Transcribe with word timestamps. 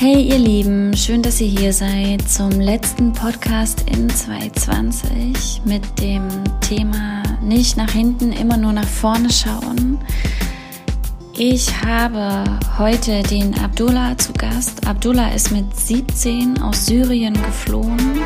Hey 0.00 0.28
ihr 0.28 0.38
Lieben, 0.38 0.96
schön, 0.96 1.22
dass 1.22 1.40
ihr 1.40 1.48
hier 1.48 1.72
seid 1.72 2.22
zum 2.30 2.50
letzten 2.50 3.12
Podcast 3.12 3.84
in 3.90 4.08
2020 4.08 5.62
mit 5.64 5.82
dem 6.00 6.28
Thema 6.60 7.24
nicht 7.42 7.76
nach 7.76 7.90
hinten, 7.90 8.30
immer 8.30 8.56
nur 8.56 8.72
nach 8.72 8.86
vorne 8.86 9.28
schauen. 9.28 9.98
Ich 11.36 11.82
habe 11.82 12.44
heute 12.78 13.24
den 13.24 13.58
Abdullah 13.58 14.16
zu 14.16 14.32
Gast. 14.34 14.86
Abdullah 14.86 15.30
ist 15.32 15.50
mit 15.50 15.76
17 15.76 16.62
aus 16.62 16.86
Syrien 16.86 17.34
geflohen. 17.34 18.20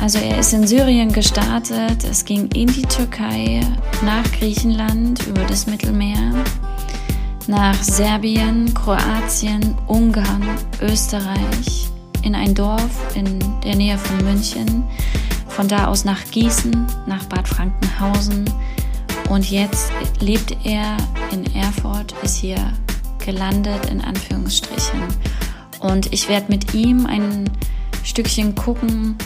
Also 0.00 0.16
er 0.16 0.38
ist 0.38 0.54
in 0.54 0.66
Syrien 0.66 1.12
gestartet, 1.12 2.02
es 2.10 2.24
ging 2.24 2.48
in 2.54 2.68
die 2.68 2.80
Türkei, 2.80 3.60
nach 4.06 4.24
Griechenland, 4.38 5.26
über 5.26 5.42
das 5.42 5.66
Mittelmeer 5.66 6.32
nach 7.48 7.82
Serbien, 7.82 8.72
Kroatien, 8.74 9.74
Ungarn, 9.86 10.46
Österreich, 10.82 11.88
in 12.22 12.34
ein 12.34 12.54
Dorf 12.54 13.16
in 13.16 13.38
der 13.64 13.74
Nähe 13.74 13.96
von 13.96 14.18
München, 14.24 14.84
von 15.48 15.66
da 15.66 15.86
aus 15.86 16.04
nach 16.04 16.22
Gießen, 16.30 16.86
nach 17.06 17.24
Bad 17.24 17.48
Frankenhausen 17.48 18.44
und 19.30 19.50
jetzt 19.50 19.90
lebt 20.20 20.56
er 20.64 20.96
in 21.32 21.54
Erfurt, 21.54 22.14
ist 22.22 22.36
hier 22.36 22.72
gelandet 23.24 23.86
in 23.90 24.00
Anführungsstrichen. 24.00 25.02
Und 25.80 26.12
ich 26.12 26.28
werde 26.28 26.46
mit 26.48 26.74
ihm 26.74 27.06
ein 27.06 27.50
Stückchen 28.04 28.54
gucken, 28.54 29.16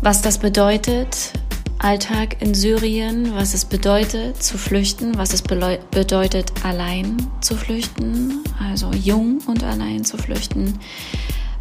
was 0.00 0.22
das 0.22 0.38
bedeutet, 0.38 1.32
Alltag 1.78 2.40
in 2.40 2.54
Syrien, 2.54 3.34
was 3.34 3.54
es 3.54 3.64
bedeutet 3.64 4.42
zu 4.42 4.58
flüchten, 4.58 5.16
was 5.16 5.32
es 5.32 5.42
bedeutet 5.42 6.52
allein 6.64 7.16
zu 7.40 7.54
flüchten, 7.54 8.42
also 8.58 8.90
jung 8.92 9.38
und 9.46 9.62
allein 9.62 10.04
zu 10.04 10.16
flüchten, 10.16 10.78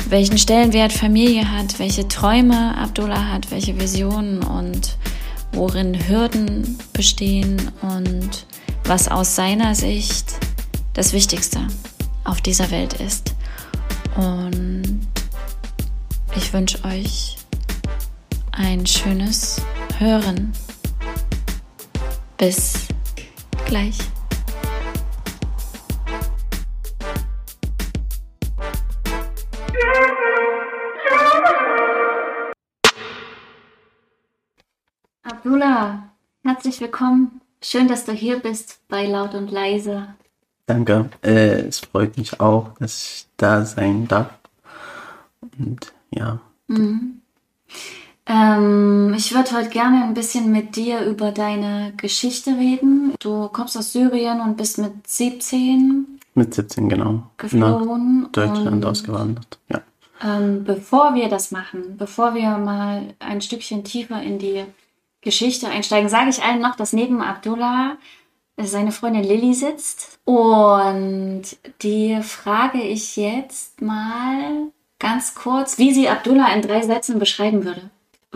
welchen 0.09 0.38
Stellenwert 0.38 0.93
Familie 0.93 1.52
hat, 1.52 1.80
welche 1.80 2.08
Träume 2.08 2.77
Abdullah 2.77 3.31
hat, 3.33 3.52
welche 3.52 3.80
Visionen 3.80 4.43
und 4.43 4.97
worin 5.52 6.08
Hürden 6.08 6.77
bestehen 6.93 7.71
und 7.81 8.45
was 8.86 9.08
aus 9.08 9.36
seiner 9.36 9.75
Sicht 9.75 10.33
das 10.93 11.13
Wichtigste 11.13 11.59
auf 12.23 12.41
dieser 12.41 12.71
Welt 12.71 12.93
ist. 12.93 13.33
Und 14.16 14.99
ich 16.36 16.53
wünsche 16.53 16.83
euch 16.86 17.38
ein 18.52 18.86
schönes 18.86 19.61
Hören. 19.97 20.51
Bis 22.38 22.88
gleich. 23.65 23.97
Abdullah, 35.23 36.09
herzlich 36.43 36.81
willkommen. 36.81 37.39
Schön, 37.61 37.87
dass 37.87 38.03
du 38.03 38.11
hier 38.11 38.39
bist 38.39 38.81
bei 38.89 39.05
Laut 39.05 39.33
und 39.33 39.49
Leise. 39.49 40.13
Danke. 40.65 41.09
Äh, 41.21 41.67
es 41.67 41.80
freut 41.80 42.17
mich 42.17 42.41
auch, 42.41 42.73
dass 42.80 43.02
ich 43.02 43.27
da 43.37 43.63
sein 43.63 44.09
darf. 44.09 44.30
Und 45.57 45.93
ja. 46.11 46.41
Mhm. 46.67 47.21
Ähm, 48.27 49.13
ich 49.15 49.33
würde 49.33 49.51
heute 49.51 49.69
gerne 49.69 50.03
ein 50.03 50.13
bisschen 50.13 50.51
mit 50.51 50.75
dir 50.75 51.01
über 51.01 51.31
deine 51.31 51.93
Geschichte 51.97 52.51
reden. 52.51 53.13
Du 53.19 53.49
kommst 53.49 53.77
aus 53.77 53.93
Syrien 53.93 54.41
und 54.41 54.57
bist 54.57 54.77
mit 54.79 55.07
17. 55.07 56.19
Mit 56.33 56.53
17, 56.53 56.89
genau. 56.89 57.23
Geflohen. 57.37 58.23
Nach 58.23 58.31
Deutschland 58.31 58.85
ausgewandert, 58.85 59.59
ja. 59.69 59.81
Ähm, 60.23 60.64
bevor 60.64 61.14
wir 61.14 61.30
das 61.30 61.52
machen, 61.52 61.97
bevor 61.97 62.35
wir 62.35 62.58
mal 62.58 63.14
ein 63.19 63.41
Stückchen 63.41 63.83
tiefer 63.83 64.21
in 64.21 64.39
die 64.39 64.64
Geschichte 65.21 65.67
einsteigen, 65.67 66.09
sage 66.09 66.30
ich 66.30 66.41
allen 66.41 66.61
noch, 66.61 66.75
dass 66.75 66.93
neben 66.93 67.21
Abdullah 67.21 67.97
seine 68.58 68.91
Freundin 68.91 69.23
Lilly 69.23 69.53
sitzt. 69.53 70.19
Und 70.25 71.43
die 71.81 72.21
frage 72.21 72.81
ich 72.81 73.17
jetzt 73.17 73.81
mal 73.81 74.71
ganz 74.99 75.35
kurz, 75.35 75.77
wie 75.77 75.93
sie 75.93 76.09
Abdullah 76.09 76.53
in 76.53 76.61
drei 76.61 76.81
Sätzen 76.81 77.19
beschreiben 77.19 77.65
würde. 77.65 77.89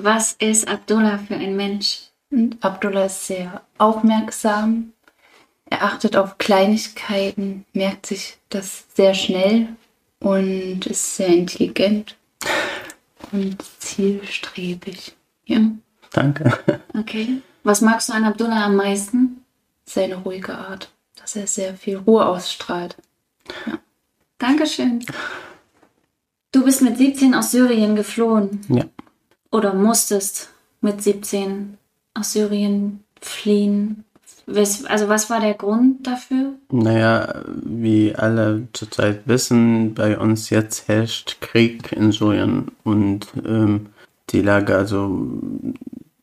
Was 0.04 0.34
ist 0.34 0.68
Abdullah 0.68 1.18
für 1.18 1.36
ein 1.36 1.58
Mensch? 1.58 2.04
Und 2.32 2.64
Abdullah 2.64 3.06
ist 3.06 3.28
sehr 3.28 3.64
aufmerksam. 3.78 4.94
Er 5.66 5.84
achtet 5.84 6.16
auf 6.16 6.38
Kleinigkeiten, 6.38 7.66
merkt 7.74 8.06
sich 8.06 8.38
das 8.50 8.86
sehr 8.94 9.14
schnell 9.14 9.68
und 10.20 10.86
ist 10.86 11.18
sehr 11.18 11.28
intelligent 11.28 12.16
und 13.32 13.58
zielstrebig. 13.80 15.16
Ja. 15.46 15.60
Danke. 16.12 16.58
Okay. 16.98 17.42
Was 17.64 17.82
magst 17.82 18.10
du 18.10 18.14
an 18.14 18.24
Abdullah 18.24 18.66
am 18.66 18.78
meisten? 18.78 19.44
Seine 19.86 20.16
ruhige 20.16 20.58
Art, 20.58 20.92
dass 21.18 21.36
er 21.36 21.46
sehr 21.46 21.76
viel 21.76 21.98
Ruhe 21.98 22.26
ausstrahlt. 22.26 22.96
Ja. 23.68 23.80
Dankeschön. 24.38 25.06
Du 26.52 26.64
bist 26.64 26.82
mit 26.82 26.98
17 26.98 27.36
aus 27.36 27.52
Syrien 27.52 27.96
geflohen. 27.96 28.62
Ja 28.70 28.86
oder 29.52 29.74
musstest 29.74 30.50
mit 30.82 31.02
17 31.02 31.78
aus 32.14 32.34
Syrien 32.34 33.04
fliehen? 33.22 34.04
Also 34.48 35.10
was 35.10 35.30
war 35.30 35.40
der 35.40 35.54
Grund 35.54 36.08
dafür? 36.08 36.54
Naja, 36.72 37.44
wie 37.64 38.16
alle 38.16 38.68
zurzeit 38.74 39.22
wissen, 39.28 39.94
bei 39.94 40.18
uns 40.18 40.50
jetzt 40.50 40.88
herrscht 40.88 41.40
Krieg 41.42 41.92
in 41.92 42.12
Syrien 42.12 42.72
und 42.84 43.28
ähm, 43.46 43.88
die 44.32 44.42
Lage, 44.42 44.76
also 44.76 45.28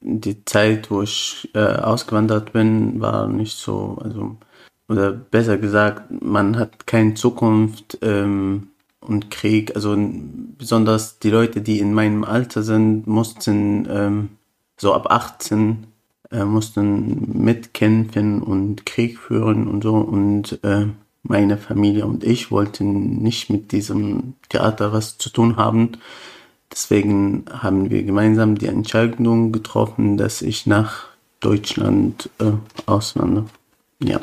die 0.01 0.45
Zeit, 0.45 0.91
wo 0.91 1.03
ich 1.03 1.51
äh, 1.55 1.59
ausgewandert 1.59 2.53
bin, 2.53 3.01
war 3.01 3.29
nicht 3.29 3.57
so, 3.57 3.99
also 4.03 4.37
oder 4.89 5.13
besser 5.13 5.59
gesagt, 5.59 6.23
man 6.23 6.57
hat 6.57 6.87
keine 6.87 7.15
Zukunft. 7.15 7.99
Ähm, 8.03 8.69
und 9.09 9.31
Krieg. 9.31 9.75
Also 9.75 9.97
besonders 10.59 11.19
die 11.19 11.31
Leute, 11.31 11.61
die 11.61 11.81
in 11.81 11.93
meinem 11.95 12.25
Alter 12.25 12.63
sind, 12.63 13.07
mussten 13.07 13.87
ähm, 13.91 14.29
so 14.77 14.93
ab 14.93 15.11
18 15.11 15.87
äh, 16.31 16.45
mussten 16.45 17.45
mitkämpfen 17.45 18.43
und 18.43 18.85
Krieg 18.87 19.19
führen 19.19 19.69
und 19.69 19.83
so. 19.83 19.95
Und 19.95 20.63
äh, 20.65 20.87
meine 21.23 21.57
Familie 21.59 22.07
und 22.07 22.25
ich 22.25 22.51
wollten 22.51 23.23
nicht 23.23 23.51
mit 23.51 23.73
diesem 23.73 24.35
Theater 24.49 24.93
was 24.93 25.19
zu 25.19 25.31
tun 25.31 25.57
haben. 25.57 25.93
Deswegen 26.71 27.45
haben 27.51 27.91
wir 27.91 28.03
gemeinsam 28.03 28.57
die 28.59 28.67
Entscheidung 28.67 29.53
getroffen, 29.53 30.17
dass 30.17 30.43
ich 30.43 30.67
nach 30.67 31.07
Deutschland 31.41 32.29
äh, 32.39 32.53
auswandere. 32.87 33.47
Ja. 34.03 34.21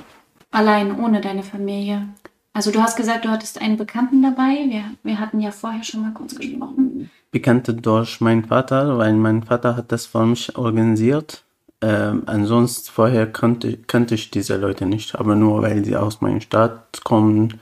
Allein 0.51 0.99
ohne 0.99 1.21
deine 1.21 1.43
Familie? 1.43 2.09
Also 2.53 2.71
du 2.71 2.81
hast 2.81 2.95
gesagt, 2.95 3.25
du 3.25 3.29
hattest 3.29 3.59
einen 3.59 3.77
Bekannten 3.77 4.21
dabei. 4.21 4.65
Wir, 4.67 4.83
wir 5.03 5.19
hatten 5.19 5.39
ja 5.39 5.51
vorher 5.51 5.83
schon 5.83 6.01
mal 6.01 6.13
kurz 6.13 6.35
gesprochen. 6.35 7.09
Bekannte 7.31 7.73
durch 7.73 8.21
meinen 8.21 8.45
Vater, 8.45 8.99
weil 8.99 9.13
mein 9.13 9.41
Vater 9.41 9.75
hat 9.75 9.91
das 9.91 10.05
für 10.05 10.25
mich 10.25 10.55
organisiert. 10.55 11.43
Ähm, 11.81 12.23
ansonsten 12.27 12.91
vorher 12.91 13.25
kannte, 13.25 13.77
kannte 13.87 14.15
ich 14.15 14.29
diese 14.29 14.55
Leute 14.55 14.85
nicht, 14.85 15.15
aber 15.15 15.35
nur 15.35 15.63
weil 15.63 15.83
sie 15.83 15.97
aus 15.97 16.21
meiner 16.21 16.41
Stadt 16.41 17.03
kommen. 17.03 17.59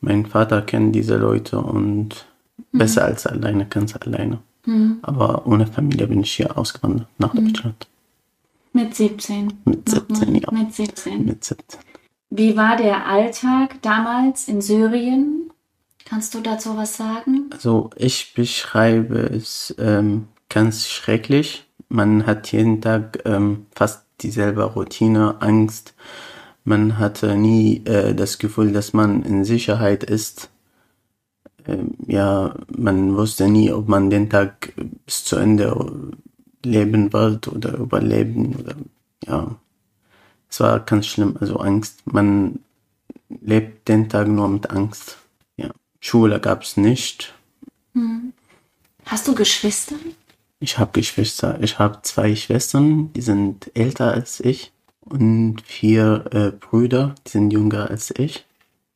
Mein 0.00 0.24
Vater 0.24 0.62
kennt 0.62 0.94
diese 0.94 1.16
Leute 1.16 1.58
und 1.60 2.26
mhm. 2.72 2.78
besser 2.78 3.04
als 3.04 3.26
alleine 3.26 3.66
kannst 3.66 3.94
du 3.94 4.00
alleine. 4.06 4.38
Mhm. 4.64 5.00
Aber 5.02 5.46
ohne 5.46 5.66
Familie 5.66 6.06
bin 6.06 6.22
ich 6.22 6.32
hier 6.32 6.56
ausgewandert 6.56 7.08
nach 7.18 7.34
mhm. 7.34 7.46
Deutschland. 7.46 7.86
Mit 8.72 8.94
17? 8.94 9.52
Mit 9.66 9.88
17, 9.88 10.34
ja. 10.34 10.50
Mit 10.50 10.74
17. 10.74 11.24
Mit 11.26 11.44
17. 11.44 11.78
Wie 12.36 12.56
war 12.56 12.76
der 12.76 13.06
Alltag 13.06 13.80
damals 13.82 14.48
in 14.48 14.60
Syrien? 14.60 15.52
Kannst 16.04 16.34
du 16.34 16.40
dazu 16.40 16.76
was 16.76 16.96
sagen? 16.96 17.48
Also 17.52 17.90
ich 17.94 18.34
beschreibe 18.34 19.18
es 19.18 19.72
ähm, 19.78 20.26
ganz 20.48 20.88
schrecklich. 20.88 21.64
Man 21.88 22.26
hat 22.26 22.50
jeden 22.50 22.80
Tag 22.80 23.22
ähm, 23.24 23.66
fast 23.72 24.04
dieselbe 24.20 24.64
Routine, 24.64 25.36
Angst. 25.42 25.94
Man 26.64 26.98
hatte 26.98 27.36
nie 27.36 27.84
äh, 27.84 28.16
das 28.16 28.38
Gefühl, 28.38 28.72
dass 28.72 28.92
man 28.92 29.22
in 29.22 29.44
Sicherheit 29.44 30.02
ist. 30.02 30.50
Ähm, 31.68 31.94
ja, 32.04 32.56
man 32.76 33.16
wusste 33.16 33.48
nie, 33.48 33.70
ob 33.70 33.86
man 33.86 34.10
den 34.10 34.28
Tag 34.28 34.72
bis 35.06 35.22
zu 35.22 35.36
Ende 35.36 36.10
leben 36.64 37.12
wird 37.12 37.46
oder 37.46 37.74
überleben 37.74 38.56
oder 38.56 38.74
ja. 39.24 39.56
Es 40.54 40.60
war 40.60 40.78
ganz 40.78 41.08
schlimm, 41.08 41.36
also 41.40 41.56
Angst. 41.56 42.06
Man 42.06 42.60
lebt 43.28 43.88
den 43.88 44.08
Tag 44.08 44.28
nur 44.28 44.48
mit 44.48 44.70
Angst. 44.70 45.18
Ja. 45.56 45.68
Schule 45.98 46.38
gab 46.38 46.62
es 46.62 46.76
nicht. 46.76 47.34
Hm. 47.92 48.32
Hast 49.04 49.26
du 49.26 49.34
Geschwister? 49.34 49.96
Ich 50.60 50.78
habe 50.78 50.92
Geschwister. 50.92 51.58
Ich 51.60 51.80
habe 51.80 52.02
zwei 52.02 52.36
Schwestern, 52.36 53.12
die 53.14 53.20
sind 53.20 53.68
älter 53.74 54.12
als 54.12 54.38
ich. 54.38 54.70
Und 55.00 55.60
vier 55.66 56.24
äh, 56.30 56.50
Brüder, 56.52 57.16
die 57.26 57.30
sind 57.32 57.50
jünger 57.50 57.90
als 57.90 58.14
ich. 58.16 58.46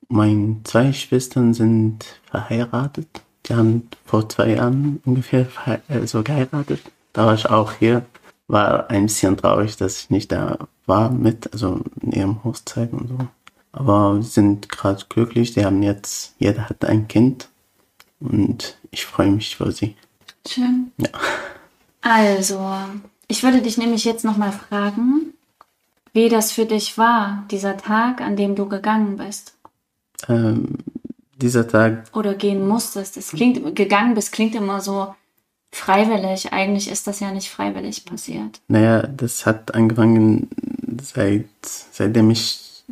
Meine 0.09 0.61
zwei 0.63 0.93
Schwestern 0.93 1.55
sind 1.55 2.05
verheiratet. 2.31 3.09
Die 3.47 3.55
haben 3.55 3.89
vor 4.05 4.29
zwei 4.29 4.51
Jahren 4.51 5.03
ungefähr 5.05 5.49
also 5.89 6.23
geheiratet. 6.23 6.83
Da 7.13 7.27
war 7.27 7.35
ich 7.35 7.47
auch 7.47 7.73
hier. 7.73 8.07
War 8.49 8.91
ein 8.91 9.05
bisschen 9.05 9.37
traurig, 9.37 9.77
dass 9.77 10.01
ich 10.01 10.11
nicht 10.11 10.33
da 10.33 10.59
war 10.87 11.11
mit, 11.11 11.53
also 11.53 11.81
in 12.01 12.13
ihrem 12.13 12.45
Hochzeit 12.45 12.93
und 12.93 13.09
so. 13.09 13.19
Aber 13.73 14.17
wir 14.17 14.23
sind 14.23 14.69
gerade 14.69 15.05
glücklich. 15.09 15.53
Die 15.53 15.65
haben 15.65 15.83
jetzt, 15.83 16.35
jeder 16.39 16.69
hat 16.69 16.85
ein 16.85 17.07
Kind. 17.09 17.49
Und 18.21 18.77
ich 18.91 19.07
freue 19.07 19.31
mich 19.31 19.57
für 19.57 19.71
sie. 19.71 19.97
Schön. 20.47 20.93
Ja. 20.97 21.11
Also, 22.01 22.61
ich 23.27 23.43
würde 23.43 23.61
dich 23.61 23.77
nämlich 23.77 24.05
jetzt 24.05 24.25
nochmal 24.25 24.53
fragen, 24.53 25.35
wie 26.13 26.29
das 26.29 26.53
für 26.53 26.65
dich 26.65 26.97
war, 26.97 27.45
dieser 27.51 27.77
Tag, 27.77 28.21
an 28.21 28.37
dem 28.37 28.57
du 28.57 28.69
gegangen 28.69 29.19
bist. 29.19 29.55
Ähm, 30.29 30.79
dieser 31.37 31.69
Tag. 31.69 32.05
Oder 32.15 32.35
gehen 32.35 32.67
musstest. 32.67 33.17
Es 33.17 33.29
klingt, 33.29 33.77
gegangen 33.77 34.15
bist, 34.15 34.33
klingt 34.33 34.55
immer 34.55 34.81
so 34.81 35.15
freiwillig. 35.73 36.53
Eigentlich 36.53 36.91
ist 36.91 37.07
das 37.07 37.21
ja 37.21 37.31
nicht 37.31 37.51
freiwillig 37.51 38.05
passiert. 38.05 38.61
Naja, 38.69 39.03
das 39.07 39.47
hat 39.47 39.75
angefangen 39.75 40.49
seit, 41.01 41.47
seitdem 41.63 42.31
ich, 42.31 42.85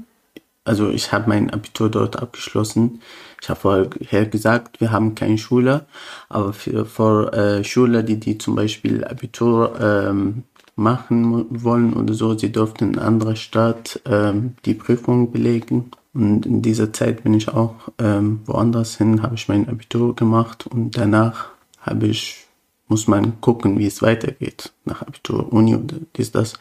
also 0.64 0.90
ich 0.90 1.12
habe 1.12 1.28
mein 1.28 1.50
Abitur 1.50 1.90
dort 1.90 2.16
abgeschlossen. 2.16 3.00
Ich 3.42 3.48
habe 3.48 3.60
vorher 3.60 4.26
gesagt, 4.26 4.80
wir 4.80 4.90
haben 4.92 5.14
keine 5.14 5.38
Schule, 5.38 5.86
aber 6.28 6.52
für, 6.52 6.86
für 6.86 7.32
äh, 7.32 7.64
Schüler, 7.64 8.02
die, 8.02 8.18
die 8.18 8.38
zum 8.38 8.56
Beispiel 8.56 9.04
Abitur 9.04 9.78
ähm, 9.80 10.44
machen 10.76 11.46
wollen 11.62 11.94
oder 11.94 12.14
so, 12.14 12.36
sie 12.36 12.52
durften 12.52 12.94
in 12.94 12.98
anderer 12.98 13.36
Stadt 13.36 14.00
ähm, 14.04 14.54
die 14.64 14.74
Prüfung 14.74 15.32
belegen. 15.32 15.90
Und 16.12 16.46
in 16.46 16.62
dieser 16.62 16.92
Zeit 16.92 17.24
bin 17.24 17.34
ich 17.34 17.48
auch 17.48 17.74
ähm, 17.98 18.40
woanders 18.46 18.96
hin, 18.96 19.22
habe 19.22 19.34
ich 19.34 19.48
mein 19.48 19.68
Abitur 19.68 20.16
gemacht 20.16 20.66
und 20.66 20.96
danach 20.96 21.48
habe 21.80 22.06
ich, 22.06 22.45
muss 22.88 23.08
man 23.08 23.40
gucken, 23.40 23.78
wie 23.78 23.86
es 23.86 24.02
weitergeht. 24.02 24.72
Nach 24.84 25.02
Abitur, 25.02 25.52
Uni 25.52 25.74
oder 25.74 25.96
dies, 26.16 26.32
das. 26.32 26.54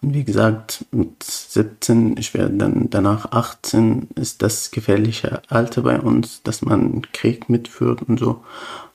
Und 0.00 0.14
wie 0.14 0.24
gesagt, 0.24 0.84
mit 0.92 1.22
17, 1.22 2.16
ich 2.18 2.32
werde 2.34 2.54
dann 2.56 2.88
danach 2.90 3.32
18, 3.32 4.08
ist 4.14 4.42
das 4.42 4.70
gefährliche 4.70 5.42
Alter 5.48 5.82
bei 5.82 6.00
uns, 6.00 6.42
dass 6.42 6.62
man 6.62 7.02
Krieg 7.12 7.48
mitführt 7.48 8.02
und 8.02 8.18
so. 8.18 8.44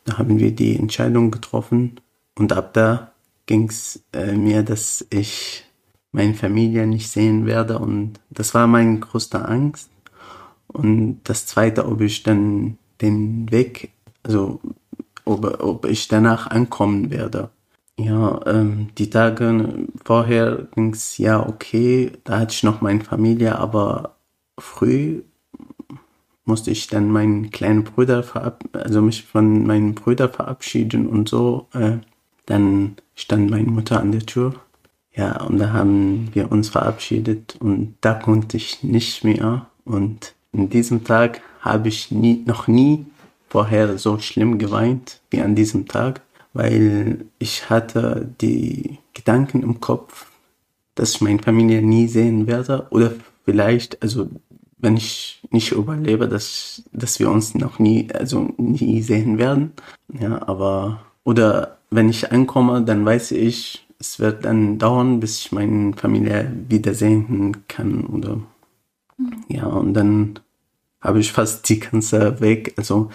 Da 0.06 0.18
haben 0.18 0.40
wir 0.40 0.52
die 0.52 0.78
Entscheidung 0.78 1.32
getroffen 1.32 2.00
und 2.36 2.54
ab 2.54 2.74
da 2.74 3.12
ging 3.46 3.70
es 3.70 4.04
äh, 4.14 4.34
mir, 4.34 4.64
dass 4.64 5.06
ich 5.10 5.66
meine 6.12 6.34
Familie 6.34 6.88
nicht 6.88 7.10
sehen 7.10 7.46
werde 7.46 7.80
und 7.80 8.20
das 8.30 8.54
war 8.54 8.68
meine 8.68 9.00
größte 9.00 9.46
Angst. 9.46 9.90
Und 10.68 11.22
das 11.26 11.46
zweite, 11.46 11.86
ob 11.86 12.02
ich 12.02 12.24
dann 12.24 12.78
den 13.02 13.52
Weg, 13.52 13.92
also 14.24 14.62
ob, 15.26 15.64
ob 15.64 15.86
ich 15.86 16.08
danach 16.08 16.48
ankommen 16.48 17.10
werde. 17.12 17.50
Ja, 17.98 18.40
ähm, 18.48 18.90
die 18.98 19.10
Tage 19.10 19.88
vorher 20.04 20.68
ging's 20.74 21.18
ja 21.18 21.48
okay, 21.48 22.12
da 22.24 22.40
hatte 22.40 22.54
ich 22.54 22.64
noch 22.64 22.82
meine 22.82 23.02
Familie, 23.02 23.58
aber 23.60 24.16
früh 24.58 25.22
musste 26.46 26.72
ich 26.72 26.88
dann 26.88 27.10
meinen 27.10 27.52
kleinen 27.52 27.84
Bruder 27.84 28.24
verab 28.24 28.64
also 28.74 29.02
mich 29.02 29.24
von 29.24 29.66
meinen 29.66 29.96
Brüdern 29.96 30.32
verabschieden 30.32 31.08
und 31.08 31.30
so. 31.30 31.68
Äh, 31.74 31.98
dann 32.46 32.96
stand 33.16 33.50
meine 33.50 33.70
Mutter 33.70 34.00
an 34.02 34.12
der 34.12 34.26
Tür. 34.26 34.56
Ja, 35.16 35.42
und 35.44 35.60
da 35.60 35.72
haben 35.72 36.30
wir 36.34 36.52
uns 36.52 36.70
verabschiedet 36.70 37.58
und 37.60 37.96
da 38.02 38.16
konnte 38.16 38.58
ich 38.58 38.84
nicht 38.84 39.24
mehr. 39.24 39.68
Und 39.86 40.34
in 40.52 40.70
diesem 40.70 41.04
Tag 41.04 41.42
habe 41.62 41.88
ich 41.88 42.12
nie, 42.12 42.44
noch 42.46 42.68
nie 42.68 43.06
vorher 43.54 43.98
so 43.98 44.18
schlimm 44.18 44.58
geweint 44.58 45.22
wie 45.30 45.42
an 45.42 45.56
diesem 45.56 45.88
Tag 45.88 46.22
weil 46.54 47.26
ich 47.40 47.70
hatte 47.70 48.30
die 48.42 49.00
Gedanken 49.14 49.64
im 49.64 49.80
Kopf, 49.80 50.28
dass 50.96 51.16
ich 51.16 51.22
meine 51.22 51.42
Familie 51.42 51.82
nie 51.82 52.08
sehen 52.08 52.48
werde 52.48 52.88
oder 52.92 53.12
vielleicht, 53.44 54.02
also 54.02 54.30
wenn 54.78 54.98
ich 54.98 55.42
nicht 55.50 55.72
überlebe, 55.72 56.28
dass, 56.28 56.84
dass 56.92 57.20
wir 57.20 57.32
uns 57.32 57.56
noch 57.56 57.80
nie, 57.80 58.10
also 58.14 58.54
nie 58.58 59.02
sehen 59.02 59.38
werden. 59.38 59.72
Ja, 60.20 60.48
aber, 60.48 61.02
oder 61.24 61.78
wenn 61.90 62.10
ich 62.10 62.32
ankomme, 62.32 62.84
dann 62.84 63.06
weiß 63.06 63.32
ich, 63.32 63.88
es 64.00 64.20
wird 64.20 64.46
dann 64.46 64.78
dauern, 64.78 65.20
bis 65.20 65.40
ich 65.40 65.52
meine 65.52 65.94
Familie 65.94 66.52
wiedersehen 66.68 67.64
kann 67.68 68.06
oder, 68.06 68.36
mhm. 69.18 69.44
ja, 69.48 69.66
und 69.66 69.94
dann 69.94 70.40
habe 71.04 71.20
ich 71.20 71.32
fast 71.32 71.68
die 71.70 71.80
ganze 71.80 72.40
Weg, 72.42 72.74
also 72.78 73.10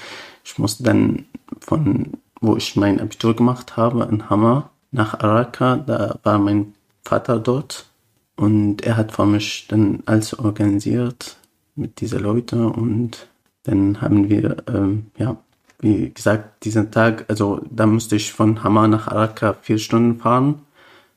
ich 0.45 0.59
muss 0.59 0.79
dann 0.79 1.27
von 1.61 2.13
wo 2.41 2.57
ich 2.57 2.77
mein 2.77 3.01
Abitur 3.01 3.35
gemacht 3.35 3.77
habe 3.77 4.09
in 4.11 4.31
Hammer 4.31 4.71
nach 4.91 5.21
Araka. 5.21 5.77
Da 5.77 6.19
war 6.23 6.39
mein 6.39 6.75
Vater 7.03 7.39
dort 7.39 7.91
und 8.37 8.83
er 8.83 8.97
hat 8.97 9.13
für 9.13 9.27
mich 9.27 9.67
dann 9.69 10.03
alles 10.07 10.39
organisiert 10.39 11.37
mit 11.75 12.01
diesen 12.01 12.21
Leuten 12.21 12.67
und 12.67 13.29
dann 13.65 14.01
haben 14.01 14.29
wir, 14.29 14.57
ähm, 14.69 15.07
ja, 15.17 15.37
wie 15.81 16.11
gesagt, 16.11 16.65
diesen 16.65 16.91
Tag, 16.91 17.27
also 17.29 17.61
da 17.71 17.87
musste 17.87 18.17
ich 18.17 18.33
von 18.33 18.65
Hammer 18.65 18.89
nach 18.89 19.09
Araka 19.09 19.55
vier 19.61 19.79
Stunden 19.79 20.19
fahren. 20.19 20.63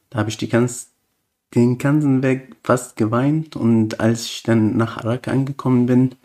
Da 0.09 0.19
habe 0.19 0.29
ich 0.29 0.37
die 0.37 0.49
ganz, 0.49 0.89
den 1.55 1.77
ganzen 1.77 2.21
Weg 2.21 2.55
fast 2.63 2.95
geweint 2.95 3.55
und 3.55 3.99
als 3.99 4.25
ich 4.25 4.43
dann 4.43 4.77
nach 4.77 4.97
Araka 4.97 5.31
angekommen 5.31 5.85
bin, 5.87 6.15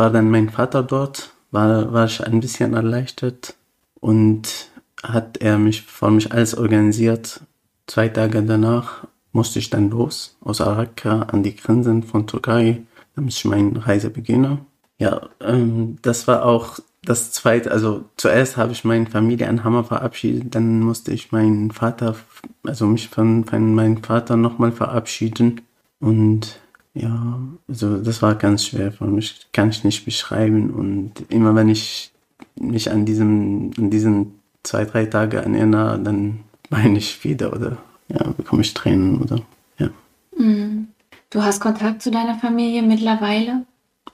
war 0.00 0.10
dann 0.10 0.30
mein 0.30 0.48
Vater 0.48 0.82
dort, 0.82 1.30
war, 1.50 1.92
war 1.92 2.06
ich 2.06 2.26
ein 2.26 2.40
bisschen 2.40 2.72
erleichtert 2.72 3.54
und 4.00 4.70
hat 5.02 5.36
er 5.36 5.58
mich 5.58 5.82
vor 5.82 6.10
mich 6.10 6.32
alles 6.32 6.56
organisiert. 6.56 7.42
Zwei 7.86 8.08
Tage 8.08 8.42
danach 8.42 9.06
musste 9.32 9.58
ich 9.58 9.68
dann 9.68 9.90
los 9.90 10.38
aus 10.40 10.62
Araka 10.62 11.24
an 11.24 11.42
die 11.42 11.54
Grenzen 11.54 12.02
von 12.02 12.26
Türkei, 12.26 12.80
damit 13.14 13.34
ich 13.34 13.44
meine 13.44 13.86
Reise 13.86 14.08
beginne. 14.08 14.64
Ja, 14.98 15.28
ähm, 15.42 15.98
das 16.00 16.26
war 16.26 16.46
auch 16.46 16.78
das 17.02 17.32
zweite, 17.32 17.70
also 17.70 18.06
zuerst 18.16 18.56
habe 18.56 18.72
ich 18.72 18.84
meine 18.84 19.04
Familie 19.04 19.50
an 19.50 19.64
Hammer 19.64 19.84
verabschiedet, 19.84 20.54
dann 20.54 20.80
musste 20.80 21.12
ich 21.12 21.30
meinen 21.30 21.72
Vater, 21.72 22.16
also 22.64 22.86
mich 22.86 23.10
von, 23.10 23.44
von 23.44 23.74
meinem 23.74 24.02
Vater 24.02 24.38
nochmal 24.38 24.72
verabschieden. 24.72 25.60
Und 26.00 26.58
ja, 26.94 27.38
also 27.68 27.98
das 27.98 28.22
war 28.22 28.34
ganz 28.34 28.64
schwer 28.64 28.92
für 28.92 29.06
mich, 29.06 29.46
kann 29.52 29.70
ich 29.70 29.84
nicht 29.84 30.04
beschreiben. 30.04 30.70
Und 30.70 31.12
immer 31.28 31.54
wenn 31.54 31.68
ich 31.68 32.12
mich 32.56 32.90
an 32.90 33.04
diesem, 33.04 33.70
an 33.78 33.90
diesen 33.90 34.40
zwei, 34.62 34.84
drei 34.84 35.06
Tage 35.06 35.38
erinnere, 35.38 35.98
dann 35.98 36.40
weine 36.70 36.98
ich 36.98 37.24
wieder 37.24 37.52
oder 37.52 37.78
ja, 38.08 38.30
bekomme 38.36 38.62
ich 38.62 38.74
Tränen 38.74 39.20
oder 39.20 39.40
ja. 39.78 39.90
Mhm. 40.36 40.88
Du 41.30 41.42
hast 41.42 41.60
Kontakt 41.60 42.02
zu 42.02 42.10
deiner 42.10 42.36
Familie 42.38 42.82
mittlerweile? 42.82 43.64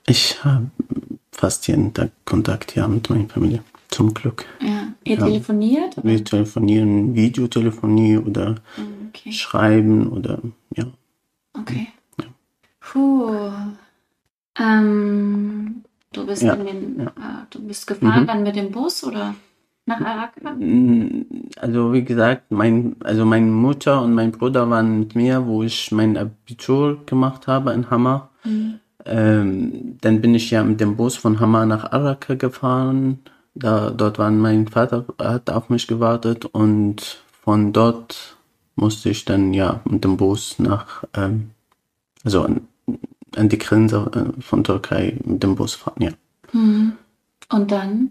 Ich 0.06 0.44
habe 0.44 0.70
fast 1.32 1.66
jeden 1.66 1.94
Tag 1.94 2.10
Kontakt 2.24 2.76
ja 2.76 2.86
mit 2.86 3.08
meiner 3.08 3.28
Familie. 3.28 3.62
Zum 3.88 4.12
Glück. 4.12 4.44
Ja. 4.60 4.88
Ihr 5.04 5.16
ja. 5.16 5.24
telefoniert? 5.24 5.96
Oder? 5.96 6.08
Wir 6.08 6.24
telefonieren, 6.24 7.14
Videotelefonie 7.14 8.18
oder 8.18 8.56
mhm, 8.76 9.08
okay. 9.08 9.32
schreiben 9.32 10.08
oder 10.08 10.40
ja. 10.74 10.84
Okay. 11.58 11.88
Puh. 12.86 13.50
Ähm, 14.58 15.84
Du 16.16 16.24
bist 16.24 16.42
ja, 16.42 16.54
in 16.54 16.66
den, 16.66 17.00
ja. 17.00 17.06
äh, 17.08 17.44
du 17.50 17.60
bist 17.60 17.86
gefahren 17.86 18.22
mhm. 18.22 18.26
dann 18.26 18.42
mit 18.42 18.56
dem 18.56 18.70
Bus 18.70 19.04
oder 19.04 19.34
nach 19.84 20.00
Araka? 20.00 20.52
Mm, 20.52 21.26
also 21.60 21.92
wie 21.92 22.04
gesagt, 22.04 22.50
mein, 22.50 22.96
also 23.04 23.26
meine 23.26 23.46
Mutter 23.46 24.00
und 24.00 24.14
mein 24.14 24.32
Bruder 24.32 24.68
waren 24.70 25.00
mit 25.00 25.14
mir, 25.14 25.46
wo 25.46 25.62
ich 25.62 25.92
mein 25.92 26.16
Abitur 26.16 27.04
gemacht 27.04 27.46
habe 27.46 27.72
in 27.74 27.90
Hammer. 27.90 28.30
Mhm. 28.44 28.80
Ähm, 29.04 29.98
dann 30.00 30.22
bin 30.22 30.34
ich 30.34 30.50
ja 30.50 30.64
mit 30.64 30.80
dem 30.80 30.96
Bus 30.96 31.16
von 31.16 31.38
Hammer 31.38 31.66
nach 31.66 31.92
Araka 31.92 32.34
gefahren. 32.34 33.18
Da, 33.54 33.90
dort 33.90 34.18
war 34.18 34.30
mein 34.30 34.68
Vater, 34.68 35.04
hat 35.18 35.50
auf 35.50 35.68
mich 35.68 35.86
gewartet 35.86 36.46
und 36.46 37.22
von 37.42 37.74
dort 37.74 38.36
musste 38.74 39.10
ich 39.10 39.26
dann 39.26 39.52
ja 39.52 39.80
mit 39.84 40.02
dem 40.02 40.16
Bus 40.16 40.58
nach, 40.58 41.04
ähm, 41.14 41.50
also 42.24 42.46
an, 43.36 43.48
die 43.48 43.58
Grenze 43.58 44.10
äh, 44.14 44.40
von 44.42 44.64
Türkei 44.64 45.16
mit 45.24 45.42
dem 45.42 45.54
Bus 45.54 45.74
fahren, 45.74 46.02
ja. 46.02 46.10
Hm. 46.50 46.92
Und 47.50 47.70
dann? 47.70 48.10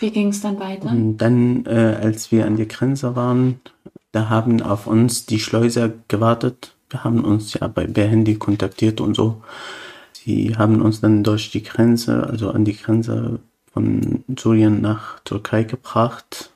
Wie 0.00 0.10
ging 0.10 0.28
es 0.28 0.40
dann 0.40 0.58
weiter? 0.58 0.90
Und 0.90 1.18
dann, 1.18 1.64
äh, 1.66 1.98
als 2.00 2.32
wir 2.32 2.46
an 2.46 2.56
der 2.56 2.66
Grenze 2.66 3.16
waren, 3.16 3.60
da 4.12 4.28
haben 4.28 4.62
auf 4.62 4.86
uns 4.86 5.26
die 5.26 5.38
Schleuser 5.38 5.92
gewartet. 6.08 6.74
Wir 6.90 7.04
haben 7.04 7.24
uns 7.24 7.54
ja 7.54 7.68
bei 7.68 7.86
Handy 7.86 8.36
kontaktiert 8.36 9.00
und 9.00 9.14
so. 9.14 9.42
Sie 10.12 10.56
haben 10.56 10.82
uns 10.82 11.00
dann 11.00 11.22
durch 11.22 11.50
die 11.50 11.62
Grenze, 11.62 12.26
also 12.26 12.50
an 12.50 12.64
die 12.64 12.76
Grenze 12.76 13.40
von 13.72 14.24
Syrien 14.38 14.80
nach 14.80 15.20
Türkei 15.20 15.64
gebracht. 15.64 16.50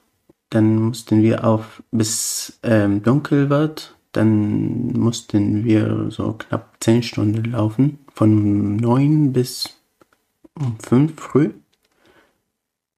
Dann 0.50 0.76
mussten 0.76 1.22
wir 1.22 1.44
auf 1.44 1.82
bis 1.92 2.58
ähm, 2.62 3.02
dunkel 3.02 3.50
wird 3.50 3.94
dann 4.12 4.92
mussten 4.92 5.64
wir 5.64 6.10
so 6.10 6.32
knapp 6.32 6.76
zehn 6.80 7.02
Stunden 7.02 7.52
laufen, 7.52 7.98
von 8.12 8.76
neun 8.76 9.32
bis 9.32 9.76
um 10.54 10.78
fünf 10.78 11.20
früh 11.20 11.50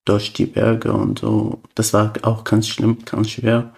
durch 0.04 0.32
die 0.32 0.46
Berge 0.46 0.92
und 0.92 1.20
so. 1.20 1.60
Das 1.74 1.92
war 1.92 2.12
auch 2.22 2.44
ganz 2.44 2.68
schlimm, 2.68 2.98
ganz 3.04 3.30
schwer. 3.30 3.72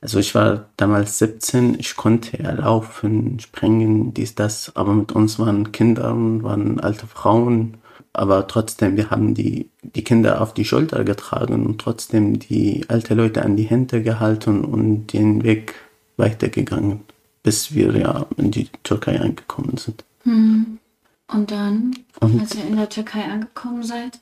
Also 0.00 0.18
ich 0.18 0.34
war 0.34 0.68
damals 0.76 1.18
17, 1.18 1.78
ich 1.80 1.96
konnte 1.96 2.42
ja 2.42 2.52
laufen, 2.52 3.40
springen, 3.40 4.12
dies, 4.12 4.34
das, 4.34 4.76
aber 4.76 4.92
mit 4.92 5.12
uns 5.12 5.38
waren 5.38 5.72
Kinder, 5.72 6.14
waren 6.42 6.78
alte 6.78 7.06
Frauen, 7.06 7.78
aber 8.12 8.46
trotzdem, 8.46 8.96
wir 8.96 9.10
haben 9.10 9.34
die, 9.34 9.70
die 9.82 10.04
Kinder 10.04 10.42
auf 10.42 10.54
die 10.54 10.66
Schulter 10.66 11.04
getragen 11.04 11.66
und 11.66 11.80
trotzdem 11.80 12.38
die 12.38 12.84
alte 12.88 13.14
Leute 13.14 13.42
an 13.42 13.56
die 13.56 13.64
Hände 13.64 14.02
gehalten 14.02 14.64
und 14.64 15.12
den 15.12 15.42
Weg 15.42 15.74
weitergegangen, 16.16 17.00
bis 17.42 17.74
wir 17.74 17.96
ja 17.96 18.26
in 18.36 18.50
die 18.50 18.68
Türkei 18.82 19.20
angekommen 19.20 19.76
sind. 19.76 20.04
Hm. 20.22 20.78
Und 21.26 21.50
dann, 21.50 21.94
und, 22.20 22.40
als 22.40 22.54
ihr 22.54 22.66
in 22.66 22.76
der 22.76 22.88
Türkei 22.88 23.24
angekommen 23.24 23.82
seid? 23.82 24.20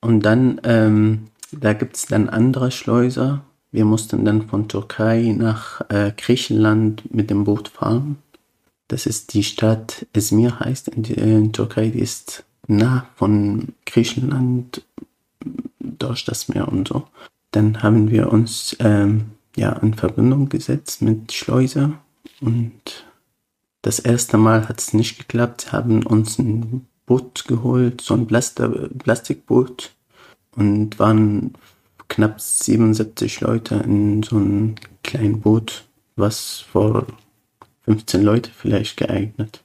Und 0.00 0.20
dann, 0.20 0.60
ähm, 0.64 1.28
da 1.52 1.72
gibt 1.72 1.96
es 1.96 2.06
dann 2.06 2.28
andere 2.28 2.70
Schleuser. 2.70 3.44
Wir 3.70 3.84
mussten 3.84 4.24
dann 4.24 4.48
von 4.48 4.68
Türkei 4.68 5.34
nach 5.36 5.80
äh, 5.88 6.12
Griechenland 6.16 7.14
mit 7.14 7.30
dem 7.30 7.44
Boot 7.44 7.68
fahren. 7.68 8.18
Das 8.88 9.06
ist 9.06 9.34
die 9.34 9.44
Stadt 9.44 10.06
Izmir 10.12 10.60
heißt 10.60 10.88
in, 10.88 11.04
in 11.04 11.52
Türkei, 11.52 11.88
die 11.88 12.00
ist 12.00 12.44
nah 12.66 13.06
von 13.16 13.68
Griechenland 13.86 14.82
durch 15.80 16.24
das 16.24 16.48
Meer 16.48 16.68
und 16.68 16.88
so. 16.88 17.04
Dann 17.52 17.82
haben 17.82 18.10
wir 18.10 18.32
uns 18.32 18.76
ähm, 18.80 19.30
ja 19.56 19.72
in 19.72 19.94
Verbindung 19.94 20.48
gesetzt 20.48 21.02
mit 21.02 21.32
Schleuser 21.32 21.92
und 22.40 23.04
das 23.82 23.98
erste 23.98 24.38
Mal 24.38 24.68
hat 24.68 24.80
es 24.80 24.94
nicht 24.94 25.18
geklappt. 25.18 25.62
Sie 25.62 25.72
haben 25.72 26.04
uns 26.06 26.38
ein 26.38 26.86
Boot 27.04 27.44
geholt, 27.46 28.00
so 28.00 28.14
ein 28.14 28.26
Plastikboot 28.26 29.92
und 30.56 30.98
waren 30.98 31.52
knapp 32.08 32.40
77 32.40 33.40
Leute 33.40 33.76
in 33.76 34.22
so 34.22 34.36
einem 34.36 34.76
kleinen 35.02 35.40
Boot, 35.40 35.84
was 36.16 36.60
vor 36.60 37.06
15 37.82 38.22
Leute 38.22 38.50
vielleicht 38.50 38.96
geeignet. 38.96 39.62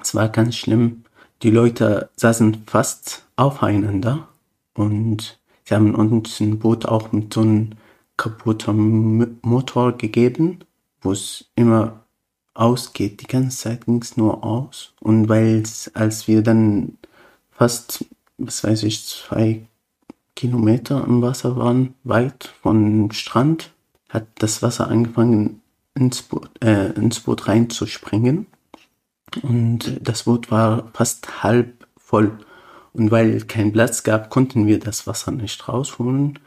Es 0.00 0.14
war 0.14 0.28
ganz 0.28 0.56
schlimm. 0.56 1.04
Die 1.42 1.50
Leute 1.50 2.10
saßen 2.16 2.62
fast 2.66 3.24
aufeinander 3.34 4.28
und 4.74 5.40
sie 5.64 5.74
haben 5.74 5.94
uns 5.96 6.38
ein 6.38 6.60
Boot 6.60 6.86
auch 6.86 7.10
mit 7.10 7.34
so 7.34 7.40
einem 7.40 7.70
kaputten 8.22 9.40
Motor 9.42 9.98
gegeben, 9.98 10.60
wo 11.00 11.10
es 11.10 11.46
immer 11.56 12.04
ausgeht. 12.54 13.20
Die 13.20 13.26
ganze 13.26 13.56
Zeit 13.56 13.86
ging 13.86 14.00
es 14.00 14.16
nur 14.16 14.44
aus. 14.44 14.94
Und 15.00 15.28
weil 15.28 15.60
es, 15.60 15.90
als 15.94 16.28
wir 16.28 16.42
dann 16.42 16.98
fast, 17.50 18.04
was 18.38 18.62
weiß 18.62 18.84
ich, 18.84 19.04
zwei 19.04 19.66
Kilometer 20.36 21.04
im 21.04 21.20
Wasser 21.20 21.56
waren, 21.56 21.94
weit 22.04 22.54
vom 22.62 23.10
Strand, 23.10 23.72
hat 24.08 24.28
das 24.36 24.62
Wasser 24.62 24.86
angefangen 24.86 25.60
ins 25.96 26.22
Boot, 26.22 26.48
äh, 26.62 26.92
ins 26.92 27.18
Boot 27.20 27.48
reinzuspringen. 27.48 28.46
Und 29.42 29.98
das 30.00 30.24
Boot 30.24 30.52
war 30.52 30.90
fast 30.94 31.42
halb 31.42 31.88
voll. 31.96 32.38
Und 32.92 33.10
weil 33.10 33.40
kein 33.40 33.72
Platz 33.72 34.04
gab, 34.04 34.30
konnten 34.30 34.68
wir 34.68 34.78
das 34.78 35.08
Wasser 35.08 35.32
nicht 35.32 35.68
rausholen. 35.68 36.38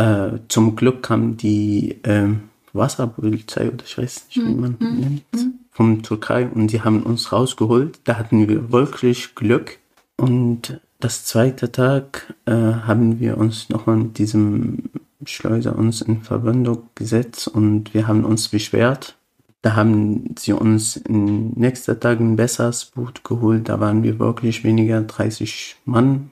Äh, 0.00 0.38
zum 0.48 0.76
Glück 0.76 1.02
kam 1.02 1.36
die 1.36 2.02
äh, 2.04 2.28
Wasserpolizei 2.72 3.68
oder 3.68 3.84
ich 3.84 3.98
weiß 3.98 4.28
nicht, 4.28 4.46
wie 4.46 4.54
man 4.54 4.76
mhm. 4.80 5.00
nennt, 5.00 5.32
mhm. 5.34 5.54
von 5.70 6.02
Türkei 6.02 6.48
und 6.48 6.68
die 6.68 6.80
haben 6.80 7.02
uns 7.02 7.32
rausgeholt. 7.32 8.00
Da 8.04 8.16
hatten 8.16 8.48
wir 8.48 8.72
wirklich 8.72 9.34
Glück. 9.34 9.78
Und 10.16 10.80
das 11.00 11.26
zweite 11.26 11.70
Tag 11.70 12.34
äh, 12.46 12.52
haben 12.52 13.20
wir 13.20 13.36
uns 13.36 13.68
nochmal 13.68 13.96
mit 13.96 14.16
diesem 14.16 14.84
Schleuser 15.26 15.76
uns 15.76 16.00
in 16.00 16.22
Verbindung 16.22 16.84
gesetzt 16.94 17.48
und 17.48 17.92
wir 17.92 18.08
haben 18.08 18.24
uns 18.24 18.48
beschwert, 18.48 19.16
da 19.60 19.76
haben 19.76 20.34
sie 20.38 20.54
uns 20.54 20.96
in 20.96 21.50
nächster 21.50 22.00
Tag 22.00 22.20
ein 22.20 22.36
besseres 22.36 22.86
Boot 22.86 23.22
geholt. 23.22 23.68
Da 23.68 23.80
waren 23.80 24.02
wir 24.02 24.18
wirklich 24.18 24.64
weniger 24.64 25.02
30 25.02 25.76
Mann, 25.84 26.30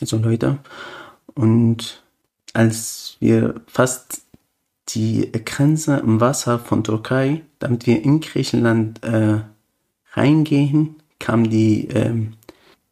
also 0.00 0.16
Leute. 0.16 0.58
Und 1.34 2.03
als 2.54 3.16
wir 3.20 3.60
fast 3.66 4.22
die 4.88 5.30
Grenze 5.32 5.96
im 5.98 6.20
Wasser 6.20 6.58
von 6.58 6.84
Türkei, 6.84 7.42
damit 7.58 7.86
wir 7.86 8.02
in 8.02 8.20
Griechenland 8.20 9.02
äh, 9.04 9.40
reingehen, 10.12 10.96
kam 11.18 11.48
die 11.50 11.88
äh, 11.90 12.14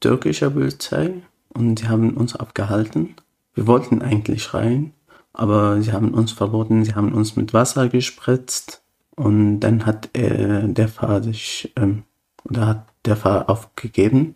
türkische 0.01 0.51
Polizei 0.51 1.15
und 1.51 1.79
sie 1.79 1.89
haben 1.89 2.17
uns 2.17 2.35
abgehalten. 2.35 3.15
Wir 3.55 3.67
wollten 3.67 4.03
eigentlich 4.03 4.55
rein, 4.55 4.93
aber 5.33 5.81
sie 5.83 5.93
haben 5.93 6.15
uns 6.15 6.33
verboten, 6.33 6.85
sie 6.85 6.95
haben 6.95 7.13
uns 7.13 7.37
mit 7.37 7.55
Wasser 7.55 7.89
gespritzt 7.89 8.83
und 9.17 9.61
dann 9.61 9.87
hat 9.87 10.17
äh, 10.17 10.67
der 10.67 10.89
Fahrer 10.89 11.23
sich, 11.23 11.73
ähm, 11.77 12.05
oder 12.45 12.67
hat 12.67 12.87
der 13.05 13.17
Fahrer 13.17 13.51
aufgegeben. 13.51 14.35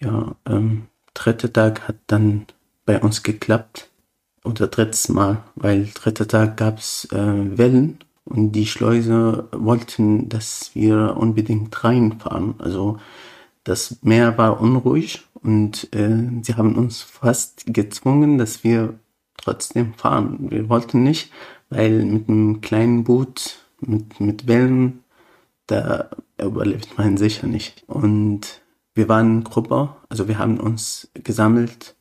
Ja, 0.00 0.34
ähm, 0.46 0.86
dritter 1.14 1.52
Tag 1.52 1.88
hat 1.88 1.96
dann 2.06 2.46
bei 2.84 3.00
uns 3.00 3.22
geklappt. 3.22 3.89
Oder 4.44 4.68
drittes 4.68 5.08
Mal, 5.08 5.42
weil 5.54 5.90
dritter 5.92 6.26
Tag 6.26 6.56
gab's 6.56 7.06
äh, 7.12 7.58
Wellen 7.58 7.98
und 8.24 8.52
die 8.52 8.66
Schleuse 8.66 9.48
wollten, 9.52 10.28
dass 10.28 10.70
wir 10.74 11.16
unbedingt 11.16 11.84
reinfahren. 11.84 12.54
Also 12.58 12.98
das 13.64 13.98
Meer 14.02 14.38
war 14.38 14.60
unruhig 14.60 15.22
und 15.42 15.92
äh, 15.94 16.42
sie 16.42 16.54
haben 16.54 16.76
uns 16.76 17.02
fast 17.02 17.64
gezwungen, 17.66 18.38
dass 18.38 18.64
wir 18.64 18.94
trotzdem 19.36 19.94
fahren. 19.94 20.50
Wir 20.50 20.68
wollten 20.68 21.02
nicht, 21.02 21.30
weil 21.68 22.04
mit 22.04 22.28
einem 22.28 22.60
kleinen 22.60 23.04
Boot 23.04 23.58
mit, 23.80 24.20
mit 24.20 24.46
Wellen, 24.46 25.04
da 25.66 26.10
überlebt 26.40 26.96
man 26.98 27.16
sicher 27.16 27.46
nicht. 27.46 27.84
Und 27.86 28.60
wir 28.94 29.08
waren 29.08 29.44
Gruppe, 29.44 29.94
also 30.08 30.28
wir 30.28 30.38
haben 30.38 30.58
uns 30.58 31.10
gesammelt, 31.14 31.94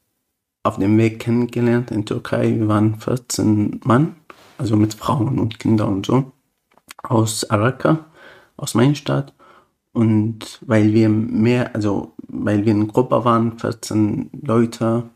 auf 0.70 0.78
dem 0.78 0.98
Weg 0.98 1.20
kennengelernt 1.20 1.92
in 1.92 2.06
Türkei. 2.06 2.56
Wir 2.58 2.68
waren 2.68 2.96
14 3.00 3.82
Mann, 3.84 4.16
also 4.58 4.76
mit 4.76 4.94
Frauen 4.94 5.40
und 5.40 5.60
Kindern 5.60 5.96
und 5.96 6.06
so, 6.06 6.32
aus 7.04 7.50
Araka, 7.50 8.06
aus 8.56 8.74
meiner 8.76 8.96
Stadt. 8.96 9.34
Und 9.92 10.60
weil 10.66 10.94
wir 10.94 11.10
mehr, 11.10 11.76
also 11.76 12.14
weil 12.28 12.66
wir 12.66 12.74
eine 12.74 12.88
Gruppe 12.88 13.26
waren, 13.26 13.60
14 13.60 14.30
Leute, 14.42 15.10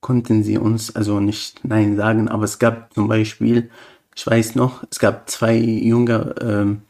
konnten 0.00 0.42
sie 0.42 0.58
uns 0.58 0.94
also 0.94 1.20
nicht 1.20 1.64
Nein 1.64 1.96
sagen. 1.96 2.28
Aber 2.28 2.44
es 2.44 2.58
gab 2.58 2.94
zum 2.94 3.08
Beispiel 3.08 3.70
ich 4.14 4.26
weiß 4.26 4.54
noch, 4.54 4.84
es 4.90 4.98
gab 4.98 5.28
zwei 5.28 5.56
junge 5.56 6.80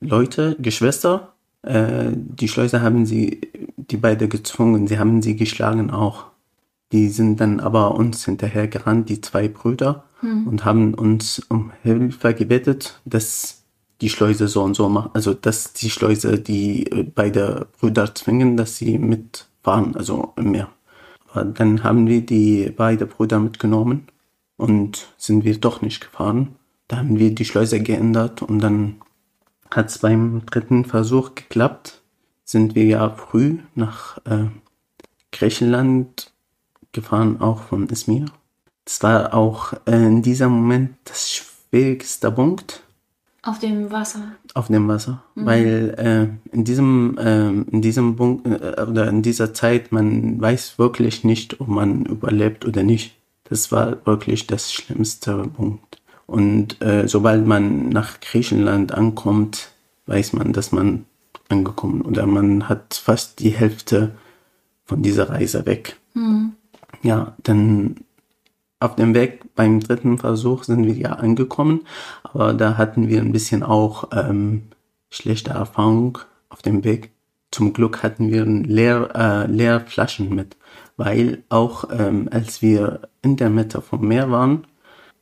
äh, 0.00 0.04
Leute, 0.04 0.56
Geschwister. 0.58 1.34
Äh, 1.62 2.10
die 2.14 2.48
Schleuser 2.48 2.80
haben 2.80 3.04
sie, 3.04 3.42
die 3.76 3.96
beide 3.96 4.28
gezwungen, 4.28 4.86
sie 4.86 4.98
haben 4.98 5.22
sie 5.22 5.36
geschlagen 5.36 5.90
auch. 5.90 6.31
Die 6.92 7.08
sind 7.08 7.40
dann 7.40 7.60
aber 7.60 7.94
uns 7.94 8.24
hinterher 8.24 8.68
gerannt, 8.68 9.08
die 9.08 9.20
zwei 9.20 9.48
Brüder, 9.48 10.04
mhm. 10.20 10.46
und 10.46 10.64
haben 10.64 10.94
uns 10.94 11.40
um 11.48 11.72
Hilfe 11.82 12.34
gebettet, 12.34 13.00
dass 13.04 13.64
die 14.00 14.10
Schleuse 14.10 14.48
so 14.48 14.62
und 14.62 14.74
so 14.74 14.88
machen. 14.88 15.10
Also, 15.14 15.32
dass 15.32 15.72
die 15.72 15.90
Schleuse 15.90 16.38
die 16.38 16.90
äh, 16.90 17.02
beide 17.02 17.68
Brüder 17.78 18.14
zwingen, 18.14 18.56
dass 18.56 18.76
sie 18.76 18.98
mitfahren, 18.98 19.96
also 19.96 20.32
im 20.36 20.50
Meer. 20.50 20.68
Aber 21.30 21.44
dann 21.44 21.82
haben 21.82 22.06
wir 22.06 22.20
die 22.20 22.70
beiden 22.70 23.08
Brüder 23.08 23.40
mitgenommen 23.40 24.08
und 24.56 25.08
sind 25.16 25.44
wir 25.44 25.58
doch 25.58 25.80
nicht 25.80 26.00
gefahren. 26.02 26.56
Da 26.88 26.98
haben 26.98 27.18
wir 27.18 27.34
die 27.34 27.44
Schleuse 27.44 27.80
geändert 27.80 28.42
und 28.42 28.58
dann 28.58 28.96
hat 29.70 29.88
es 29.88 29.98
beim 29.98 30.44
dritten 30.44 30.84
Versuch 30.84 31.34
geklappt. 31.34 32.02
Sind 32.44 32.74
wir 32.74 32.84
ja 32.84 33.08
früh 33.10 33.58
nach 33.74 34.18
äh, 34.26 34.48
Griechenland 35.30 36.31
gefahren, 36.92 37.40
auch 37.40 37.62
von 37.62 37.88
Izmir. 37.88 38.26
Das 38.84 39.02
war 39.02 39.34
auch 39.34 39.74
in 39.86 40.22
diesem 40.22 40.50
Moment 40.50 40.96
das 41.04 41.30
schwierigste 41.30 42.30
Punkt. 42.32 42.82
Auf 43.44 43.58
dem 43.58 43.90
Wasser. 43.90 44.20
Auf 44.54 44.68
dem 44.68 44.86
Wasser, 44.86 45.22
mhm. 45.34 45.46
weil 45.46 45.94
äh, 45.98 46.54
in 46.54 46.64
diesem 46.64 47.18
äh, 47.18 47.48
in 47.48 47.82
diesem 47.82 48.14
Punkt 48.14 48.46
äh, 48.46 48.82
oder 48.82 49.08
in 49.08 49.22
dieser 49.22 49.52
Zeit 49.52 49.90
man 49.90 50.40
weiß 50.40 50.78
wirklich 50.78 51.24
nicht, 51.24 51.60
ob 51.60 51.66
man 51.66 52.06
überlebt 52.06 52.64
oder 52.64 52.84
nicht. 52.84 53.16
Das 53.44 53.72
war 53.72 54.06
wirklich 54.06 54.46
das 54.46 54.72
schlimmste 54.72 55.36
Punkt. 55.48 56.00
Und 56.26 56.80
äh, 56.80 57.08
sobald 57.08 57.46
man 57.46 57.88
nach 57.88 58.20
Griechenland 58.20 58.92
ankommt, 58.92 59.72
weiß 60.06 60.34
man, 60.34 60.52
dass 60.52 60.70
man 60.70 61.04
angekommen 61.48 62.02
oder 62.02 62.26
man 62.26 62.68
hat 62.68 62.94
fast 62.94 63.40
die 63.40 63.50
Hälfte 63.50 64.12
von 64.84 65.02
dieser 65.02 65.30
Reise 65.30 65.66
weg. 65.66 65.96
Mhm. 66.14 66.52
Ja, 67.02 67.34
dann 67.42 67.96
auf 68.80 68.96
dem 68.96 69.14
Weg 69.14 69.54
beim 69.54 69.80
dritten 69.80 70.18
Versuch 70.18 70.64
sind 70.64 70.86
wir 70.86 70.94
ja 70.94 71.12
angekommen, 71.12 71.86
aber 72.24 72.52
da 72.52 72.76
hatten 72.76 73.08
wir 73.08 73.20
ein 73.20 73.32
bisschen 73.32 73.62
auch 73.62 74.08
ähm, 74.12 74.64
schlechte 75.10 75.50
Erfahrung 75.50 76.18
auf 76.48 76.62
dem 76.62 76.84
Weg. 76.84 77.10
Zum 77.50 77.72
Glück 77.72 78.02
hatten 78.02 78.30
wir 78.30 78.44
leer, 78.44 79.10
äh, 79.14 79.50
leer 79.50 79.80
Flaschen 79.80 80.34
mit. 80.34 80.56
weil 80.96 81.42
auch 81.48 81.84
ähm, 81.90 82.28
als 82.30 82.62
wir 82.62 83.08
in 83.22 83.36
der 83.36 83.50
Mitte 83.50 83.80
vom 83.80 84.06
Meer 84.06 84.30
waren, 84.30 84.66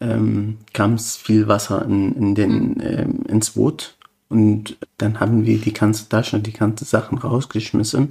ähm, 0.00 0.58
kam 0.72 0.94
es 0.94 1.16
viel 1.16 1.48
Wasser 1.48 1.84
in, 1.84 2.14
in 2.14 2.34
den, 2.34 2.80
ähm, 2.82 3.22
ins 3.28 3.50
Boot 3.50 3.96
und 4.28 4.78
dann 4.98 5.20
haben 5.20 5.44
wir 5.46 5.58
die 5.58 5.72
ganze 5.72 6.08
Tasche, 6.08 6.40
die 6.40 6.52
ganzen 6.52 6.84
Sachen 6.84 7.18
rausgeschmissen 7.18 8.10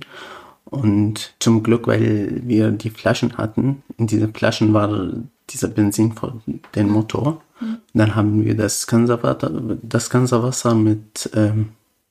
und 0.69 1.33
zum 1.39 1.63
Glück, 1.63 1.87
weil 1.87 2.41
wir 2.45 2.71
die 2.71 2.89
Flaschen 2.89 3.37
hatten, 3.37 3.83
in 3.97 4.07
diesen 4.07 4.33
Flaschen 4.33 4.73
war 4.73 5.11
dieser 5.49 5.67
Benzin 5.67 6.13
von 6.13 6.41
dem 6.75 6.89
Motor. 6.89 7.41
Mhm. 7.59 7.77
Dann 7.93 8.15
haben 8.15 8.45
wir 8.45 8.55
das 8.55 8.85
ganze 8.85 9.21
Wasser, 9.23 9.51
das 9.81 10.09
ganze 10.09 10.43
Wasser 10.43 10.75
mit, 10.75 11.29
ähm, 11.33 11.69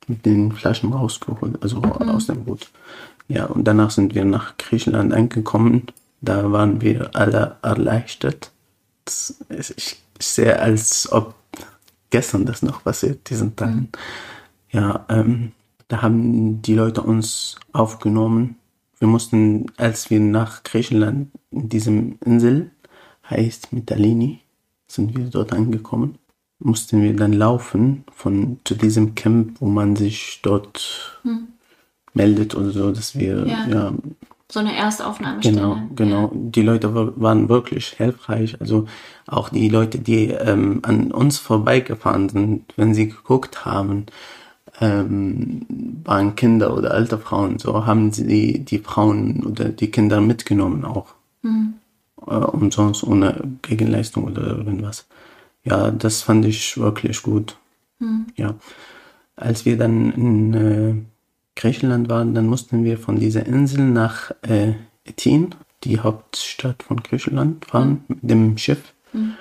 mit 0.09 0.27
den 0.27 0.53
Flaschen 0.53 0.93
rausgeholt, 0.93 1.63
also 1.63 1.79
mhm. 1.79 2.09
aus 2.09 2.27
dem 2.27 2.45
Boot. 2.45 2.71
Ja, 3.29 3.45
und 3.45 3.65
danach 3.65 3.91
sind 3.91 4.15
wir 4.15 4.25
nach 4.25 4.57
Griechenland 4.57 5.13
angekommen. 5.13 5.87
Da 6.21 6.51
waren 6.51 6.81
wir 6.81 7.15
alle 7.15 7.57
erleichtert. 7.63 8.51
Ist, 9.07 9.75
ich 9.77 10.03
sehe, 10.19 10.59
als 10.59 11.11
ob 11.13 11.35
gestern 12.11 12.47
das 12.47 12.63
noch 12.63 12.83
passiert, 12.83 13.31
diesen 13.31 13.55
Tag. 13.55 13.71
Mhm. 13.71 13.89
Ja, 14.71 15.05
ähm, 15.09 15.53
da 15.89 16.03
haben 16.03 16.63
die 16.63 16.75
Leute 16.75 17.03
uns 17.03 17.57
aufgenommen. 17.73 18.57
Wir 18.99 19.09
mussten, 19.09 19.67
als 19.77 20.11
wir 20.11 20.21
nach 20.21 20.63
Griechenland 20.63 21.31
in 21.51 21.69
diesem 21.69 22.19
Insel, 22.25 22.71
heißt 23.29 23.73
Mitalini, 23.73 24.41
sind 24.87 25.17
wir 25.17 25.25
dort 25.27 25.53
angekommen, 25.53 26.19
mussten 26.59 27.03
wir 27.03 27.15
dann 27.15 27.33
laufen 27.33 28.05
von 28.13 28.59
zu 28.65 28.75
diesem 28.75 29.15
Camp, 29.15 29.61
wo 29.61 29.67
man 29.67 29.97
sich 29.97 30.41
dort 30.43 31.21
hm. 31.23 31.49
meldet 32.15 32.55
oder 32.55 32.71
so, 32.71 32.91
dass 32.91 33.17
wir 33.17 33.47
ja, 33.47 33.67
ja 33.69 33.93
so 34.51 34.61
eine 34.61 34.75
Erstaufnahme. 34.75 35.41
Genau, 35.41 35.77
genau. 35.95 36.23
Ja. 36.23 36.31
Die 36.33 36.63
Leute 36.63 37.21
waren 37.21 37.51
wirklich 37.51 37.89
hilfreich. 37.89 38.59
Also 38.63 38.87
auch 39.27 39.51
die 39.51 39.69
Leute, 39.69 39.99
die 39.99 40.31
ähm, 40.31 40.81
an 40.83 41.13
uns 41.13 41.37
vorbeigefahren 41.37 42.31
sind, 42.31 42.65
wenn 42.77 42.95
sie 42.95 43.11
geguckt 43.11 43.67
haben, 43.67 44.07
ähm, 44.81 45.67
waren 46.05 46.37
Kinder 46.37 46.77
oder 46.77 46.93
alte 46.93 47.19
Frauen, 47.19 47.59
so 47.59 47.87
haben 47.87 48.13
sie 48.13 48.65
die 48.65 48.79
Frauen 48.79 49.45
oder 49.45 49.69
die 49.69 49.91
Kinder 49.91 50.21
mitgenommen 50.21 50.85
auch. 50.85 51.15
Mhm. 51.43 51.75
Äh, 52.27 52.35
umsonst 52.35 53.05
ohne 53.05 53.43
Gegenleistung 53.63 54.25
oder 54.25 54.47
irgendwas. 54.47 55.07
Ja, 55.65 55.91
das 55.91 56.23
fand 56.23 56.45
ich 56.45 56.79
wirklich 56.79 57.23
gut. 57.23 57.57
Mhm. 57.99 58.27
Ja. 58.37 58.55
Als 59.37 59.65
wir 59.65 59.77
dann 59.77 60.13
in 60.13 60.55
äh, 60.55 60.95
Griechenland 61.57 62.09
waren, 62.09 62.35
dann 62.35 62.47
mussten 62.47 62.85
wir 62.85 62.99
von 62.99 63.19
dieser 63.19 63.47
Insel 63.47 63.85
nach 63.85 64.31
äh, 64.43 64.75
Athen, 65.09 65.55
die 65.85 66.01
Hauptstadt 66.01 66.83
von 66.83 67.03
Griechenland, 67.03 67.67
fahren 67.67 68.05
mhm. 68.09 68.17
mit 68.21 68.31
dem 68.31 68.59
Schiff. 68.59 68.95
Mhm. 69.13 69.35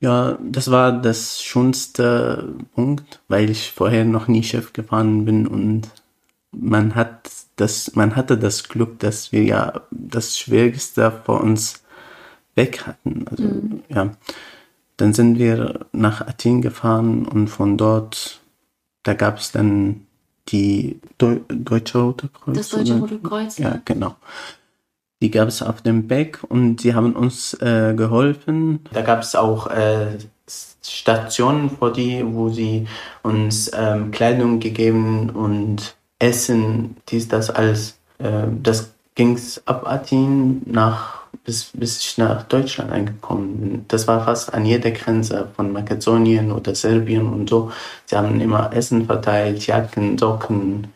Ja, 0.00 0.38
das 0.40 0.70
war 0.70 0.92
das 0.92 1.42
schönste 1.42 2.54
Punkt, 2.74 3.20
weil 3.28 3.50
ich 3.50 3.72
vorher 3.72 4.04
noch 4.04 4.28
nie 4.28 4.44
Schiff 4.44 4.72
gefahren 4.72 5.24
bin 5.24 5.46
und 5.46 5.88
man 6.52 6.94
hat 6.94 7.30
das, 7.56 7.94
man 7.96 8.14
hatte 8.14 8.38
das 8.38 8.68
Glück, 8.68 9.00
dass 9.00 9.32
wir 9.32 9.42
ja 9.42 9.80
das 9.90 10.38
Schwierigste 10.38 11.10
vor 11.24 11.40
uns 11.40 11.82
weg 12.54 12.86
hatten. 12.86 13.26
Also, 13.28 13.44
mhm. 13.44 13.82
ja. 13.88 14.10
Dann 14.96 15.12
sind 15.14 15.38
wir 15.38 15.86
nach 15.92 16.20
Athen 16.20 16.60
gefahren 16.62 17.26
und 17.26 17.48
von 17.48 17.76
dort, 17.76 18.40
da 19.04 19.14
gab 19.14 19.38
es 19.38 19.52
dann 19.52 20.06
die 20.48 21.00
Deu 21.18 21.40
Deutsche 21.48 21.98
Rote 21.98 22.28
Kreuz. 22.28 22.56
Das 22.56 22.68
Deutsche 22.70 22.98
Rote 22.98 23.18
Kreuz. 23.18 23.58
Ja, 23.58 23.80
genau. 23.84 24.16
Die 25.20 25.30
gab 25.30 25.48
es 25.48 25.62
auf 25.62 25.82
dem 25.82 26.08
Weg 26.10 26.40
und 26.48 26.80
sie 26.80 26.94
haben 26.94 27.16
uns 27.16 27.54
äh, 27.54 27.94
geholfen. 27.96 28.80
Da 28.92 29.02
gab 29.02 29.22
es 29.22 29.34
auch 29.34 29.66
äh, 29.68 30.18
Stationen 30.82 31.70
vor 31.70 31.92
die, 31.92 32.24
wo 32.24 32.48
sie 32.48 32.86
uns 33.22 33.70
ähm, 33.74 34.10
Kleidung 34.10 34.60
gegeben 34.60 35.30
und 35.30 35.96
Essen, 36.18 36.96
dies, 37.08 37.28
das 37.28 37.50
alles. 37.50 37.98
Äh, 38.18 38.46
das 38.62 38.92
ging's 39.14 39.60
ab 39.66 39.86
Athen 39.86 40.62
nach 40.66 41.18
bis, 41.44 41.70
bis 41.74 42.00
ich 42.00 42.18
nach 42.18 42.44
Deutschland 42.44 42.92
eingekommen 42.92 43.56
bin. 43.56 43.84
Das 43.88 44.06
war 44.06 44.24
fast 44.24 44.54
an 44.54 44.64
jeder 44.64 44.90
Grenze 44.90 45.48
von 45.56 45.72
Makedonien 45.72 46.52
oder 46.52 46.74
Serbien 46.74 47.26
und 47.26 47.48
so. 47.48 47.72
Sie 48.06 48.16
haben 48.16 48.40
immer 48.40 48.72
Essen 48.72 49.06
verteilt, 49.06 49.66
Jacken, 49.66 50.16
Socken, 50.18 50.88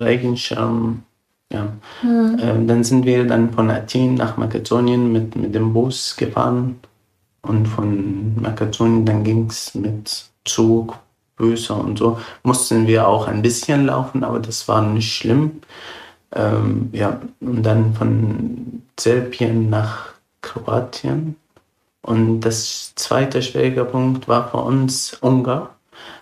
Regenschirm, 0.00 1.02
ja. 1.52 1.72
Mhm. 2.02 2.36
Ähm, 2.40 2.66
dann 2.66 2.84
sind 2.84 3.06
wir 3.06 3.26
dann 3.26 3.52
von 3.52 3.70
Athen 3.70 4.14
nach 4.14 4.36
Makedonien 4.36 5.12
mit, 5.12 5.36
mit 5.36 5.54
dem 5.54 5.72
Bus 5.72 6.16
gefahren. 6.16 6.80
Und 7.42 7.66
von 7.66 8.40
Makedonien 8.40 9.06
dann 9.06 9.24
ging 9.24 9.46
es 9.46 9.74
mit 9.74 10.26
Zug, 10.44 10.98
Böse 11.36 11.74
und 11.74 11.98
so. 11.98 12.18
Mussten 12.42 12.86
wir 12.86 13.08
auch 13.08 13.28
ein 13.28 13.42
bisschen 13.42 13.86
laufen, 13.86 14.24
aber 14.24 14.40
das 14.40 14.68
war 14.68 14.82
nicht 14.82 15.12
schlimm. 15.14 15.62
Ähm, 16.34 16.90
ja, 16.92 17.20
und 17.40 17.62
dann 17.62 17.94
von 17.94 18.82
Serbien 18.98 19.70
nach 19.70 20.12
Kroatien. 20.42 21.36
Und 22.02 22.40
das 22.40 22.92
zweite 22.96 23.42
schwierige 23.42 23.84
Punkt 23.84 24.28
war 24.28 24.50
für 24.50 24.58
uns 24.58 25.14
Ungarn, 25.20 25.68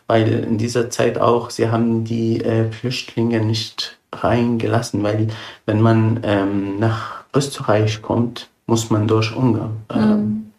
weil 0.06 0.32
in 0.44 0.58
dieser 0.58 0.90
Zeit 0.90 1.18
auch, 1.18 1.50
sie 1.50 1.70
haben 1.70 2.04
die 2.04 2.40
äh, 2.42 2.70
Flüchtlinge 2.70 3.40
nicht 3.44 3.98
reingelassen, 4.22 5.02
weil 5.02 5.28
wenn 5.66 5.80
man 5.80 6.20
ähm, 6.22 6.78
nach 6.78 7.24
Österreich 7.34 8.02
kommt, 8.02 8.48
muss 8.66 8.90
man 8.90 9.06
durch 9.06 9.34
Ungarn 9.34 9.76
äh, 9.88 9.98
mhm. 9.98 10.52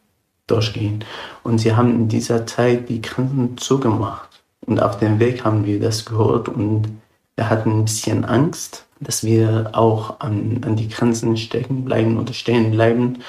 durchgehen. 0.47 1.03
Und 1.43 1.59
sie 1.59 1.75
haben 1.75 1.91
in 1.91 2.07
dieser 2.07 2.45
Zeit 2.45 2.89
die 2.89 3.01
Grenzen 3.01 3.57
zugemacht. 3.57 4.29
Und 4.65 4.81
auf 4.81 4.97
dem 4.97 5.19
Weg 5.19 5.43
haben 5.43 5.65
wir 5.65 5.79
das 5.79 6.05
gehört 6.05 6.49
und 6.49 6.87
wir 7.35 7.49
hatten 7.49 7.71
ein 7.71 7.85
bisschen 7.85 8.25
Angst, 8.25 8.85
dass 8.99 9.23
wir 9.23 9.69
auch 9.73 10.19
an, 10.19 10.61
an 10.65 10.75
die 10.75 10.89
Grenzen 10.89 11.37
stecken 11.37 11.85
bleiben 11.85 12.17
oder 12.17 12.33
stehen 12.33 12.71
bleiben. 12.71 13.19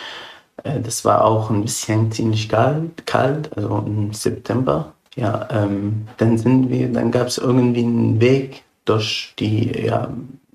Äh, 0.64 0.80
das 0.80 1.04
war 1.04 1.24
auch 1.24 1.50
ein 1.50 1.62
bisschen 1.62 2.10
ziemlich 2.10 2.48
kalt, 2.48 3.06
kalt 3.06 3.56
also 3.56 3.84
im 3.86 4.12
September. 4.12 4.92
Ja, 5.14 5.48
ähm, 5.50 6.06
dann 6.16 6.38
sind 6.38 6.70
wir, 6.70 6.92
dann 6.92 7.10
gab 7.10 7.26
es 7.26 7.38
irgendwie 7.38 7.82
einen 7.82 8.20
Weg, 8.20 8.62
durch 8.88 9.35
die, 9.38 9.87
ja, 9.87 10.09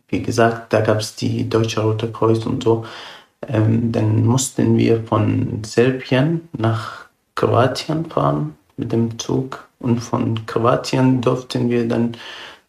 wie 0.08 0.22
gesagt, 0.22 0.74
da 0.74 0.82
gab 0.82 1.00
es 1.00 1.16
die 1.16 1.50
Deutsche 1.50 1.82
Rote 1.82 2.12
Kreuz 2.12 2.46
und 2.46 2.64
so. 2.64 2.86
Ähm, 3.48 3.92
dann 3.92 4.26
mussten 4.26 4.78
wir 4.78 5.04
von 5.04 5.64
Serbien 5.64 6.48
nach 6.54 7.06
Kroatien 7.36 8.06
fahren 8.06 8.56
mit 8.78 8.92
dem 8.92 9.18
Zug 9.20 9.68
und 9.80 10.00
von 10.00 10.46
Kroatien 10.46 11.22
durften 11.22 11.70
wir 11.70 11.88
dann 11.88 12.16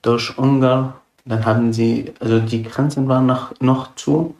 durch 0.02 0.36
Ungarn. 0.36 0.94
Dann 1.24 1.44
haben 1.44 1.72
sie, 1.72 2.12
also 2.20 2.40
die 2.40 2.62
Grenzen 2.62 3.08
waren 3.08 3.26
noch, 3.26 3.58
noch 3.60 3.94
zu. 3.94 4.34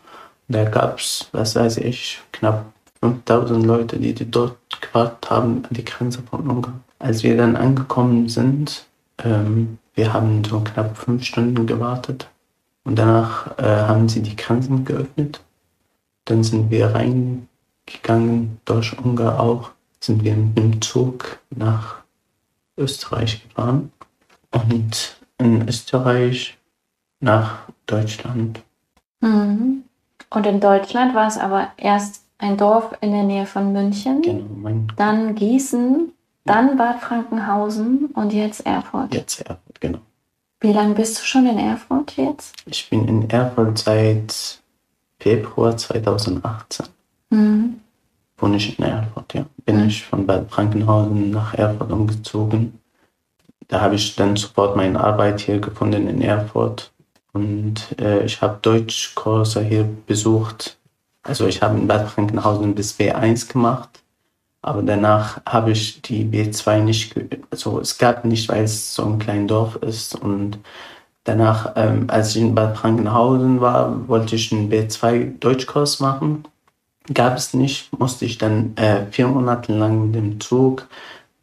Da 0.48 0.64
gab 0.64 0.98
es, 0.98 1.28
was 1.32 1.56
weiß 1.56 1.78
ich, 1.78 2.20
knapp 2.32 2.66
5000 3.00 3.64
Leute, 3.64 3.98
die, 3.98 4.12
die 4.12 4.30
dort 4.30 4.56
gewartet 4.80 5.30
haben 5.30 5.64
an 5.64 5.70
die 5.70 5.84
Grenze 5.84 6.22
von 6.28 6.48
Ungarn. 6.48 6.80
Als 6.98 7.22
wir 7.22 7.36
dann 7.36 7.56
angekommen 7.56 8.28
sind, 8.28 8.86
ähm, 9.22 9.78
wir 9.94 10.12
haben 10.12 10.44
so 10.44 10.60
knapp 10.60 10.96
fünf 10.96 11.24
Stunden 11.24 11.66
gewartet 11.66 12.28
und 12.84 12.96
danach 12.98 13.58
äh, 13.58 13.62
haben 13.62 14.08
sie 14.08 14.22
die 14.22 14.36
Grenzen 14.36 14.84
geöffnet. 14.84 15.42
Dann 16.24 16.42
sind 16.42 16.70
wir 16.70 16.94
reingegangen, 16.94 18.58
durch 18.64 18.98
Ungarn 18.98 19.38
auch, 19.38 19.70
sind 20.00 20.24
wir 20.24 20.36
mit 20.36 20.56
dem 20.56 20.82
Zug 20.82 21.38
nach 21.50 21.96
Österreich 22.76 23.46
gefahren 23.48 23.92
und 24.50 25.16
in 25.38 25.68
Österreich 25.68 26.58
nach 27.20 27.58
Deutschland. 27.86 28.62
Mhm. 29.20 29.84
Und 30.30 30.46
in 30.46 30.60
Deutschland 30.60 31.14
war 31.14 31.28
es 31.28 31.38
aber 31.38 31.68
erst 31.76 32.24
ein 32.38 32.56
Dorf 32.56 32.96
in 33.00 33.12
der 33.12 33.22
Nähe 33.22 33.46
von 33.46 33.72
München, 33.72 34.22
genau, 34.22 34.86
dann 34.96 35.34
Gießen, 35.34 36.12
dann 36.44 36.76
Bad 36.76 37.00
Frankenhausen 37.00 38.06
und 38.06 38.32
jetzt 38.32 38.66
Erfurt. 38.66 39.14
Jetzt 39.14 39.40
Erfurt, 39.40 39.73
genau. 39.84 40.00
Wie 40.60 40.72
lange 40.72 40.94
bist 40.94 41.18
du 41.18 41.24
schon 41.24 41.46
in 41.46 41.58
Erfurt 41.58 42.16
jetzt? 42.16 42.54
Ich 42.66 42.88
bin 42.88 43.06
in 43.06 43.28
Erfurt 43.28 43.78
seit 43.78 44.60
Februar 45.18 45.76
2018. 45.76 46.86
Mhm. 47.30 47.80
Wohne 48.38 48.56
ich 48.56 48.78
in 48.78 48.84
Erfurt, 48.84 49.34
ja. 49.34 49.44
Bin 49.64 49.82
mhm. 49.82 49.88
ich 49.88 50.04
von 50.04 50.26
Bad 50.26 50.50
Frankenhausen 50.50 51.30
nach 51.30 51.54
Erfurt 51.54 51.92
umgezogen. 51.92 52.78
Da 53.68 53.80
habe 53.80 53.96
ich 53.96 54.16
dann 54.16 54.36
sofort 54.36 54.76
meine 54.76 55.00
Arbeit 55.00 55.40
hier 55.40 55.58
gefunden 55.58 56.08
in 56.08 56.22
Erfurt. 56.22 56.92
Und 57.32 57.98
äh, 58.00 58.24
ich 58.24 58.40
habe 58.40 58.58
Deutschkurse 58.62 59.62
hier 59.62 59.84
besucht. 60.06 60.78
Also 61.22 61.46
ich 61.46 61.62
habe 61.62 61.78
in 61.78 61.86
Bad 61.86 62.08
Frankenhausen 62.08 62.74
bis 62.74 62.98
B1 62.98 63.52
gemacht 63.52 64.03
aber 64.64 64.82
danach 64.82 65.40
habe 65.46 65.72
ich 65.72 66.02
die 66.02 66.24
B2 66.24 66.80
nicht, 66.80 67.14
also 67.50 67.80
es 67.80 67.98
gab 67.98 68.24
nicht, 68.24 68.48
weil 68.48 68.64
es 68.64 68.94
so 68.94 69.04
ein 69.04 69.18
kleines 69.18 69.48
Dorf 69.48 69.76
ist 69.76 70.14
und 70.16 70.58
Danach, 71.24 71.72
ähm, 71.76 72.04
als 72.08 72.36
ich 72.36 72.42
in 72.42 72.54
Bad 72.54 72.76
Frankenhausen 72.76 73.62
war, 73.62 74.06
wollte 74.08 74.36
ich 74.36 74.52
einen 74.52 74.70
B2 74.70 75.38
Deutschkurs 75.38 75.98
machen. 76.00 76.44
Gab 77.12 77.36
es 77.36 77.54
nicht, 77.54 77.98
musste 77.98 78.26
ich 78.26 78.36
dann 78.36 78.76
äh, 78.76 79.06
vier 79.10 79.28
Monate 79.28 79.72
lang 79.72 80.06
mit 80.06 80.14
dem 80.14 80.40
Zug 80.40 80.86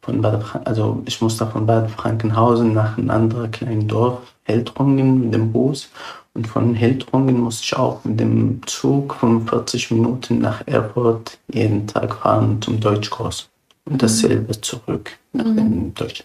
von 0.00 0.20
Bad 0.20 0.44
also 0.66 1.02
ich 1.06 1.20
musste 1.20 1.46
von 1.46 1.66
Bad 1.66 1.90
Frankenhausen 1.90 2.72
nach 2.72 2.96
einem 2.96 3.10
anderen 3.10 3.50
kleinen 3.50 3.88
Dorf, 3.88 4.34
Heldrungen, 4.44 5.20
mit 5.20 5.34
dem 5.34 5.52
Bus. 5.52 5.90
Und 6.34 6.46
von 6.46 6.74
Heldrungen 6.74 7.40
musste 7.40 7.64
ich 7.64 7.76
auch 7.76 8.04
mit 8.04 8.18
dem 8.18 8.60
Zug 8.66 9.14
45 9.14 9.90
Minuten 9.90 10.38
nach 10.38 10.66
Erfurt 10.66 11.38
jeden 11.52 11.86
Tag 11.86 12.14
fahren 12.16 12.60
zum 12.62 12.80
Deutschkurs. 12.80 13.48
Und 13.84 14.02
dasselbe 14.02 14.58
zurück 14.60 15.18
nach 15.32 15.44
mhm. 15.44 15.56
dem 15.56 15.94
Deutsch, 15.94 16.24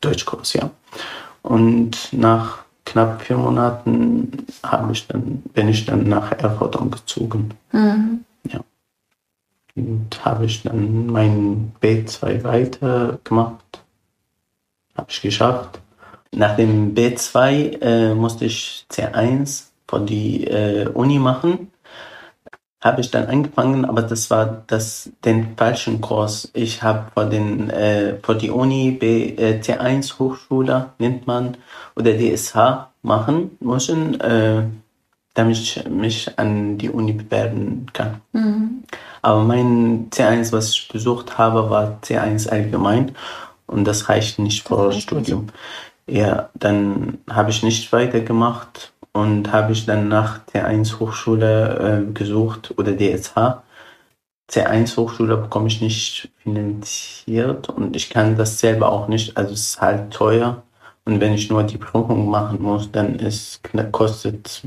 Deutschkurs, 0.00 0.52
ja. 0.52 0.70
Und 1.42 2.12
nach 2.12 2.64
knapp 2.84 3.22
vier 3.22 3.36
Monaten 3.36 4.46
habe 4.62 4.92
ich 4.92 5.06
dann, 5.08 5.42
bin 5.54 5.68
ich 5.68 5.86
dann 5.86 6.08
nach 6.08 6.32
Erfurt 6.32 6.76
umgezogen. 6.76 7.54
Mhm. 7.72 8.24
Ja. 8.48 8.60
Und 9.74 10.24
habe 10.24 10.44
ich 10.44 10.62
dann 10.62 11.06
mein 11.06 11.72
B2 11.80 12.44
weitergemacht. 12.44 13.82
Habe 14.94 15.10
ich 15.10 15.20
geschafft. 15.20 15.80
Nach 16.32 16.56
dem 16.56 16.94
B2 16.94 17.80
äh, 17.80 18.14
musste 18.14 18.44
ich 18.44 18.86
C1 18.90 19.68
für 19.86 20.00
die 20.00 20.46
äh, 20.46 20.88
Uni 20.88 21.18
machen 21.18 21.70
habe 22.80 23.00
ich 23.00 23.10
dann 23.10 23.26
angefangen, 23.26 23.84
aber 23.84 24.02
das 24.02 24.30
war 24.30 24.62
das 24.68 25.10
den 25.24 25.56
falschen 25.56 26.00
Kurs. 26.00 26.50
Ich 26.54 26.82
habe 26.82 27.10
vor 27.12 27.24
den 27.26 27.70
äh, 27.70 28.18
vor 28.22 28.36
die 28.36 28.50
Uni 28.50 28.92
B, 28.92 29.34
äh, 29.34 29.60
T1 29.60 30.18
Hochschule 30.18 30.90
nennt 30.98 31.26
man 31.26 31.56
oder 31.96 32.12
DSH 32.12 32.88
machen 33.02 33.56
müssen, 33.60 34.20
äh, 34.20 34.62
damit 35.34 35.56
ich 35.56 35.88
mich 35.88 36.38
an 36.38 36.78
die 36.78 36.90
Uni 36.90 37.12
bewerben 37.12 37.86
kann. 37.92 38.20
Mhm. 38.32 38.84
Aber 39.22 39.42
mein 39.42 40.10
C1, 40.10 40.52
was 40.52 40.70
ich 40.70 40.88
besucht 40.88 41.36
habe, 41.36 41.70
war 41.70 41.98
C1 42.04 42.48
allgemein 42.48 43.16
und 43.66 43.84
das 43.84 44.08
reicht 44.08 44.38
nicht 44.38 44.70
das 44.70 44.78
für 44.78 44.92
Studium. 44.92 45.46
Nicht. 45.46 45.54
Ja, 46.08 46.48
dann 46.54 47.18
habe 47.28 47.50
ich 47.50 47.62
nicht 47.62 47.92
weitergemacht 47.92 48.92
und 49.12 49.52
habe 49.52 49.72
ich 49.72 49.84
dann 49.84 50.08
nach 50.08 50.40
C1 50.46 50.98
Hochschule 51.00 52.06
äh, 52.08 52.12
gesucht 52.12 52.74
oder 52.78 52.92
DSH. 52.92 53.62
C1 54.50 54.96
Hochschule 54.96 55.36
bekomme 55.36 55.68
ich 55.68 55.82
nicht 55.82 56.30
finanziert 56.38 57.68
und 57.68 57.94
ich 57.94 58.08
kann 58.08 58.36
das 58.36 58.58
selber 58.58 58.90
auch 58.90 59.08
nicht, 59.08 59.36
also 59.36 59.52
es 59.52 59.60
ist 59.70 59.80
halt 59.82 60.10
teuer. 60.12 60.62
Und 61.04 61.20
wenn 61.20 61.34
ich 61.34 61.50
nur 61.50 61.62
die 61.62 61.78
Prüfung 61.78 62.28
machen 62.30 62.62
muss, 62.62 62.90
dann 62.90 63.16
ist, 63.16 63.60
kostet 63.92 64.62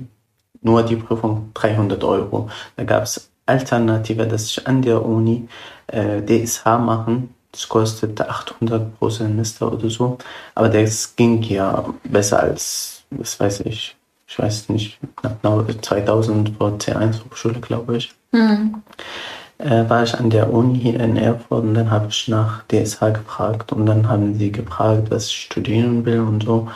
nur 0.61 0.83
die 0.83 0.95
Prüfung 0.95 1.51
300 1.55 2.03
Euro. 2.03 2.49
Da 2.75 2.83
gab 2.83 3.03
es 3.03 3.31
Alternative, 3.45 4.27
dass 4.27 4.45
ich 4.45 4.67
an 4.67 4.81
der 4.81 5.03
Uni 5.03 5.47
äh, 5.87 6.21
DSH 6.21 6.65
machen. 6.77 7.33
Das 7.51 7.67
kostet 7.67 8.21
800 8.21 8.97
pro 8.97 9.09
Semester 9.09 9.71
oder 9.71 9.89
so. 9.89 10.17
Aber 10.55 10.69
das 10.69 11.15
ging 11.15 11.41
ja 11.43 11.85
besser 12.03 12.39
als, 12.39 13.03
was 13.09 13.39
weiß 13.39 13.61
ich, 13.61 13.95
ich 14.27 14.39
weiß 14.39 14.69
nicht, 14.69 14.97
knapp 15.17 15.39
2000 15.81 16.57
vor 16.57 16.77
C1 16.77 17.25
Hochschule, 17.25 17.59
glaube 17.59 17.97
ich. 17.97 18.13
Mhm. 18.31 18.81
Äh, 19.57 19.89
war 19.89 20.03
ich 20.03 20.15
an 20.15 20.29
der 20.29 20.51
Uni 20.51 20.79
hier 20.79 20.99
in 20.99 21.17
Erfurt 21.17 21.63
und 21.63 21.73
dann 21.73 21.91
habe 21.91 22.07
ich 22.09 22.27
nach 22.27 22.63
DSH 22.63 22.99
gefragt 23.13 23.73
und 23.73 23.85
dann 23.85 24.07
haben 24.07 24.39
sie 24.39 24.51
gefragt, 24.51 25.11
was 25.11 25.27
ich 25.27 25.41
studieren 25.41 26.05
will 26.05 26.21
und 26.21 26.43
so. 26.43 26.69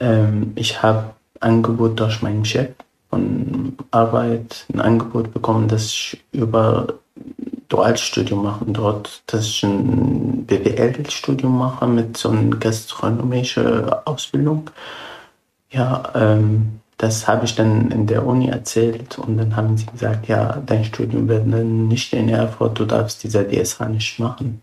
Ähm, 0.00 0.52
ich 0.56 0.82
habe 0.82 1.14
Angebot 1.40 1.98
durch 2.00 2.20
meinen 2.20 2.44
Chef 2.44 2.70
von 3.08 3.76
Arbeit 3.90 4.66
ein 4.72 4.80
Angebot 4.80 5.32
bekommen, 5.32 5.68
dass 5.68 5.84
ich 5.86 6.22
über 6.32 6.94
Dualstudium 7.72 8.42
mache 8.42 8.66
dort, 8.66 9.22
dass 9.26 9.46
ich 9.46 9.62
ein 9.62 10.44
BWL-Studium 10.46 11.56
mache 11.56 11.86
mit 11.86 12.18
so 12.18 12.28
einer 12.28 12.56
gastronomischen 12.56 13.88
Ausbildung. 14.04 14.70
Ja, 15.70 16.02
ähm, 16.14 16.80
das 16.98 17.26
habe 17.26 17.46
ich 17.46 17.54
dann 17.54 17.90
in 17.90 18.06
der 18.06 18.26
Uni 18.26 18.48
erzählt 18.48 19.18
und 19.18 19.38
dann 19.38 19.56
haben 19.56 19.78
sie 19.78 19.86
gesagt, 19.86 20.28
ja, 20.28 20.62
dein 20.66 20.84
Studium 20.84 21.26
wird 21.28 21.46
nicht 21.46 22.12
in 22.12 22.28
Erfurt, 22.28 22.78
du 22.78 22.84
darfst 22.84 23.24
dieser 23.24 23.44
DSH 23.44 23.80
nicht 23.88 24.18
machen. 24.18 24.60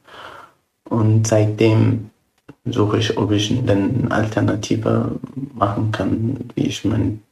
Und 0.87 1.25
seitdem 1.27 2.11
suche 2.65 2.99
ich, 2.99 3.17
ob 3.17 3.31
ich 3.31 3.49
dann 3.65 4.03
eine 4.03 4.11
Alternative 4.11 5.19
machen 5.55 5.91
kann, 5.91 6.49
wie 6.53 6.67
ich 6.67 6.85
mein, 6.85 7.23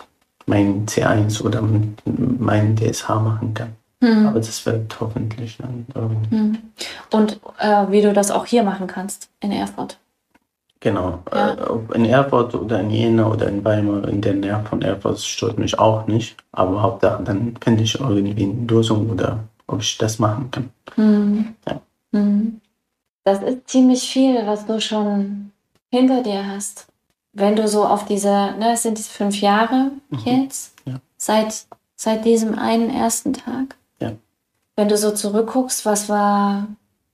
mein 0.48 0.88
C1 0.88 1.44
oder 1.44 1.62
mein 1.62 2.76
DSH 2.76 3.10
machen 3.10 3.54
kann. 3.54 3.76
Hm. 4.02 4.28
Aber 4.28 4.40
das 4.40 4.66
wird 4.66 5.00
hoffentlich 5.00 5.58
dann. 5.58 5.86
Hm. 6.30 6.58
Und 7.12 7.40
äh, 7.60 7.86
wie 7.90 8.02
du 8.02 8.14
das 8.14 8.32
auch 8.32 8.46
hier 8.46 8.64
machen 8.64 8.88
kannst 8.88 9.30
in 9.40 9.52
Erfurt. 9.52 9.98
Genau. 10.80 11.20
Ja. 11.34 11.54
Äh, 11.54 11.96
in 11.96 12.06
Erfurt 12.06 12.54
oder 12.54 12.80
in 12.80 12.92
Jena 12.92 13.28
oder 13.28 13.48
in 13.48 13.66
Weimar, 13.66 14.08
in 14.08 14.22
der 14.22 14.34
Nähe 14.34 14.64
von 14.70 14.82
Erfurt, 14.82 15.20
stört 15.20 15.58
mich 15.58 15.80
auch 15.80 16.06
nicht. 16.08 16.38
Aber 16.52 16.82
Hauptsache, 16.82 17.24
dann 17.24 17.56
finde 17.62 17.84
ich 17.84 18.00
irgendwie 18.00 18.44
eine 18.44 18.68
Lösung 18.68 19.10
oder 19.10 19.40
ob 19.66 19.82
ich 19.82 19.98
das 19.98 20.20
machen 20.20 20.52
kann. 20.52 20.70
Mhm. 20.96 21.56
Ja. 21.68 21.82
Mhm. 22.12 22.62
Das 23.24 23.42
ist 23.42 23.68
ziemlich 23.68 24.04
viel, 24.08 24.46
was 24.46 24.66
du 24.66 24.80
schon 24.80 25.52
hinter 25.90 26.24
dir 26.24 26.48
hast. 26.48 26.88
Wenn 27.34 27.56
du 27.56 27.68
so 27.68 27.86
auf 27.86 28.06
diese, 28.06 28.30
ne, 28.30 28.74
es 28.74 28.84
sind 28.84 29.00
fünf 29.00 29.42
Jahre 29.42 29.92
mhm. 30.10 30.20
jetzt, 30.24 30.74
ja. 30.86 30.96
seit, 31.18 31.66
seit 31.96 32.24
diesem 32.24 32.58
einen 32.58 32.90
ersten 32.90 33.34
Tag. 33.34 33.76
Ja. 34.00 34.14
Wenn 34.76 34.90
du 34.90 34.98
so 34.98 35.12
zurückguckst, 35.12 35.86
was 35.86 36.10
war 36.10 36.68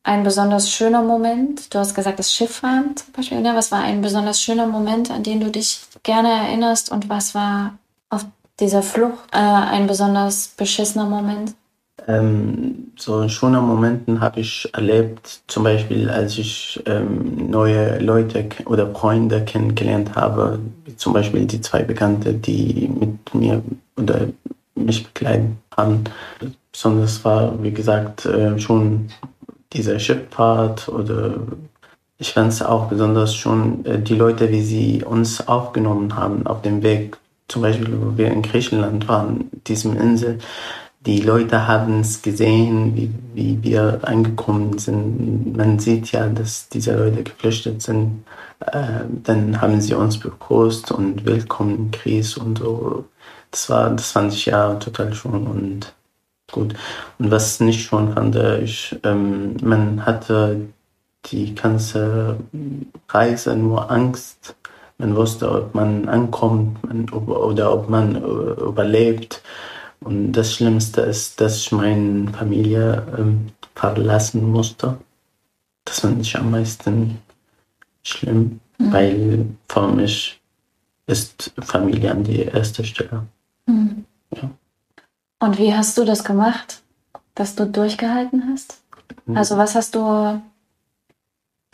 ein 0.04 0.24
besonders 0.24 0.70
schöner 0.70 1.02
Moment? 1.02 1.74
Du 1.74 1.80
hast 1.80 1.96
gesagt, 1.96 2.20
das 2.20 2.34
Schifffahren 2.34 2.96
zum 2.96 3.14
Beispiel. 3.14 3.42
Ne? 3.42 3.54
Was 3.56 3.72
war 3.72 3.82
ein 3.82 4.02
besonders 4.02 4.42
schöner 4.42 4.68
Moment, 4.68 5.10
an 5.10 5.24
den 5.24 5.40
du 5.40 5.50
dich 5.50 5.82
gerne 6.04 6.30
erinnerst? 6.30 6.92
Und 6.92 7.10
was 7.10 7.34
war 7.34 7.78
auf 8.10 8.26
dieser 8.60 8.84
Flucht 8.84 9.30
äh, 9.32 9.38
ein 9.38 9.88
besonders 9.88 10.50
beschissener 10.50 11.06
Moment? 11.06 11.56
Ähm, 12.08 12.92
so 12.98 13.28
schöne 13.30 13.62
Momente 13.62 14.20
habe 14.20 14.42
ich 14.42 14.70
erlebt, 14.74 15.42
zum 15.48 15.64
Beispiel 15.64 16.10
als 16.10 16.38
ich 16.38 16.82
ähm, 16.86 17.50
neue 17.50 18.00
Leute 18.00 18.50
oder 18.66 18.94
Freunde 18.94 19.46
kennengelernt 19.46 20.16
habe, 20.16 20.60
wie 20.86 20.96
zum 20.98 21.14
Beispiel 21.14 21.46
die 21.46 21.62
zwei 21.62 21.84
Bekannte, 21.84 22.34
die 22.34 22.92
mit 22.94 23.34
mir 23.34 23.62
oder 23.96 24.28
mich 24.76 25.06
begleiten 25.06 25.60
haben. 25.76 26.04
Besonders 26.72 27.24
war, 27.24 27.62
wie 27.62 27.72
gesagt, 27.72 28.26
äh, 28.26 28.60
schon 28.60 29.10
dieser 29.74 30.00
Schifffahrt 30.00 30.90
oder 30.90 31.36
ich 32.18 32.34
fand 32.34 32.54
es 32.54 32.62
auch 32.62 32.88
besonders 32.88 33.36
schon 33.36 33.86
äh, 33.86 34.00
die 34.00 34.16
Leute, 34.16 34.50
wie 34.50 34.62
sie 34.62 35.04
uns 35.04 35.48
aufgenommen 35.48 36.16
haben 36.16 36.48
auf 36.48 36.62
dem 36.62 36.82
Weg. 36.84 37.18
Zum 37.48 37.62
Beispiel, 37.62 38.00
wo 38.02 38.18
wir 38.18 38.32
in 38.32 38.42
Griechenland 38.42 39.08
waren, 39.08 39.50
diesem 39.68 39.98
Insel. 39.98 40.40
Die 41.06 41.20
Leute 41.20 41.68
haben 41.68 42.00
es 42.00 42.22
gesehen, 42.22 42.96
wie, 42.96 43.12
wie 43.34 43.62
wir 43.62 44.00
angekommen 44.04 44.78
sind. 44.78 45.58
Man 45.58 45.78
sieht 45.80 46.14
ja, 46.14 46.30
dass 46.30 46.70
diese 46.70 46.96
Leute 46.96 47.24
geflüchtet 47.24 47.82
sind. 47.82 48.24
Äh, 48.62 49.02
dann 49.24 49.60
haben 49.60 49.82
sie 49.82 49.94
uns 49.94 50.18
begrüßt 50.18 50.92
und 50.92 51.26
willkommen 51.26 51.92
Gries 51.92 52.38
und 52.38 52.60
so. 52.60 53.04
Das 53.54 53.70
war, 53.70 53.92
das 53.92 54.12
fand 54.12 54.34
ich 54.34 54.48
ja 54.48 54.74
total 54.76 55.14
schön 55.14 55.46
und 55.46 55.94
gut. 56.52 56.74
Und 57.20 57.30
was 57.30 57.60
nicht 57.60 57.86
schon 57.86 58.12
fand, 58.12 58.36
ich, 58.36 58.98
ähm, 59.04 59.58
man 59.62 60.04
hatte 60.08 60.60
die 61.26 61.54
ganze 61.54 62.38
Reise 63.10 63.56
nur 63.56 63.92
Angst. 63.92 64.56
Man 64.98 65.16
wusste, 65.16 65.52
ob 65.52 65.76
man 65.76 66.10
ankommt 66.10 66.84
man, 66.84 67.08
oder 67.10 67.72
ob 67.72 67.90
man 67.90 68.16
äh, 68.16 68.20
überlebt. 68.20 69.44
Und 70.00 70.32
das 70.32 70.56
Schlimmste 70.56 71.02
ist, 71.02 71.40
dass 71.40 71.58
ich 71.58 71.72
meine 71.72 72.32
Familie 72.32 73.06
ähm, 73.16 73.50
verlassen 73.76 74.50
musste. 74.50 74.98
Das 75.86 76.00
fand 76.00 76.22
ich 76.22 76.36
am 76.36 76.50
meisten 76.50 77.20
schlimm, 78.02 78.60
mhm. 78.80 78.94
weil 78.94 79.46
für 79.70 79.88
mich 79.90 80.42
ist 81.06 81.54
Familie 81.62 82.10
an 82.10 82.24
die 82.24 82.42
erste 82.42 82.84
Stelle. 82.84 83.28
Mhm. 83.66 84.06
Ja. 84.32 84.50
Und 85.40 85.60
wie 85.60 85.74
hast 85.74 85.98
du 85.98 86.06
das 86.06 86.24
gemacht, 86.24 86.82
dass 87.36 87.56
du 87.56 87.66
durchgehalten 87.66 88.50
hast? 88.52 88.82
Mhm. 89.26 89.38
Also 89.38 89.58
was 89.58 89.76
hast 89.76 89.96
du, 89.96 90.42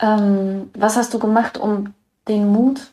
ähm, 0.00 0.70
was 0.74 0.96
hast 0.96 1.14
du 1.14 1.18
gemacht, 1.18 1.58
um 1.58 1.94
den 2.28 2.48
Mut 2.48 2.92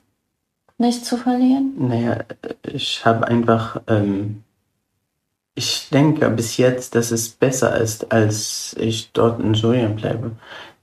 nicht 0.78 1.06
zu 1.06 1.18
verlieren? 1.18 1.74
Naja, 1.78 2.24
ich 2.64 3.06
habe 3.06 3.28
einfach, 3.28 3.82
ähm, 3.88 4.44
ich 5.56 5.90
denke 5.90 6.30
bis 6.30 6.58
jetzt, 6.58 6.94
dass 6.94 7.10
es 7.12 7.30
besser 7.30 7.76
ist, 7.78 8.12
als 8.12 8.76
ich 8.78 9.12
dort 9.14 9.40
in 9.40 9.56
Syrien 9.56 9.96
bleibe. 9.96 10.32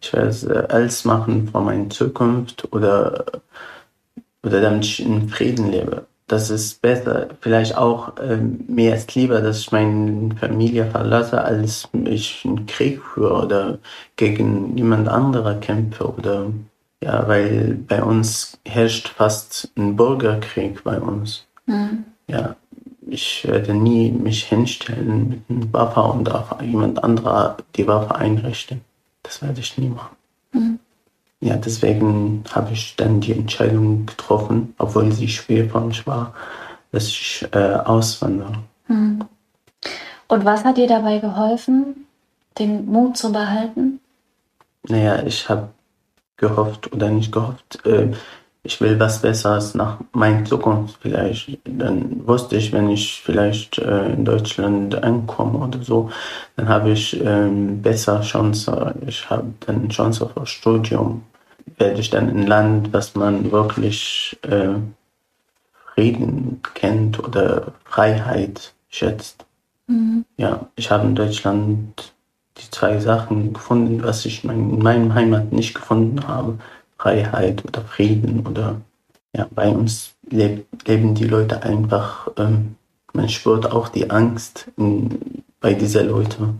Ich 0.01 0.13
werde 0.13 0.69
alles 0.71 1.05
machen 1.05 1.49
für 1.49 1.61
meine 1.61 1.89
Zukunft 1.89 2.73
oder, 2.73 3.25
oder 4.43 4.61
damit 4.61 4.85
ich 4.85 5.01
in 5.01 5.29
Frieden 5.29 5.71
lebe 5.71 6.07
das 6.35 6.51
ist 6.51 6.83
besser, 6.83 7.29
vielleicht 7.41 7.77
auch 7.77 8.15
ähm, 8.21 8.65
mir 8.67 8.95
ist 8.97 9.15
lieber, 9.15 9.41
dass 9.41 9.61
ich 9.61 9.71
meine 9.71 10.35
Familie 10.35 10.85
verlasse, 10.87 11.41
als 11.43 11.89
ich 12.07 12.43
einen 12.45 12.67
Krieg 12.67 13.01
führe 13.01 13.45
oder 13.45 13.79
gegen 14.17 14.77
jemand 14.77 15.09
anderer 15.09 15.55
kämpfe 15.55 16.13
oder 16.13 16.47
ja, 17.01 17.29
weil 17.29 17.79
bei 17.87 18.03
uns 18.03 18.59
herrscht 18.65 19.09
fast 19.09 19.71
ein 19.77 19.95
Bürgerkrieg 19.95 20.83
bei 20.83 20.99
uns. 20.99 21.47
Mhm. 21.67 22.05
Ja, 22.27 22.57
ich 23.07 23.47
werde 23.47 23.73
nie 23.75 24.11
mich 24.11 24.45
hinstellen 24.45 25.29
mit 25.29 25.41
einem 25.49 25.73
Waffe 25.73 26.01
und 26.01 26.31
auf 26.33 26.61
jemand 26.63 27.05
anderer 27.05 27.59
die 27.77 27.87
Waffe 27.87 28.17
einrichten. 28.17 28.81
Das 29.23 29.41
werde 29.41 29.61
ich 29.61 29.79
nie 29.79 29.89
machen. 29.89 30.14
Ja, 31.45 31.57
deswegen 31.57 32.43
habe 32.55 32.73
ich 32.73 32.97
dann 32.97 33.21
die 33.21 33.33
Entscheidung 33.33 34.07
getroffen, 34.07 34.75
obwohl 34.79 35.13
sie 35.13 35.29
schwer 35.29 35.69
für 35.69 35.81
mich 35.81 36.07
war, 36.07 36.33
dass 36.91 37.09
ich 37.09 37.47
äh, 37.53 37.75
auswandere. 37.85 38.55
Mhm. 38.89 39.27
Und 40.27 40.45
was 40.47 40.65
hat 40.65 40.79
dir 40.79 40.87
dabei 40.87 41.19
geholfen, 41.19 42.07
den 42.59 42.87
Mut 42.87 43.19
zu 43.19 43.31
behalten? 43.31 44.01
Naja, 44.89 45.23
ich 45.23 45.47
habe 45.51 45.69
gehofft 46.39 46.91
oder 46.95 47.11
nicht 47.11 47.31
gehofft, 47.31 47.85
äh, 47.85 48.13
ich 48.63 48.81
will 48.81 48.99
was 48.99 49.21
Besseres 49.21 49.75
nach 49.75 49.99
meiner 50.13 50.47
Zukunft 50.47 50.97
vielleicht. 51.03 51.59
Dann 51.65 52.27
wusste 52.27 52.57
ich, 52.57 52.73
wenn 52.73 52.89
ich 52.89 53.21
vielleicht 53.23 53.77
äh, 53.77 54.15
in 54.15 54.25
Deutschland 54.25 54.95
ankomme 54.95 55.59
oder 55.59 55.83
so, 55.83 56.09
dann 56.57 56.71
habe 56.71 56.93
ich 56.93 57.23
äh, 57.23 57.51
besser 57.51 58.23
Chance. 58.23 58.95
Ich 59.07 59.29
habe 59.29 59.53
dann 59.67 59.91
Chance 59.91 60.31
auf 60.35 60.49
Studium. 60.49 61.21
Werde 61.79 62.01
ich 62.01 62.11
dann 62.11 62.29
in 62.29 62.41
ein 62.41 62.47
Land, 62.47 62.93
was 62.93 63.15
man 63.15 63.51
wirklich 63.51 64.39
äh, 64.43 64.75
Frieden 65.95 66.61
kennt 66.75 67.19
oder 67.19 67.73
Freiheit 67.85 68.75
schätzt. 68.89 69.45
Mhm. 69.87 70.25
Ja, 70.37 70.69
ich 70.77 70.91
habe 70.91 71.07
in 71.07 71.15
Deutschland 71.15 72.13
die 72.57 72.71
zwei 72.71 72.99
Sachen 73.01 73.53
gefunden, 73.53 74.03
was 74.03 74.25
ich 74.25 74.45
in 74.45 74.79
meinem 74.79 75.15
Heimat 75.15 75.53
nicht 75.53 75.75
gefunden 75.75 76.27
habe. 76.27 76.59
Freiheit 76.99 77.65
oder 77.65 77.83
Frieden 77.83 78.47
oder 78.47 78.81
ja, 79.35 79.49
bei 79.51 79.69
uns 79.69 80.15
leb, 80.31 80.67
leben 80.87 81.15
die 81.15 81.27
Leute 81.27 81.63
einfach, 81.63 82.29
ähm, 82.39 82.77
man 83.13 83.29
spürt 83.29 83.71
auch 83.71 83.89
die 83.89 84.11
Angst 84.11 84.71
in, 84.77 85.43
bei 85.61 85.75
dieser 85.75 86.05
Leute, 86.05 86.55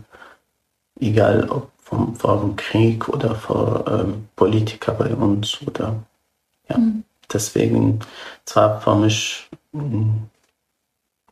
egal 0.99 1.49
ob 1.49 1.71
vom, 1.85 2.15
vor 2.15 2.41
dem 2.41 2.55
Krieg 2.57 3.07
oder 3.07 3.35
vor 3.35 3.85
ähm, 3.87 4.27
Politiker 4.35 4.91
bei 4.91 5.15
uns 5.15 5.61
oder 5.65 5.95
ja, 6.69 6.77
mhm. 6.77 7.03
deswegen 7.31 7.99
zwar 8.43 8.81
für 8.81 8.95
mich 8.95 9.49
ähm, 9.73 10.23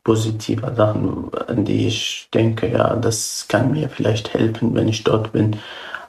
positiver 0.02 0.74
Sachen, 0.74 1.30
an 1.48 1.64
die 1.64 1.86
ich 1.88 2.28
denke, 2.32 2.70
ja, 2.70 2.96
das 2.96 3.46
kann 3.48 3.72
mir 3.72 3.88
vielleicht 3.90 4.32
helfen, 4.32 4.74
wenn 4.74 4.88
ich 4.88 5.04
dort 5.04 5.32
bin, 5.32 5.56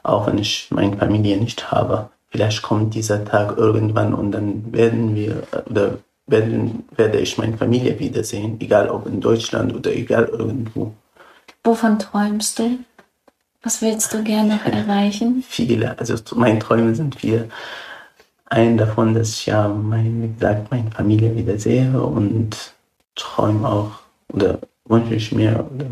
auch 0.02 0.26
wenn 0.26 0.38
ich 0.38 0.68
meine 0.70 0.96
Familie 0.96 1.36
nicht 1.36 1.70
habe 1.70 2.08
vielleicht 2.36 2.62
kommt 2.62 2.94
dieser 2.94 3.24
Tag 3.24 3.56
irgendwann 3.56 4.12
und 4.12 4.32
dann 4.32 4.72
werden 4.72 5.14
wir 5.14 5.42
oder 5.70 5.98
werden, 6.26 6.84
werde 6.96 7.18
ich 7.18 7.38
meine 7.38 7.56
Familie 7.56 7.98
wiedersehen, 7.98 8.60
egal 8.60 8.90
ob 8.90 9.06
in 9.06 9.20
Deutschland 9.20 9.74
oder 9.74 9.92
egal 9.92 10.24
irgendwo. 10.24 10.92
Wovon 11.64 11.98
träumst 11.98 12.58
du? 12.58 12.78
Was 13.62 13.82
willst 13.82 14.14
du 14.14 14.22
gerne 14.22 14.56
noch 14.56 14.64
erreichen? 14.64 15.44
Viele, 15.46 15.98
also 15.98 16.14
meine 16.34 16.58
Träume 16.58 16.94
sind 16.94 17.16
viele. 17.16 17.48
Ein 18.46 18.76
davon, 18.76 19.14
dass 19.14 19.30
ich 19.30 19.46
ja, 19.46 19.68
mein, 19.68 20.22
wie 20.22 20.32
gesagt, 20.34 20.70
meine 20.70 20.90
Familie 20.90 21.34
wiedersehe 21.34 22.00
und 22.00 22.74
träume 23.16 23.68
auch 23.68 23.90
oder 24.32 24.58
wünsche 24.84 25.14
ich 25.14 25.32
mir 25.32 25.68
oder 25.74 25.86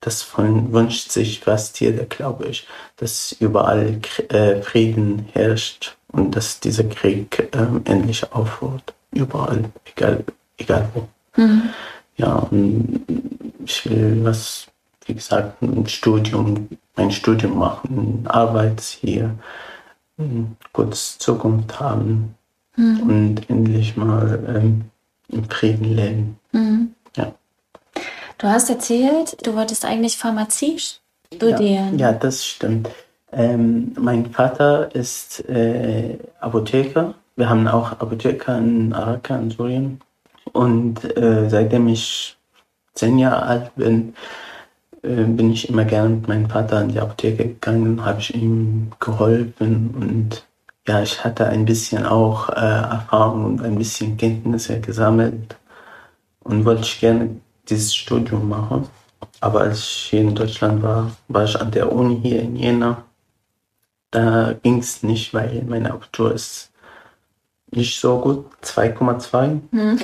das 0.00 0.22
von, 0.22 0.72
wünscht 0.72 1.10
sich 1.10 1.40
fast 1.40 1.78
jeder, 1.80 2.04
glaube 2.04 2.46
ich, 2.46 2.66
dass 2.96 3.32
überall 3.32 4.00
äh, 4.28 4.62
Frieden 4.62 5.28
herrscht 5.32 5.96
und 6.08 6.34
dass 6.34 6.60
dieser 6.60 6.84
Krieg 6.84 7.50
ähm, 7.52 7.82
endlich 7.84 8.32
aufhört. 8.32 8.94
Überall, 9.12 9.64
egal, 9.84 10.24
egal 10.56 10.88
wo. 10.94 11.08
Mhm. 11.36 11.62
Ja, 12.16 12.34
und 12.34 13.04
ich 13.64 13.88
will 13.88 14.20
was, 14.24 14.66
wie 15.10 15.14
gesagt, 15.14 15.60
ein 15.60 15.88
Studium, 15.88 16.68
ein 16.94 17.10
Studium 17.10 17.58
machen, 17.58 18.24
Arbeit 18.28 18.80
hier, 18.80 19.34
eine 20.16 20.46
gute 20.72 20.92
Zukunft 20.92 21.80
haben 21.80 22.36
mhm. 22.76 23.00
und 23.00 23.50
endlich 23.50 23.96
mal 23.96 24.38
ähm, 24.48 24.82
im 25.28 25.44
Frieden 25.50 25.96
leben. 25.96 26.38
Mhm. 26.52 26.94
Ja. 27.16 27.32
Du 28.38 28.46
hast 28.46 28.70
erzählt, 28.70 29.44
du 29.44 29.54
wolltest 29.56 29.84
eigentlich 29.84 30.16
Pharmazie 30.16 30.78
studieren. 31.34 31.98
Ja, 31.98 32.10
ja 32.10 32.12
das 32.12 32.46
stimmt. 32.46 32.88
Ähm, 33.32 33.92
mein 33.98 34.30
Vater 34.30 34.94
ist 34.94 35.48
äh, 35.48 36.18
Apotheker. 36.38 37.14
Wir 37.34 37.48
haben 37.48 37.66
auch 37.66 37.92
Apotheker 37.92 38.58
in 38.58 38.92
Araka, 38.92 39.36
in 39.36 39.50
Syrien. 39.50 40.00
Und 40.52 41.16
äh, 41.16 41.48
seitdem 41.48 41.88
ich 41.88 42.36
zehn 42.94 43.18
Jahre 43.18 43.42
alt 43.42 43.74
bin, 43.74 44.14
bin 45.02 45.50
ich 45.50 45.68
immer 45.68 45.84
gerne 45.84 46.10
mit 46.10 46.28
meinem 46.28 46.50
Vater 46.50 46.82
in 46.82 46.90
die 46.90 47.00
Apotheke 47.00 47.48
gegangen, 47.48 48.04
habe 48.04 48.20
ich 48.20 48.34
ihm 48.34 48.90
geholfen 49.00 49.94
und 49.98 50.46
ja, 50.86 51.02
ich 51.02 51.24
hatte 51.24 51.46
ein 51.46 51.64
bisschen 51.64 52.04
auch 52.06 52.48
äh, 52.50 52.52
Erfahrung 52.52 53.44
und 53.44 53.62
ein 53.62 53.76
bisschen 53.78 54.16
Kenntnisse 54.16 54.80
gesammelt 54.80 55.56
und 56.40 56.64
wollte 56.64 56.82
ich 56.82 57.00
gerne 57.00 57.40
dieses 57.68 57.94
Studium 57.94 58.48
mache. 58.48 58.84
Aber 59.40 59.60
als 59.60 59.80
ich 59.80 60.08
hier 60.10 60.20
in 60.22 60.34
Deutschland 60.34 60.82
war, 60.82 61.10
war 61.28 61.44
ich 61.44 61.60
an 61.60 61.70
der 61.70 61.92
Uni 61.92 62.20
hier 62.22 62.42
in 62.42 62.56
Jena. 62.56 63.04
Da 64.10 64.54
ging 64.62 64.78
es 64.78 65.02
nicht, 65.02 65.32
weil 65.32 65.62
mein 65.66 65.86
Abitur 65.86 66.34
ist 66.34 66.72
nicht 67.70 68.00
so 68.00 68.18
gut, 68.18 68.46
2,2. 68.62 69.60
Hm. 69.70 70.00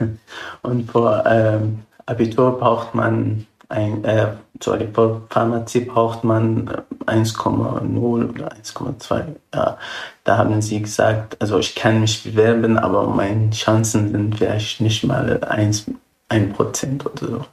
Und 0.62 0.90
vor 0.90 1.24
ähm, 1.26 1.82
Abitur 2.06 2.58
braucht 2.58 2.94
man 2.94 3.46
ein, 3.68 4.04
äh, 4.04 4.32
für 4.60 5.22
Pharmazie 5.28 5.80
braucht 5.80 6.24
man 6.24 6.70
1,0 7.06 8.28
oder 8.28 8.52
1,2. 8.52 9.36
Ja, 9.54 9.78
da 10.24 10.38
haben 10.38 10.62
sie 10.62 10.80
gesagt, 10.80 11.40
also 11.40 11.58
ich 11.58 11.74
kann 11.74 12.00
mich 12.00 12.24
bewerben, 12.24 12.78
aber 12.78 13.06
meine 13.06 13.50
Chancen 13.50 14.12
sind 14.12 14.36
vielleicht 14.36 14.80
nicht 14.80 15.04
mal 15.04 15.42
1 15.44 15.90
ein 16.28 16.52
Prozent 16.52 17.06
oder 17.06 17.26
so. 17.26 17.44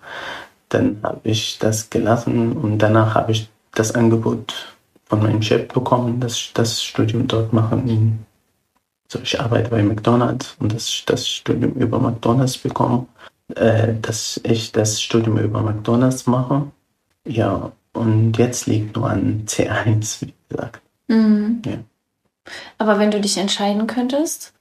Dann 0.70 1.00
habe 1.04 1.20
ich 1.24 1.60
das 1.60 1.90
gelassen 1.90 2.54
und 2.54 2.80
danach 2.80 3.16
habe 3.16 3.32
ich 3.32 3.50
das 3.76 3.94
Angebot 3.94 4.76
von 5.06 5.22
meinem 5.22 5.42
Chef 5.42 5.68
bekommen, 5.68 6.20
dass 6.20 6.34
ich 6.34 6.54
das 6.54 6.82
Studium 6.82 7.28
dort 7.28 7.54
mache. 7.54 7.76
Also 7.76 9.20
ich 9.22 9.40
arbeite 9.40 9.70
bei 9.70 9.84
McDonald's 9.84 10.56
und 10.60 10.74
dass 10.74 10.88
ich 10.88 11.06
das 11.06 11.28
Studium 11.28 11.74
über 11.74 12.00
McDonald's 12.00 12.58
bekomme, 12.58 13.06
äh, 13.56 13.94
dass 14.02 14.40
ich 14.44 14.72
das 14.72 15.02
Studium 15.02 15.38
über 15.38 15.62
McDonald's 15.62 16.28
mache. 16.28 16.72
Ja, 17.26 17.72
und 17.94 18.38
jetzt 18.38 18.68
liegt 18.68 18.96
nur 18.96 19.10
an 19.10 19.44
C1, 19.46 20.22
wie 20.22 20.34
gesagt. 20.50 20.82
Mhm. 21.08 21.62
Ja. 21.66 21.78
Aber 22.78 23.00
wenn 23.00 23.12
du 23.12 23.22
dich 23.22 23.38
entscheiden 23.38 23.88
könntest, 23.88 24.54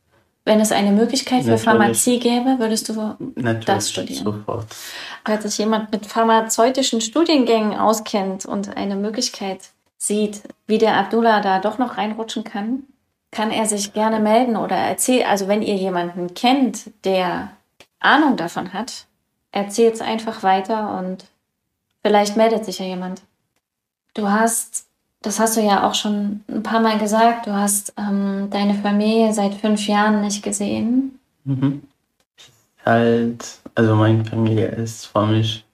wenn 0.45 0.61
es 0.61 0.73
eine 0.73 0.91
Möglichkeit 0.91 1.43
für 1.43 1.51
Natürlich. 1.51 1.65
Pharmazie 1.65 2.19
gäbe, 2.19 2.59
würdest 2.59 2.89
du 2.89 3.17
Natürlich, 3.37 3.65
das 3.65 3.91
studieren? 3.91 4.25
Sofort. 4.25 4.67
Falls 5.25 5.45
sich 5.45 5.59
jemand 5.59 5.93
mit 5.93 6.07
pharmazeutischen 6.07 7.01
Studiengängen 7.01 7.79
auskennt 7.79 8.45
und 8.45 8.77
eine 8.77 8.97
Möglichkeit 8.97 9.61
sieht, 9.99 10.43
wie 10.67 10.79
der 10.79 10.97
Abdullah 10.97 11.41
da 11.41 11.61
doch 11.61 11.79
noch 11.79 11.97
reinrutschen 11.97 12.43
kann, 12.43 12.83
kann 13.31 13.51
er 13.53 13.67
sich 13.67 13.93
gerne 13.93 14.19
melden 14.19 14.57
oder 14.57 14.77
erzählen. 14.77 15.27
Also 15.29 15.47
wenn 15.47 15.63
ihr 15.63 15.77
jemanden 15.77 16.35
kennt, 16.35 16.91
der 17.05 17.53
Ahnung 18.05 18.37
davon 18.37 18.73
hat, 18.73 19.07
erzählt 19.51 19.95
es 19.95 20.01
einfach 20.01 20.43
weiter 20.43 20.99
und 20.99 21.27
vielleicht 22.03 22.37
meldet 22.37 22.65
sich 22.65 22.79
ja 22.79 22.87
jemand. 22.87 23.23
Du 24.15 24.31
hast 24.31 24.87
das 25.23 25.39
hast 25.39 25.57
du 25.57 25.61
ja 25.61 25.89
auch 25.89 25.95
schon 25.95 26.41
ein 26.49 26.63
paar 26.63 26.81
Mal 26.81 26.99
gesagt, 26.99 27.47
du 27.47 27.53
hast 27.53 27.95
ähm, 27.97 28.49
deine 28.51 28.75
Familie 28.75 29.33
seit 29.33 29.55
fünf 29.55 29.87
Jahren 29.87 30.21
nicht 30.21 30.43
gesehen. 30.43 31.19
Mhm. 31.45 31.83
Halt, 32.85 33.61
also 33.75 33.95
meine 33.95 34.25
Familie 34.25 34.67
ist 34.67 35.07
für 35.07 35.27
mich 35.27 35.65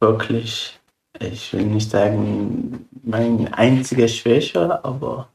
wirklich, 0.00 0.78
ich 1.20 1.52
will 1.52 1.62
nicht 1.62 1.90
sagen, 1.90 2.88
meine 3.04 3.56
einzige 3.56 4.08
Schwäche, 4.08 4.84
aber 4.84 5.28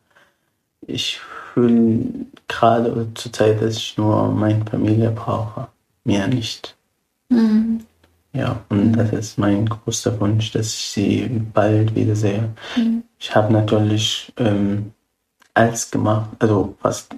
ich 0.86 1.20
fühle 1.54 2.26
gerade 2.50 3.08
zur 3.14 3.32
Zeit, 3.32 3.62
dass 3.62 3.78
ich 3.78 3.98
nur 3.98 4.28
meine 4.30 4.66
Familie 4.66 5.12
brauche, 5.12 5.70
mehr 6.04 6.28
nicht. 6.28 6.76
Mhm. 7.30 7.86
Ja, 8.34 8.62
und 8.70 8.92
mhm. 8.92 8.96
das 8.96 9.12
ist 9.12 9.38
mein 9.38 9.66
großer 9.68 10.20
Wunsch, 10.20 10.52
dass 10.52 10.68
ich 10.74 10.86
sie 10.90 11.42
bald 11.54 11.96
wiedersehe. 11.96 12.50
Mhm. 12.76 13.04
Ich 13.20 13.36
habe 13.36 13.54
natürlich 13.54 14.34
ähm, 14.38 14.92
alles 15.54 15.92
gemacht, 15.92 16.30
also 16.40 16.76
fast 16.82 17.16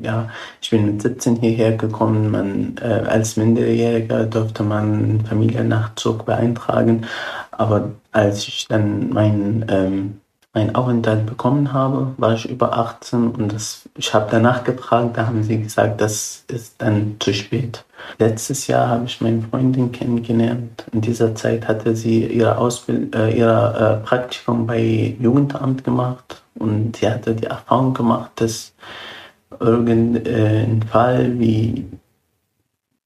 ja, 0.00 0.30
ich 0.60 0.70
bin 0.70 0.86
mit 0.86 1.02
17 1.02 1.36
hierher 1.36 1.76
gekommen. 1.76 2.30
Man, 2.30 2.76
äh, 2.80 3.04
als 3.06 3.36
Minderjähriger 3.36 4.24
durfte 4.24 4.62
man 4.62 5.24
Familiennachzug 5.26 6.24
beeintragen. 6.24 7.06
Aber 7.50 7.90
als 8.10 8.48
ich 8.48 8.66
dann 8.68 9.10
meinen 9.10 9.66
ähm, 9.68 10.20
mein 10.54 10.74
Aufenthalt 10.74 11.26
bekommen 11.26 11.72
habe, 11.72 12.14
war 12.18 12.34
ich 12.34 12.48
über 12.48 12.76
18 12.76 13.28
und 13.30 13.52
das, 13.52 13.88
ich 13.96 14.12
habe 14.12 14.28
danach 14.30 14.64
gefragt, 14.64 15.16
da 15.16 15.26
haben 15.26 15.42
sie 15.42 15.62
gesagt, 15.62 16.00
das 16.00 16.44
ist 16.48 16.74
dann 16.78 17.16
zu 17.20 17.32
spät. 17.32 17.84
Letztes 18.18 18.66
Jahr 18.66 18.88
habe 18.88 19.06
ich 19.06 19.20
meine 19.20 19.42
Freundin 19.42 19.92
kennengelernt. 19.92 20.84
In 20.92 21.00
dieser 21.00 21.34
Zeit 21.34 21.66
hatte 21.68 21.96
sie 21.96 22.26
ihre 22.26 22.58
Ausbildung, 22.58 23.12
äh, 23.20 23.38
äh, 23.38 23.96
Praktikum 23.98 24.66
bei 24.66 25.16
Jugendamt 25.20 25.84
gemacht 25.84 26.42
und 26.54 26.96
sie 26.96 27.08
hatte 27.08 27.34
die 27.34 27.46
Erfahrung 27.46 27.94
gemacht, 27.94 28.32
dass 28.36 28.74
irgendein 29.60 30.82
Fall 30.90 31.38
wie 31.38 31.86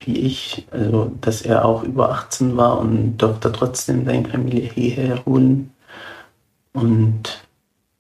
wie 0.07 0.19
ich, 0.21 0.67
also 0.71 1.13
dass 1.21 1.43
er 1.43 1.65
auch 1.65 1.83
über 1.83 2.11
18 2.11 2.57
war 2.57 2.79
und 2.79 3.19
durfte 3.19 3.51
trotzdem 3.53 4.05
seine 4.05 4.29
Familie 4.29 4.71
hierher 4.71 5.25
holen. 5.27 5.73
Und 6.73 7.45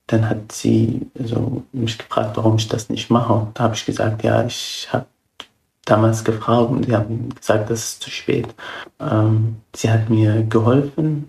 dann 0.07 0.29
hat 0.29 0.53
sie 0.53 1.11
also 1.19 1.65
mich 1.73 1.99
gefragt, 1.99 2.37
warum 2.37 2.57
ich 2.57 2.69
das 2.69 2.89
nicht 2.89 3.11
mache. 3.11 3.49
Da 3.55 3.65
habe 3.65 3.75
ich 3.75 3.85
gesagt, 3.85 4.23
ja, 4.23 4.45
ich 4.45 4.89
habe 4.93 5.07
damals 5.87 6.25
gefragt 6.25 6.71
und 6.71 6.87
sie 6.87 6.95
haben 6.95 7.31
gesagt, 7.35 7.71
das 7.71 7.85
ist 7.85 8.03
zu 8.03 8.11
spät. 8.11 8.55
Ähm, 9.01 9.57
sie 9.75 9.91
hat 9.91 10.11
mir 10.11 10.43
geholfen, 10.43 11.29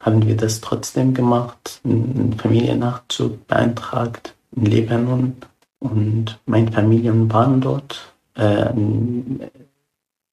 haben 0.00 0.26
wir 0.26 0.36
das 0.36 0.60
trotzdem 0.60 1.12
gemacht, 1.14 1.80
einen 1.84 2.34
Familiennachzug 2.38 3.46
beantragt 3.46 4.34
in 4.56 4.66
Libanon 4.66 5.36
und 5.78 6.38
meine 6.46 6.72
Familien 6.72 7.30
waren 7.30 7.60
dort. 7.60 8.12
Äh, 8.34 8.70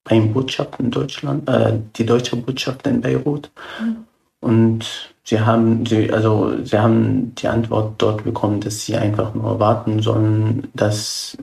beim 0.10 0.34
Botschaft 0.34 0.80
in 0.80 0.92
Deutschland, 0.92 1.48
äh, 1.48 1.80
die 1.96 2.06
deutsche 2.06 2.36
Botschaft 2.36 2.86
in 2.88 3.00
Beirut. 3.02 3.52
Mhm. 3.80 3.98
Und 4.42 5.14
sie 5.24 5.40
haben, 5.40 5.86
sie, 5.86 6.12
also, 6.12 6.64
sie 6.64 6.78
haben 6.78 7.36
die 7.36 7.48
Antwort 7.48 7.96
dort 7.98 8.24
bekommen, 8.24 8.62
dass 8.62 8.86
sie 8.86 8.96
einfach 8.96 9.34
nur 9.36 9.60
warten 9.60 10.02
sollen, 10.02 10.70
dass, 10.74 11.38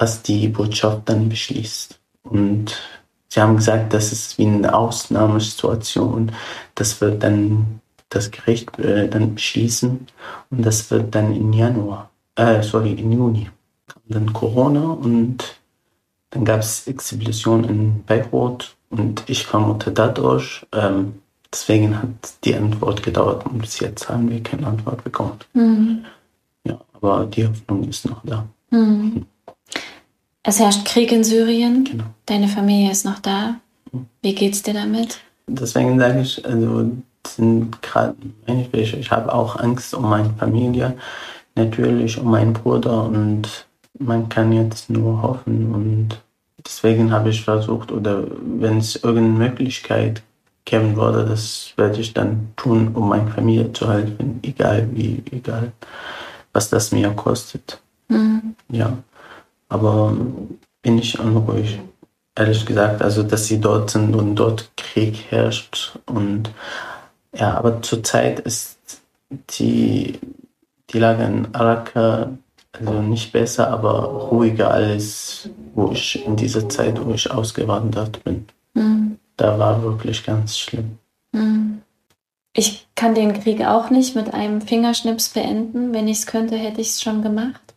was 0.00 0.22
die 0.22 0.48
Botschaft 0.48 1.02
dann 1.04 1.28
beschließt. 1.28 2.00
Und 2.22 2.80
sie 3.28 3.40
haben 3.40 3.56
gesagt, 3.56 3.92
das 3.92 4.12
ist 4.12 4.38
wie 4.38 4.46
eine 4.46 4.74
Ausnahmesituation. 4.74 6.32
Das 6.74 7.00
wird 7.02 7.22
dann 7.22 7.80
das 8.08 8.30
Gericht 8.30 8.78
äh, 8.78 9.08
dann 9.08 9.34
beschließen 9.34 10.06
und 10.50 10.66
das 10.66 10.90
wird 10.90 11.14
dann 11.14 11.36
im 11.36 11.52
Januar, 11.52 12.10
äh, 12.34 12.62
sorry, 12.62 12.92
im 12.94 13.12
Juni. 13.12 13.48
Kam 13.86 14.02
dann 14.08 14.32
Corona 14.32 14.80
und 14.80 15.60
dann 16.30 16.44
gab 16.44 16.60
es 16.60 16.86
Explosion 16.86 17.64
in 17.64 18.02
Beirut 18.04 18.74
und 18.88 19.22
ich 19.28 19.46
vermute 19.46 19.92
dadurch, 19.92 20.66
ähm, 20.72 21.20
deswegen 21.52 21.96
hat 22.02 22.08
die 22.42 22.54
Antwort 22.54 23.02
gedauert 23.02 23.46
und 23.46 23.58
bis 23.58 23.78
jetzt 23.78 24.08
haben 24.08 24.28
wir 24.30 24.42
keine 24.42 24.66
Antwort 24.66 25.04
bekommen. 25.04 25.38
Mhm. 25.52 26.04
Ja, 26.64 26.80
aber 26.94 27.26
die 27.26 27.46
Hoffnung 27.46 27.84
ist 27.88 28.08
noch 28.08 28.22
da. 28.24 28.46
Mhm. 28.70 29.26
Es 30.42 30.58
herrscht 30.58 30.86
Krieg 30.86 31.12
in 31.12 31.24
Syrien. 31.24 31.84
Genau. 31.84 32.04
Deine 32.26 32.48
Familie 32.48 32.90
ist 32.90 33.04
noch 33.04 33.18
da. 33.18 33.56
Mhm. 33.92 34.06
Wie 34.22 34.34
geht's 34.34 34.62
dir 34.62 34.74
damit? 34.74 35.20
Deswegen 35.46 35.98
sage 35.98 36.20
ich, 36.20 36.44
also 36.44 36.90
sind 37.26 37.82
gerade 37.82 38.14
ich, 38.72 38.94
ich 38.94 39.10
habe 39.10 39.32
auch 39.32 39.56
Angst 39.56 39.94
um 39.94 40.08
meine 40.08 40.30
Familie, 40.38 40.96
natürlich 41.54 42.18
um 42.18 42.30
meinen 42.30 42.52
Bruder 42.54 43.04
und 43.04 43.66
man 43.98 44.28
kann 44.28 44.52
jetzt 44.52 44.88
nur 44.88 45.20
hoffen 45.20 45.74
und 45.74 46.08
deswegen 46.64 47.12
habe 47.12 47.30
ich 47.30 47.42
versucht, 47.42 47.92
oder 47.92 48.24
wenn 48.40 48.78
es 48.78 48.96
irgendeine 48.96 49.50
Möglichkeit 49.50 50.22
geben 50.64 50.96
würde, 50.96 51.26
das 51.26 51.72
werde 51.76 52.00
ich 52.00 52.14
dann 52.14 52.52
tun, 52.56 52.92
um 52.94 53.08
meiner 53.08 53.30
Familie 53.30 53.72
zu 53.72 53.92
helfen, 53.92 54.40
egal 54.42 54.88
wie, 54.92 55.22
egal 55.30 55.72
was 56.52 56.70
das 56.70 56.92
mir 56.92 57.10
kostet. 57.10 57.80
Mhm. 58.08 58.54
Ja, 58.70 58.96
aber 59.70 60.14
bin 60.82 60.98
ich 60.98 61.18
unruhig, 61.18 61.80
ehrlich 62.36 62.66
gesagt, 62.66 63.00
also 63.00 63.22
dass 63.22 63.46
sie 63.46 63.60
dort 63.60 63.90
sind 63.90 64.14
und 64.14 64.34
dort 64.36 64.70
Krieg 64.76 65.24
herrscht 65.30 65.98
und 66.06 66.50
ja, 67.34 67.56
aber 67.56 67.80
zurzeit 67.80 68.40
ist 68.40 68.78
die, 69.58 70.18
die 70.90 70.98
Lage 70.98 71.24
in 71.24 71.54
Araka 71.54 72.30
also 72.72 73.02
nicht 73.02 73.32
besser, 73.32 73.68
aber 73.68 74.02
ruhiger 74.04 74.70
als 74.70 75.48
wo 75.74 75.90
ich 75.92 76.24
in 76.24 76.36
dieser 76.36 76.68
Zeit, 76.68 77.04
wo 77.04 77.12
ich 77.12 77.30
ausgewandert 77.30 78.22
bin. 78.24 78.46
Mhm. 78.74 79.18
Da 79.36 79.58
war 79.58 79.82
wirklich 79.82 80.24
ganz 80.24 80.58
schlimm. 80.58 80.98
Mhm. 81.32 81.82
Ich 82.52 82.86
kann 82.94 83.14
den 83.14 83.40
Krieg 83.40 83.64
auch 83.64 83.90
nicht 83.90 84.16
mit 84.16 84.34
einem 84.34 84.60
Fingerschnips 84.60 85.30
beenden. 85.30 85.92
Wenn 85.92 86.08
ich 86.08 86.18
es 86.18 86.26
könnte, 86.26 86.56
hätte 86.56 86.80
ich 86.80 86.88
es 86.88 87.02
schon 87.02 87.22
gemacht. 87.22 87.69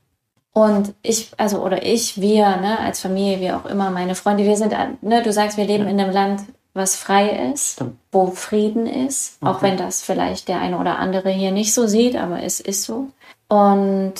Und 0.53 0.93
ich, 1.01 1.31
also, 1.37 1.63
oder 1.63 1.83
ich, 1.83 2.21
wir, 2.21 2.57
ne, 2.57 2.79
als 2.79 3.01
Familie, 3.01 3.41
wie 3.41 3.51
auch 3.51 3.65
immer, 3.65 3.89
meine 3.89 4.13
Freunde, 4.13 4.45
wir 4.45 4.55
sind, 4.55 4.73
ne, 5.01 5.23
du 5.23 5.33
sagst, 5.33 5.57
wir 5.57 5.65
leben 5.65 5.85
ja. 5.85 5.89
in 5.89 5.99
einem 5.99 6.13
Land, 6.13 6.41
was 6.75 6.95
frei 6.95 7.51
ist, 7.51 7.73
Stimmt. 7.73 7.97
wo 8.11 8.27
Frieden 8.27 8.85
ist, 8.87 9.37
okay. 9.41 9.51
auch 9.51 9.61
wenn 9.61 9.77
das 9.77 10.03
vielleicht 10.03 10.47
der 10.47 10.59
eine 10.59 10.79
oder 10.79 10.99
andere 10.99 11.29
hier 11.29 11.51
nicht 11.51 11.73
so 11.73 11.87
sieht, 11.87 12.15
aber 12.15 12.43
es 12.43 12.59
ist 12.59 12.83
so. 12.83 13.09
Und 13.47 14.13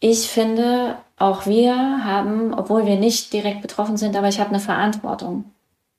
ich 0.00 0.28
finde, 0.28 0.96
auch 1.18 1.46
wir 1.46 1.74
haben, 2.04 2.54
obwohl 2.54 2.86
wir 2.86 2.96
nicht 2.96 3.32
direkt 3.32 3.62
betroffen 3.62 3.96
sind, 3.96 4.16
aber 4.16 4.28
ich 4.28 4.40
habe 4.40 4.50
eine 4.50 4.60
Verantwortung. 4.60 5.44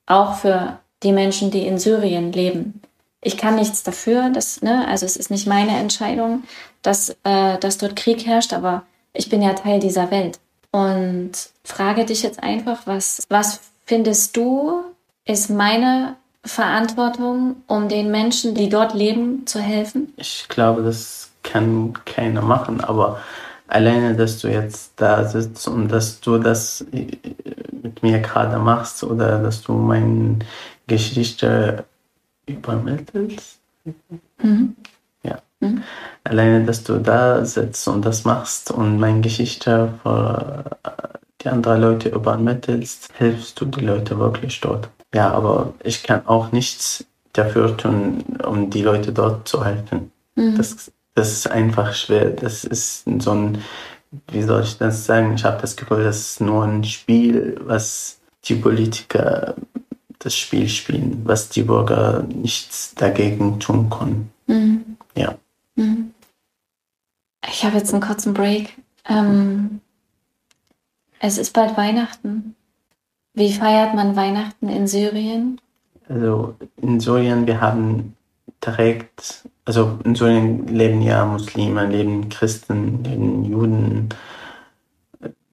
Auch 0.05 0.35
für 0.35 0.79
die 1.03 1.13
Menschen, 1.13 1.51
die 1.51 1.65
in 1.65 1.77
Syrien 1.77 2.31
leben. 2.31 2.81
Ich 3.21 3.37
kann 3.37 3.55
nichts 3.55 3.83
dafür, 3.83 4.29
dass, 4.29 4.61
ne, 4.61 4.87
also 4.87 5.05
es 5.05 5.15
ist 5.15 5.31
nicht 5.31 5.47
meine 5.47 5.77
Entscheidung, 5.77 6.43
dass, 6.81 7.15
äh, 7.23 7.57
dass 7.59 7.77
dort 7.77 7.95
Krieg 7.95 8.25
herrscht, 8.25 8.53
aber 8.53 8.83
ich 9.13 9.29
bin 9.29 9.41
ja 9.41 9.53
Teil 9.53 9.79
dieser 9.79 10.11
Welt. 10.11 10.39
Und 10.71 11.31
frage 11.63 12.05
dich 12.05 12.23
jetzt 12.23 12.41
einfach, 12.41 12.87
was, 12.87 13.21
was 13.29 13.59
findest 13.85 14.37
du, 14.37 14.81
ist 15.25 15.49
meine 15.49 16.15
Verantwortung, 16.45 17.57
um 17.67 17.89
den 17.89 18.09
Menschen, 18.09 18.55
die 18.55 18.69
dort 18.69 18.93
leben, 18.93 19.45
zu 19.45 19.59
helfen? 19.59 20.13
Ich 20.17 20.47
glaube, 20.47 20.81
das 20.81 21.31
kann 21.43 21.93
keiner 22.05 22.41
machen, 22.41 22.81
aber 22.81 23.19
alleine, 23.67 24.15
dass 24.15 24.39
du 24.39 24.47
jetzt 24.47 24.93
da 24.95 25.27
sitzt 25.27 25.67
und 25.67 25.89
dass 25.89 26.21
du 26.21 26.37
das 26.37 26.85
äh, 26.93 27.07
mit 27.81 28.01
mir 28.03 28.19
gerade 28.19 28.57
machst 28.57 29.03
oder 29.03 29.39
dass 29.39 29.61
du 29.61 29.73
meine 29.73 30.39
Geschichte 30.87 31.85
übermittelst. 32.45 33.59
Mhm. 34.41 34.75
Ja. 35.23 35.39
Mhm. 35.59 35.83
Alleine, 36.23 36.65
dass 36.65 36.83
du 36.83 36.97
da 36.99 37.45
sitzt 37.45 37.87
und 37.87 38.05
das 38.05 38.23
machst 38.25 38.71
und 38.71 38.99
meine 38.99 39.21
Geschichte 39.21 39.93
für 40.03 40.63
die 41.41 41.49
anderen 41.49 41.81
Leute 41.81 42.09
übermittelst, 42.09 43.09
hilfst 43.17 43.59
du 43.59 43.65
die 43.65 43.85
Leute 43.85 44.19
wirklich 44.19 44.59
dort. 44.61 44.89
Ja, 45.13 45.31
aber 45.31 45.73
ich 45.83 46.03
kann 46.03 46.25
auch 46.27 46.51
nichts 46.51 47.05
dafür 47.33 47.75
tun, 47.75 48.23
um 48.45 48.69
die 48.69 48.81
Leute 48.81 49.11
dort 49.11 49.47
zu 49.47 49.65
helfen. 49.65 50.11
Mhm. 50.35 50.57
Das 50.57 50.91
das 51.15 51.31
ist 51.31 51.51
einfach 51.51 51.93
schwer. 51.93 52.31
Das 52.31 52.63
ist 52.63 53.03
so 53.19 53.31
ein, 53.31 53.57
wie 54.31 54.43
soll 54.43 54.63
ich 54.63 54.77
das 54.77 55.05
sagen? 55.05 55.35
Ich 55.35 55.43
habe 55.43 55.61
das 55.61 55.75
Gefühl, 55.75 56.03
das 56.03 56.19
ist 56.19 56.41
nur 56.41 56.63
ein 56.63 56.83
Spiel, 56.83 57.59
was 57.61 58.19
die 58.45 58.55
Politiker 58.55 59.55
das 60.19 60.35
Spiel 60.35 60.69
spielen, 60.69 61.21
was 61.23 61.49
die 61.49 61.63
Bürger 61.63 62.23
nichts 62.23 62.93
dagegen 62.95 63.59
tun 63.59 63.89
können. 63.89 64.31
Mhm. 64.47 64.97
Ja. 65.15 65.35
Mhm. 65.75 66.13
Ich 67.47 67.65
habe 67.65 67.77
jetzt 67.77 67.93
einen 67.93 68.03
kurzen 68.03 68.33
Break. 68.33 68.77
Ähm, 69.07 69.81
es 71.19 71.37
ist 71.37 71.53
bald 71.53 71.77
Weihnachten. 71.77 72.55
Wie 73.33 73.53
feiert 73.53 73.95
man 73.95 74.15
Weihnachten 74.15 74.69
in 74.69 74.87
Syrien? 74.87 75.59
Also 76.07 76.55
in 76.77 76.99
Syrien, 76.99 77.47
wir 77.47 77.61
haben 77.61 78.15
direkt 78.63 79.45
also 79.65 79.99
in 80.03 80.15
Syrien 80.15 80.67
leben 80.67 81.01
ja 81.01 81.25
Muslime, 81.25 81.85
leben 81.87 82.29
Christen, 82.29 83.03
leben 83.03 83.45
Juden. 83.45 84.09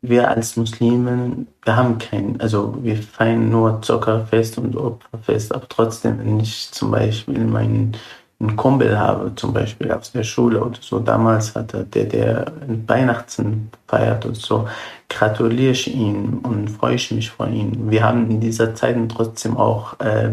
Wir 0.00 0.28
als 0.28 0.56
Muslime, 0.56 1.46
wir 1.64 1.76
haben 1.76 1.98
keinen, 1.98 2.40
also 2.40 2.76
wir 2.82 2.96
feiern 2.96 3.50
nur 3.50 3.82
Zuckerfest 3.82 4.58
und 4.58 4.76
Opferfest, 4.76 5.52
aber 5.54 5.68
trotzdem, 5.68 6.18
wenn 6.20 6.40
ich 6.40 6.70
zum 6.70 6.90
Beispiel 6.92 7.44
meinen 7.44 7.96
einen 8.40 8.56
Kumpel 8.56 8.98
habe, 8.98 9.34
zum 9.34 9.52
Beispiel 9.52 9.90
aus 9.90 10.12
der 10.12 10.22
Schule 10.22 10.62
oder 10.62 10.78
so, 10.80 11.00
damals 11.00 11.56
hatte 11.56 11.84
der, 11.84 12.04
der 12.04 12.52
Weihnachten 12.86 13.70
feiert 13.88 14.26
und 14.26 14.36
so, 14.36 14.68
gratuliere 15.08 15.72
ich 15.72 15.92
ihm 15.92 16.38
und 16.44 16.68
freue 16.68 16.94
ich 16.94 17.10
mich 17.10 17.30
vor 17.30 17.48
ihm. 17.48 17.90
Wir 17.90 18.04
haben 18.04 18.30
in 18.30 18.40
dieser 18.40 18.74
Zeit 18.76 18.96
trotzdem 19.08 19.56
auch 19.56 19.98
äh, 20.00 20.30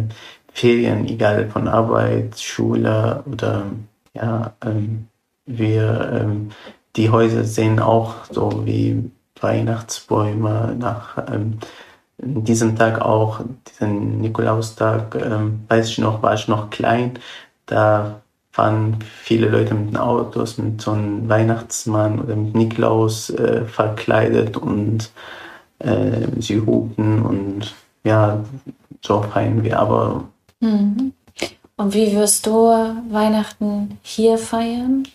Ferien, 0.54 1.08
egal 1.08 1.50
von 1.50 1.68
Arbeit, 1.68 2.40
Schule 2.40 3.24
oder 3.26 3.64
ja, 4.14 4.54
ähm, 4.64 5.08
wir, 5.46 6.22
ähm, 6.22 6.50
die 6.96 7.10
Häuser 7.10 7.44
sehen 7.44 7.80
auch 7.80 8.26
so 8.32 8.66
wie 8.66 9.12
Weihnachtsbäume, 9.42 10.76
nach 10.80 11.18
ähm, 11.28 11.60
diesem 12.18 12.76
Tag 12.78 13.02
auch, 13.02 13.42
diesen 13.68 14.22
Nikolaustag, 14.22 15.16
ähm, 15.16 15.66
weiß 15.68 15.90
ich 15.90 15.98
noch, 15.98 16.24
war 16.24 16.34
ich 16.36 16.48
noch 16.48 16.70
klein, 16.70 17.20
da 17.66 18.22
fahren 18.52 18.98
viele 19.22 19.50
Leute 19.50 19.74
mit 19.74 19.90
den 19.90 19.98
Autos 19.98 20.58
mit 20.58 20.82
so 20.82 20.92
einem 20.92 21.28
Weihnachtsmann 21.28 22.20
oder 22.20 22.36
mit 22.36 22.56
Nikolaus 22.56 23.30
äh, 23.30 23.66
verkleidet 23.66 24.56
und 24.56 25.12
äh, 25.80 26.28
sie 26.40 26.62
hupen 26.62 27.22
und 27.22 27.76
ja, 28.04 28.44
so 29.02 29.22
feiern 29.22 29.64
wir. 29.64 29.80
Aber 29.80 30.24
mhm. 30.62 31.12
Und 31.78 31.94
wie 31.94 32.16
wirst 32.16 32.48
du 32.48 32.52
Weihnachten 33.10 33.98
hier 34.02 34.38
feiern? 34.38 35.06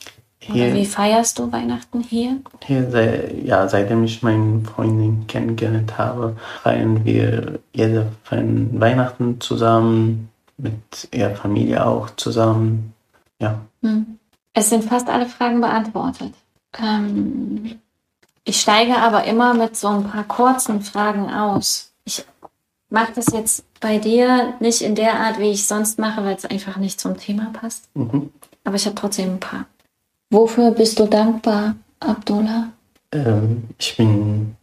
Hier, 0.42 0.66
Oder 0.66 0.74
wie 0.74 0.86
feierst 0.86 1.38
du 1.38 1.52
Weihnachten 1.52 2.00
hier? 2.00 2.38
Hier, 2.64 2.90
sei, 2.90 3.34
ja, 3.44 3.68
seitdem 3.68 4.04
ich 4.04 4.22
meine 4.22 4.62
Freundin 4.64 5.26
kennengelernt 5.26 5.98
habe, 5.98 6.36
feiern 6.62 7.04
wir 7.04 7.60
jede 7.74 8.06
Weihnachten 8.30 9.38
zusammen, 9.40 10.29
mit 10.62 11.08
ihrer 11.12 11.34
Familie 11.34 11.84
auch 11.86 12.10
zusammen. 12.16 12.94
Ja. 13.38 13.60
Hm. 13.82 14.18
Es 14.52 14.70
sind 14.70 14.84
fast 14.84 15.08
alle 15.08 15.26
Fragen 15.26 15.60
beantwortet. 15.60 16.34
Ähm, 16.78 17.80
ich 18.44 18.60
steige 18.60 18.96
aber 18.96 19.24
immer 19.24 19.54
mit 19.54 19.76
so 19.76 19.88
ein 19.88 20.04
paar 20.04 20.24
kurzen 20.24 20.82
Fragen 20.82 21.30
aus. 21.30 21.92
Ich 22.04 22.24
mache 22.88 23.12
das 23.14 23.26
jetzt 23.32 23.64
bei 23.80 23.98
dir 23.98 24.54
nicht 24.60 24.82
in 24.82 24.94
der 24.94 25.14
Art, 25.14 25.38
wie 25.38 25.50
ich 25.50 25.66
sonst 25.66 25.98
mache, 25.98 26.24
weil 26.24 26.34
es 26.34 26.44
einfach 26.44 26.76
nicht 26.76 27.00
zum 27.00 27.16
Thema 27.16 27.50
passt. 27.52 27.84
Mhm. 27.94 28.30
Aber 28.64 28.76
ich 28.76 28.86
habe 28.86 28.96
trotzdem 28.96 29.34
ein 29.34 29.40
paar. 29.40 29.66
Wofür 30.30 30.70
bist 30.72 30.98
du 30.98 31.06
dankbar, 31.06 31.74
Abdullah? 32.00 32.68
Ähm, 33.12 33.68
ich 33.78 33.96
bin 33.96 34.56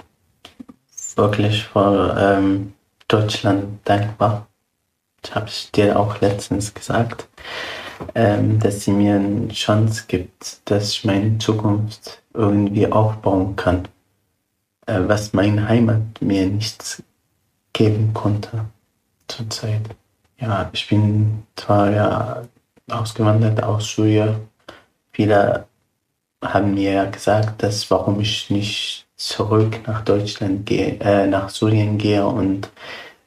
wirklich 1.15 1.63
für 1.65 2.15
ähm, 2.17 2.73
Deutschland 3.07 3.79
dankbar. 3.85 4.46
Habe 5.31 5.47
ich 5.47 5.71
dir 5.71 5.99
auch 5.99 6.21
letztens 6.21 6.73
gesagt, 6.73 7.27
ähm, 8.15 8.59
dass 8.59 8.81
sie 8.81 8.91
mir 8.91 9.15
eine 9.15 9.49
Chance 9.49 10.05
gibt, 10.07 10.59
dass 10.65 10.91
ich 10.91 11.05
meine 11.05 11.37
Zukunft 11.37 12.21
irgendwie 12.33 12.91
aufbauen 12.91 13.55
kann, 13.55 13.87
äh, 14.85 14.99
was 15.05 15.33
meine 15.33 15.67
Heimat 15.67 16.01
mir 16.21 16.45
nicht 16.47 17.03
geben 17.73 18.13
konnte 18.13 18.65
zurzeit. 19.27 19.81
Ja, 20.39 20.69
ich 20.71 20.87
bin 20.87 21.43
zwar 21.55 21.91
ja 21.91 22.43
ausgewandert 22.89 23.61
aus 23.63 23.91
Syrien. 23.95 24.47
Viele 25.11 25.65
haben 26.43 26.75
mir 26.75 26.91
ja 26.91 27.05
gesagt, 27.05 27.63
dass 27.63 27.89
warum 27.89 28.19
ich 28.21 28.49
nicht 28.49 29.07
zurück 29.15 29.79
nach 29.87 30.03
Deutschland 30.05 30.65
gehe, 30.65 30.99
äh, 30.99 31.27
nach 31.27 31.49
Syrien 31.49 31.97
gehe 31.97 32.25
und 32.25 32.69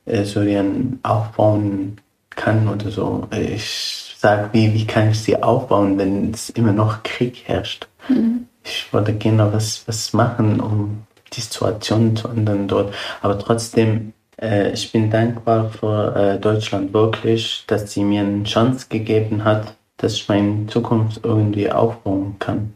Syrien 0.07 0.99
aufbauen 1.03 1.99
kann 2.31 2.69
oder 2.69 2.91
so. 2.91 3.29
Ich 3.31 4.15
sage, 4.19 4.51
wie, 4.53 4.73
wie 4.75 4.87
kann 4.87 5.11
ich 5.11 5.21
sie 5.21 5.43
aufbauen, 5.43 5.99
wenn 5.99 6.33
es 6.33 6.51
immer 6.51 6.73
noch 6.73 7.03
Krieg 7.03 7.43
herrscht? 7.47 7.87
Mhm. 8.09 8.47
Ich 8.65 8.93
wollte 8.93 9.15
gerne 9.15 9.53
was, 9.53 9.83
was 9.87 10.13
machen, 10.13 10.61
um 10.61 11.03
die 11.33 11.41
Situation 11.41 12.17
zu 12.17 12.29
ändern 12.29 12.69
dort. 12.69 12.95
Aber 13.23 13.39
trotzdem 13.39 14.13
äh, 14.41 14.73
ich 14.73 14.91
bin 14.91 15.11
dankbar 15.11 15.71
für 15.71 16.17
äh, 16.17 16.39
Deutschland 16.41 16.93
wirklich, 16.93 17.65
dass 17.67 17.93
sie 17.93 18.05
mir 18.05 18.23
eine 18.23 18.45
Chance 18.45 18.87
gegeben 18.89 19.45
hat, 19.45 19.77
dass 19.99 20.15
ich 20.15 20.29
meine 20.29 20.67
Zukunft 20.67 21.21
irgendwie 21.25 21.71
aufbauen 21.71 22.37
kann. 22.39 22.75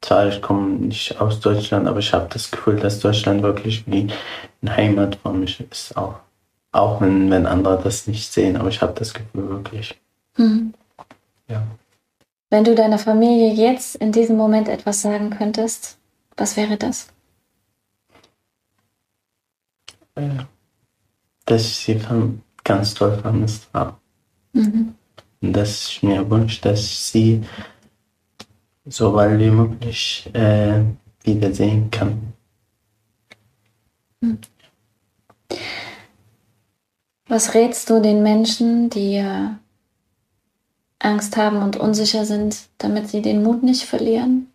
Zwar 0.00 0.28
ich 0.28 0.42
komme 0.42 0.68
nicht 0.70 1.20
aus 1.20 1.40
Deutschland, 1.40 1.86
aber 1.86 2.00
ich 2.00 2.12
habe 2.12 2.28
das 2.30 2.50
Gefühl, 2.50 2.76
dass 2.76 3.00
Deutschland 3.00 3.42
wirklich 3.42 3.84
wie 3.86 4.08
eine 4.60 4.76
Heimat 4.76 5.18
für 5.22 5.32
mich 5.32 5.64
ist. 5.70 5.96
Auch, 5.96 6.16
auch 6.72 7.00
wenn, 7.00 7.30
wenn 7.30 7.46
andere 7.46 7.80
das 7.82 8.06
nicht 8.06 8.32
sehen, 8.32 8.56
aber 8.56 8.68
ich 8.68 8.80
habe 8.80 8.94
das 8.94 9.12
Gefühl 9.14 9.48
wirklich. 9.48 10.00
Mhm. 10.36 10.74
Ja. 11.48 11.62
Wenn 12.50 12.64
du 12.64 12.74
deiner 12.74 12.98
Familie 12.98 13.52
jetzt 13.52 13.96
in 13.96 14.12
diesem 14.12 14.36
Moment 14.36 14.68
etwas 14.68 15.02
sagen 15.02 15.30
könntest, 15.30 15.98
was 16.36 16.56
wäre 16.56 16.76
das? 16.76 17.08
Äh, 20.14 20.28
dass 21.46 21.62
ich 21.62 21.76
sie 21.76 22.00
ganz 22.64 22.94
toll 22.94 23.18
vermisst 23.18 23.68
habe. 23.72 23.96
Mhm. 24.52 24.94
Und 25.40 25.52
dass 25.52 25.88
ich 25.88 26.02
mir 26.02 26.28
wünsche, 26.28 26.60
dass 26.62 26.80
ich 26.80 26.98
sie 26.98 27.44
so 28.84 29.12
bald 29.12 29.38
wie 29.38 29.50
möglich 29.50 30.30
äh, 30.32 30.82
wiedersehen 31.24 31.90
kann. 31.90 32.32
Mhm. 34.20 34.38
Was 37.32 37.54
rätst 37.54 37.88
du 37.88 38.02
den 38.02 38.22
Menschen, 38.22 38.90
die 38.90 39.14
äh, 39.14 39.48
Angst 40.98 41.38
haben 41.38 41.62
und 41.62 41.78
unsicher 41.78 42.26
sind, 42.26 42.68
damit 42.76 43.08
sie 43.08 43.22
den 43.22 43.42
Mut 43.42 43.62
nicht 43.62 43.84
verlieren? 43.84 44.48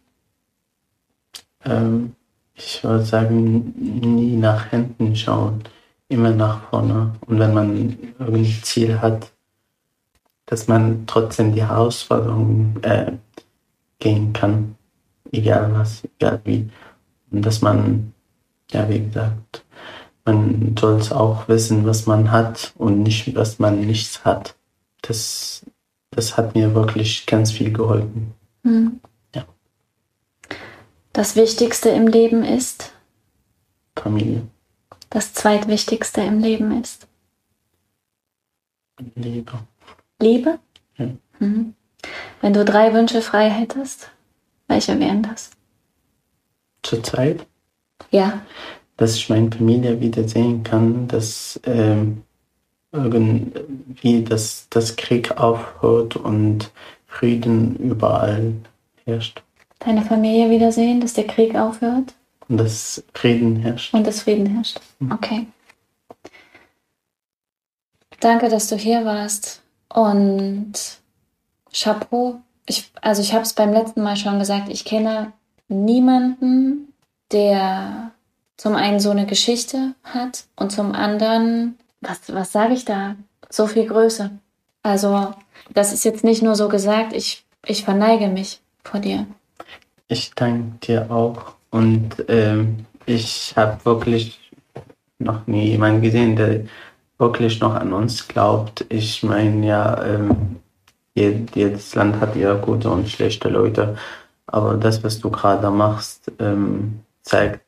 Ähm, 1.65 2.13
ich 2.53 2.83
würde 2.83 3.03
sagen, 3.03 3.73
nie 3.75 4.35
nach 4.35 4.67
hinten 4.67 5.15
schauen 5.15 5.63
immer 6.07 6.29
nach 6.29 6.69
vorne. 6.69 7.15
Und 7.21 7.39
wenn 7.39 7.55
man 7.55 7.97
irgendein 8.19 8.61
Ziel 8.61 9.01
hat, 9.01 9.31
dass 10.45 10.67
man 10.67 11.07
trotzdem 11.07 11.55
die 11.55 11.65
Herausforderungen 11.65 12.77
äh, 12.83 13.13
gehen 13.97 14.33
kann, 14.33 14.75
egal 15.31 15.73
was, 15.73 16.03
egal 16.19 16.41
wie. 16.43 16.69
Und 17.31 17.43
dass 17.43 17.63
man, 17.63 18.13
ja, 18.69 18.87
wie 18.87 19.03
gesagt, 19.03 19.63
man 20.27 20.75
soll 20.79 20.99
es 20.99 21.11
auch 21.11 21.47
wissen, 21.47 21.85
was 21.85 22.05
man 22.05 22.31
hat 22.31 22.73
und 22.75 23.01
nicht, 23.01 23.35
was 23.35 23.59
man 23.59 23.79
nichts 23.81 24.23
hat. 24.23 24.55
Das, 25.01 25.65
das 26.11 26.37
hat 26.37 26.53
mir 26.55 26.75
wirklich 26.75 27.25
ganz 27.25 27.51
viel 27.51 27.73
geholfen. 27.73 28.33
Hm. 28.63 28.99
Ja. 29.33 29.45
Das 31.13 31.35
Wichtigste 31.35 31.89
im 31.89 32.07
Leben 32.07 32.43
ist? 32.43 32.91
Familie 33.95 34.43
das 35.09 35.33
zweitwichtigste 35.33 36.21
im 36.21 36.39
Leben 36.39 36.81
ist? 36.81 37.07
Liebe. 39.15 39.59
Liebe? 40.19 40.59
Ja. 40.97 41.07
Mhm. 41.39 41.73
Wenn 42.41 42.53
du 42.53 42.65
drei 42.65 42.93
Wünsche 42.93 43.21
frei 43.21 43.49
hättest, 43.49 44.11
welche 44.67 44.99
wären 44.99 45.23
das? 45.23 45.51
Zurzeit? 46.83 47.45
Ja. 48.11 48.41
Dass 48.97 49.15
ich 49.15 49.29
meine 49.29 49.51
Familie 49.51 50.01
wiedersehen 50.01 50.63
kann, 50.63 51.07
dass 51.07 51.59
ähm, 51.63 52.23
irgendwie 52.91 54.23
das, 54.23 54.67
das 54.69 54.95
Krieg 54.95 55.37
aufhört 55.37 56.15
und 56.15 56.71
Frieden 57.05 57.75
überall 57.77 58.53
herrscht. 59.05 59.43
Deine 59.79 60.01
Familie 60.01 60.49
wiedersehen, 60.49 61.01
dass 61.01 61.13
der 61.13 61.27
Krieg 61.27 61.55
aufhört? 61.55 62.13
Und 62.47 62.57
dass 62.57 63.03
Frieden 63.13 63.57
herrscht. 63.57 63.93
Und 63.93 64.07
dass 64.07 64.21
Frieden 64.21 64.47
herrscht. 64.47 64.79
Mhm. 64.99 65.11
Okay. 65.11 65.47
Danke, 68.19 68.49
dass 68.49 68.67
du 68.67 68.75
hier 68.75 69.05
warst. 69.05 69.61
Und 69.93 70.73
Chapeau. 71.73 72.39
Ich, 72.65 72.91
also 73.01 73.21
ich 73.21 73.33
habe 73.33 73.43
es 73.43 73.53
beim 73.53 73.71
letzten 73.71 74.01
Mal 74.01 74.17
schon 74.17 74.39
gesagt, 74.39 74.69
ich 74.69 74.85
kenne 74.85 75.33
niemanden, 75.67 76.93
der 77.31 78.11
zum 78.57 78.75
einen 78.75 78.99
so 78.99 79.11
eine 79.11 79.25
Geschichte 79.25 79.93
hat 80.03 80.45
und 80.55 80.71
zum 80.71 80.93
anderen, 80.93 81.77
was, 82.01 82.33
was 82.33 82.51
sage 82.51 82.73
ich 82.73 82.85
da? 82.85 83.15
So 83.49 83.67
viel 83.67 83.85
Größe. 83.85 84.31
Also 84.83 85.33
das 85.73 85.93
ist 85.93 86.03
jetzt 86.03 86.23
nicht 86.23 86.41
nur 86.41 86.55
so 86.55 86.67
gesagt, 86.67 87.13
ich, 87.13 87.45
ich 87.65 87.83
verneige 87.83 88.27
mich 88.27 88.59
vor 88.83 88.99
dir. 88.99 89.25
Ich 90.07 90.31
danke 90.35 90.77
dir 90.85 91.11
auch 91.11 91.53
und 91.69 92.25
ähm, 92.27 92.85
ich 93.05 93.53
habe 93.55 93.83
wirklich 93.85 94.39
noch 95.19 95.45
nie 95.47 95.69
jemanden 95.71 96.01
gesehen, 96.01 96.35
der 96.35 96.61
wirklich 97.17 97.59
noch 97.59 97.75
an 97.75 97.93
uns 97.93 98.27
glaubt. 98.27 98.85
Ich 98.89 99.23
meine 99.23 99.65
ja, 99.65 100.03
ähm, 100.03 100.57
jedes 101.13 101.95
Land 101.95 102.19
hat 102.19 102.35
ja 102.35 102.53
gute 102.53 102.89
und 102.89 103.09
schlechte 103.09 103.49
Leute, 103.49 103.97
aber 104.45 104.75
das, 104.75 105.03
was 105.03 105.19
du 105.19 105.31
gerade 105.31 105.69
machst, 105.71 106.31
ähm, 106.39 106.99
zeigt 107.23 107.61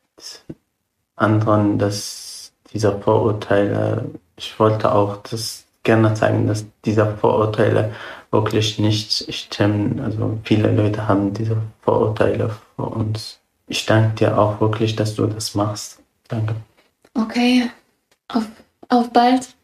anderen, 1.20 1.78
dass 1.78 2.52
dieser 2.72 2.98
Vorurteile, 2.98 4.10
ich 4.36 4.58
wollte 4.58 4.92
auch 4.92 5.18
das 5.18 5.64
gerne 5.82 6.14
zeigen, 6.14 6.46
dass 6.46 6.66
diese 6.84 7.16
Vorurteile 7.16 7.92
wirklich 8.30 8.78
nicht 8.78 9.32
stimmen. 9.32 10.00
Also 10.00 10.38
viele 10.44 10.72
Leute 10.72 11.08
haben 11.08 11.32
diese 11.34 11.56
Vorurteile 11.82 12.50
vor 12.76 12.96
uns. 12.96 13.38
Ich 13.66 13.86
danke 13.86 14.14
dir 14.16 14.38
auch 14.38 14.60
wirklich, 14.60 14.96
dass 14.96 15.14
du 15.14 15.26
das 15.26 15.54
machst. 15.54 16.00
Danke. 16.28 16.54
Okay, 17.14 17.70
auf, 18.28 18.46
auf 18.88 19.12
bald. 19.12 19.54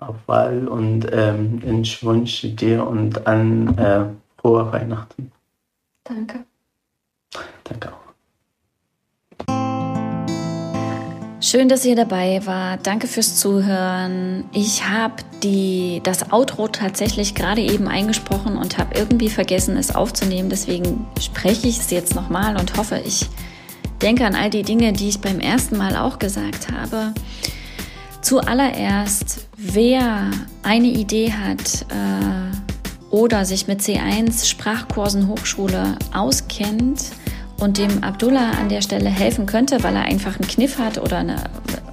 Auf 0.00 0.16
bald 0.26 0.68
und 0.68 1.06
ähm, 1.12 1.82
ich 1.82 2.02
wünsche 2.04 2.48
dir 2.48 2.86
und 2.86 3.26
allen 3.26 3.76
äh, 3.78 4.04
frohe 4.38 4.72
Weihnachten. 4.72 5.30
Danke. 6.04 6.44
Danke 7.64 7.92
auch. 7.92 7.99
Schön, 11.42 11.70
dass 11.70 11.86
ihr 11.86 11.96
dabei 11.96 12.42
wart. 12.44 12.86
Danke 12.86 13.06
fürs 13.06 13.36
Zuhören. 13.36 14.44
Ich 14.52 14.86
habe 14.86 15.14
das 16.02 16.32
Outro 16.32 16.68
tatsächlich 16.68 17.34
gerade 17.34 17.62
eben 17.62 17.88
eingesprochen 17.88 18.58
und 18.58 18.76
habe 18.76 18.94
irgendwie 18.94 19.30
vergessen, 19.30 19.78
es 19.78 19.94
aufzunehmen. 19.94 20.50
Deswegen 20.50 21.06
spreche 21.18 21.66
ich 21.66 21.78
es 21.78 21.90
jetzt 21.90 22.14
nochmal 22.14 22.58
und 22.58 22.76
hoffe, 22.76 23.00
ich 23.06 23.26
denke 24.02 24.26
an 24.26 24.34
all 24.34 24.50
die 24.50 24.64
Dinge, 24.64 24.92
die 24.92 25.08
ich 25.08 25.22
beim 25.22 25.40
ersten 25.40 25.78
Mal 25.78 25.96
auch 25.96 26.18
gesagt 26.18 26.70
habe. 26.70 27.14
Zuallererst, 28.20 29.46
wer 29.56 30.30
eine 30.62 30.88
Idee 30.88 31.32
hat 31.32 31.86
äh, 31.88 33.14
oder 33.14 33.46
sich 33.46 33.66
mit 33.66 33.80
C1 33.80 34.46
Sprachkursen 34.46 35.26
Hochschule 35.26 35.96
auskennt, 36.12 37.00
und 37.60 37.78
dem 37.78 38.02
Abdullah 38.02 38.52
an 38.52 38.68
der 38.68 38.82
Stelle 38.82 39.10
helfen 39.10 39.46
könnte, 39.46 39.82
weil 39.82 39.94
er 39.94 40.02
einfach 40.02 40.38
einen 40.38 40.48
Kniff 40.48 40.78
hat 40.78 40.98
oder 40.98 41.18
eine, 41.18 41.36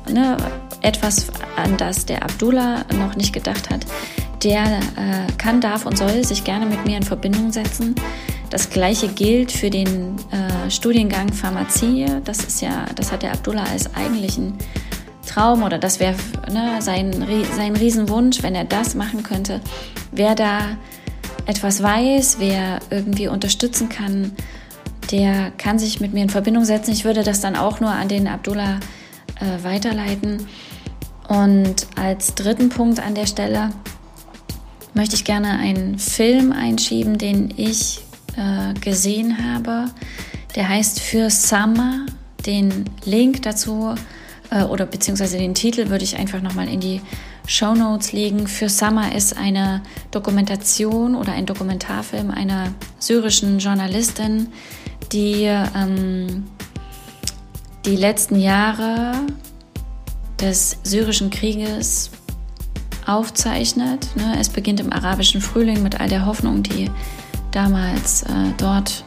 eine, 0.07 0.38
etwas, 0.82 1.28
an 1.55 1.78
das 1.78 2.05
der 2.05 2.24
Abdullah 2.24 2.86
noch 2.97 3.15
nicht 3.15 3.34
gedacht 3.34 3.70
hat, 3.70 3.86
der 4.43 4.63
äh, 4.63 5.32
kann, 5.38 5.61
darf 5.61 5.86
und 5.86 5.97
soll 5.97 6.24
sich 6.24 6.43
gerne 6.43 6.65
mit 6.65 6.86
mir 6.86 6.97
in 6.97 7.03
Verbindung 7.03 7.51
setzen. 7.51 7.95
Das 8.49 8.70
gleiche 8.70 9.09
gilt 9.09 9.51
für 9.51 9.70
den 9.70 10.15
äh, 10.32 10.70
Studiengang 10.72 11.34
Pharmazie. 11.34 12.05
Das 12.24 12.39
ist 12.39 12.61
ja, 12.61 12.86
das 12.95 13.11
hat 13.11 13.24
der 13.24 13.34
Abdullah 13.34 13.63
als 13.63 13.93
eigentlichen 13.95 14.53
Traum 15.28 15.63
oder 15.63 15.78
das 15.78 15.99
wäre 15.99 16.15
ne, 16.51 16.82
sein, 16.82 17.11
sein 17.55 17.76
Riesenwunsch, 17.76 18.41
wenn 18.43 18.55
er 18.55 18.63
das 18.63 18.95
machen 18.95 19.24
könnte. 19.24 19.59
Wer 20.11 20.36
da 20.36 20.61
etwas 21.45 21.84
weiß, 21.84 22.38
wer 22.39 22.80
irgendwie 22.89 23.28
unterstützen 23.28 23.89
kann, 23.89 24.32
der 25.12 25.51
kann 25.58 25.80
sich 25.80 25.99
mit 25.99 26.14
mir 26.14 26.24
in 26.24 26.30
Verbindung 26.30 26.66
setzen. 26.66 26.91
Ich 26.91 27.05
würde 27.05 27.24
das 27.24 27.41
dann 27.41 27.55
auch 27.55 27.80
nur 27.80 27.91
an 27.91 28.08
den 28.08 28.28
Abdullah 28.28 28.80
äh, 29.39 29.64
weiterleiten. 29.64 30.47
Und 31.28 31.88
als 31.95 32.36
dritten 32.36 32.70
Punkt 32.70 32.99
an 32.99 33.16
der 33.16 33.26
Stelle 33.26 33.72
möchte 34.93 35.16
ich 35.16 35.26
gerne 35.26 35.60
einen 35.60 35.99
Film 35.99 36.51
einschieben, 36.51 37.18
den 37.18 37.53
ich 37.55 38.01
äh, 38.36 38.74
gesehen 38.80 39.38
habe. 39.53 39.86
Der 40.55 40.70
heißt 40.70 40.99
Für 40.99 41.30
Summer. 41.30 42.05
Den 42.45 42.86
Link 43.03 43.41
dazu 43.41 43.93
äh, 44.51 44.64
oder 44.64 44.86
beziehungsweise 44.86 45.38
den 45.38 45.53
Titel 45.53 45.89
würde 45.89 46.05
ich 46.05 46.18
einfach 46.18 46.41
nochmal 46.41 46.70
in 46.70 46.80
die 46.80 47.01
Show 47.45 47.74
Notes 47.74 48.12
legen. 48.12 48.47
Für 48.47 48.70
Summer 48.70 49.14
ist 49.16 49.38
eine 49.38 49.82
Dokumentation 50.12 51.16
oder 51.16 51.34
ein 51.34 51.45
Dokumentarfilm 51.45 52.32
einer 52.32 52.74
syrischen 52.99 53.60
Journalistin, 53.60 54.47
die 55.12 55.43
ähm, 55.43 56.45
die 57.86 57.95
letzten 57.95 58.39
Jahre 58.39 59.14
des 60.41 60.78
syrischen 60.84 61.30
Krieges 61.30 62.12
aufzeichnet. 63.05 64.10
Ne? 64.16 64.36
Es 64.39 64.49
beginnt 64.49 64.80
im 64.80 64.91
arabischen 64.91 65.41
Frühling 65.41 65.82
mit 65.82 65.99
all 65.99 66.10
der 66.10 66.26
Hoffnung, 66.26 66.64
die 66.64 66.91
damals 67.51 68.24
äh, 68.24 68.51
dort 68.58 69.03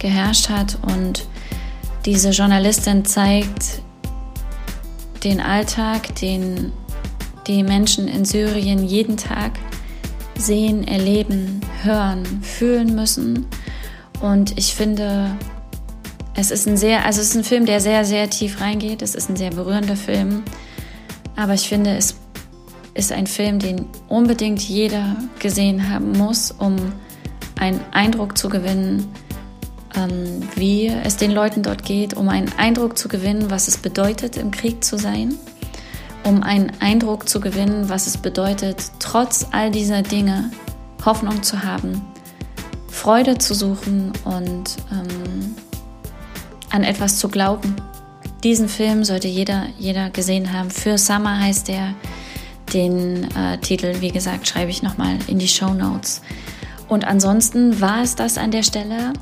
geherrscht 0.00 0.48
hat. 0.48 0.76
Und 0.82 1.26
diese 2.04 2.30
Journalistin 2.30 3.04
zeigt 3.04 3.80
den 5.22 5.40
Alltag, 5.40 6.14
den 6.16 6.72
die 7.46 7.62
Menschen 7.62 8.08
in 8.08 8.24
Syrien 8.24 8.84
jeden 8.84 9.16
Tag 9.16 9.52
sehen, 10.36 10.86
erleben, 10.86 11.60
hören, 11.82 12.24
fühlen 12.42 12.94
müssen. 12.94 13.46
Und 14.20 14.58
ich 14.58 14.74
finde, 14.74 15.36
es 16.34 16.50
ist 16.50 16.66
ein 16.66 16.76
sehr, 16.76 17.04
also 17.04 17.20
es 17.20 17.30
ist 17.30 17.36
ein 17.36 17.44
Film, 17.44 17.66
der 17.66 17.80
sehr, 17.80 18.04
sehr 18.04 18.28
tief 18.28 18.60
reingeht. 18.60 19.02
Es 19.02 19.14
ist 19.14 19.28
ein 19.30 19.36
sehr 19.36 19.50
berührender 19.50 19.96
Film. 19.96 20.42
Aber 21.34 21.54
ich 21.54 21.68
finde, 21.68 21.96
es 21.96 22.16
ist 22.94 23.12
ein 23.12 23.26
Film, 23.26 23.58
den 23.58 23.86
unbedingt 24.08 24.62
jeder 24.62 25.16
gesehen 25.38 25.90
haben 25.90 26.12
muss, 26.12 26.50
um 26.50 26.76
einen 27.58 27.80
Eindruck 27.92 28.36
zu 28.36 28.48
gewinnen, 28.48 29.06
ähm, 29.94 30.42
wie 30.56 30.88
es 30.88 31.16
den 31.16 31.30
Leuten 31.30 31.62
dort 31.62 31.84
geht, 31.84 32.14
um 32.14 32.28
einen 32.28 32.52
Eindruck 32.56 32.98
zu 32.98 33.08
gewinnen, 33.08 33.50
was 33.50 33.68
es 33.68 33.78
bedeutet, 33.78 34.36
im 34.36 34.50
Krieg 34.50 34.84
zu 34.84 34.98
sein, 34.98 35.34
um 36.24 36.42
einen 36.42 36.72
Eindruck 36.80 37.28
zu 37.28 37.40
gewinnen, 37.40 37.88
was 37.88 38.06
es 38.06 38.18
bedeutet, 38.18 38.90
trotz 38.98 39.46
all 39.52 39.70
dieser 39.70 40.02
Dinge 40.02 40.50
Hoffnung 41.04 41.42
zu 41.42 41.62
haben, 41.62 42.02
Freude 42.96 43.36
zu 43.36 43.54
suchen 43.54 44.12
und 44.24 44.76
ähm, 44.90 45.54
an 46.70 46.82
etwas 46.82 47.18
zu 47.18 47.28
glauben. 47.28 47.76
Diesen 48.42 48.68
Film 48.68 49.04
sollte 49.04 49.28
jeder, 49.28 49.66
jeder 49.78 50.10
gesehen 50.10 50.52
haben. 50.52 50.70
Für 50.70 50.98
Summer 50.98 51.38
heißt 51.38 51.68
der. 51.68 51.94
Den 52.72 53.30
äh, 53.36 53.58
Titel, 53.58 54.00
wie 54.00 54.10
gesagt, 54.10 54.48
schreibe 54.48 54.70
ich 54.70 54.82
nochmal 54.82 55.18
in 55.28 55.38
die 55.38 55.46
Show 55.46 55.72
Notes. 55.72 56.20
Und 56.88 57.06
ansonsten 57.06 57.80
war 57.80 58.02
es 58.02 58.16
das 58.16 58.38
an 58.38 58.50
der 58.50 58.64
Stelle. 58.64 59.12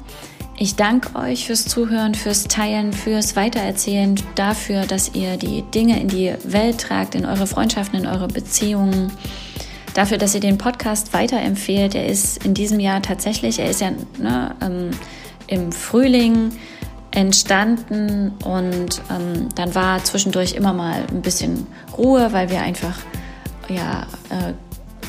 Ich 0.57 0.77
danke 0.77 1.19
euch 1.19 1.47
fürs 1.47 1.67
Zuhören, 1.67 2.15
fürs 2.15 2.45
Teilen, 2.45 2.93
fürs 2.93 3.37
Weitererzählen, 3.37 4.15
dafür, 4.37 4.87
dass 4.87 5.15
ihr 5.15 5.37
die 5.37 5.63
Dinge 5.75 6.01
in 6.01 6.09
die 6.09 6.33
Welt 6.45 6.81
tragt, 6.81 7.15
in 7.17 7.27
eure 7.27 7.47
Freundschaften, 7.47 7.99
in 7.99 8.07
eure 8.07 8.29
Beziehungen 8.29 9.11
dafür, 9.95 10.19
dass 10.19 10.35
ihr 10.35 10.41
den 10.41 10.59
Podcast 10.59 11.13
weiterempfehlt. 11.13 11.95
Er 11.95 12.07
ist 12.07 12.45
in 12.45 12.53
diesem 12.55 12.81
Jahr 12.81 13.01
tatsächlich, 13.01 13.59
er 13.59 13.71
ist 13.71 13.81
ja 13.81 13.91
ne, 14.19 14.55
ähm, 14.61 14.91
im 15.47 15.73
Frühling 15.73 16.53
entstanden 17.13 18.33
und 18.45 19.01
ähm, 19.11 19.49
dann 19.55 19.75
war 19.75 20.03
zwischendurch 20.03 20.55
immer 20.55 20.73
mal 20.73 21.05
ein 21.11 21.23
bisschen 21.23 21.67
Ruhe, 21.97 22.33
weil 22.33 22.51
wir 22.51 22.61
einfach 22.61 22.99
ja 23.69 24.03
äh, 24.31 24.53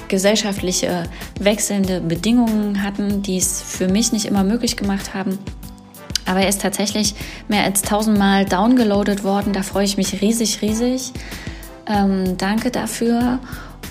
gesellschaftliche 0.08 1.04
wechselnde 1.40 2.00
Bedingungen 2.02 2.84
hatten, 2.84 3.24
die 3.24 3.38
es 3.38 3.62
für 3.62 3.88
mich 3.88 4.12
nicht 4.12 4.26
immer 4.26 4.44
möglich 4.44 4.78
gemacht 4.78 5.16
haben. 5.16 5.40
Aber 6.28 6.42
er 6.42 6.50
ist 6.50 6.62
tatsächlich 6.62 7.16
mehr 7.48 7.64
als 7.64 7.82
tausendmal 7.82 8.46
downgeloadet 8.46 9.24
worden. 9.24 9.54
Da 9.54 9.64
freue 9.64 9.86
ich 9.86 9.98
mich 9.98 10.22
riesig, 10.22 10.62
riesig. 10.62 11.12
Ähm, 11.88 12.38
danke 12.38 12.72
dafür. 12.72 13.40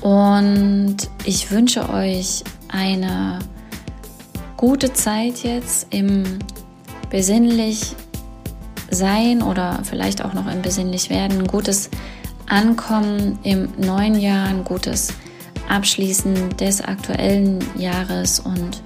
Und 0.04 0.96
ich 1.24 1.50
wünsche 1.50 1.88
euch 1.88 2.44
eine 2.68 3.38
gute 4.58 4.92
Zeit 4.92 5.44
jetzt 5.44 5.86
im 5.88 6.40
besinnlich 7.08 7.96
sein 8.90 9.40
oder 9.40 9.80
vielleicht 9.82 10.22
auch 10.22 10.34
noch 10.34 10.46
im 10.46 10.60
besinnlich 10.60 11.08
werden, 11.08 11.38
ein 11.38 11.46
gutes 11.46 11.88
Ankommen 12.46 13.38
im 13.44 13.70
neuen 13.78 14.20
Jahr, 14.20 14.46
ein 14.48 14.62
gutes 14.62 15.08
Abschließen 15.70 16.54
des 16.58 16.82
aktuellen 16.82 17.64
Jahres. 17.78 18.40
Und 18.40 18.82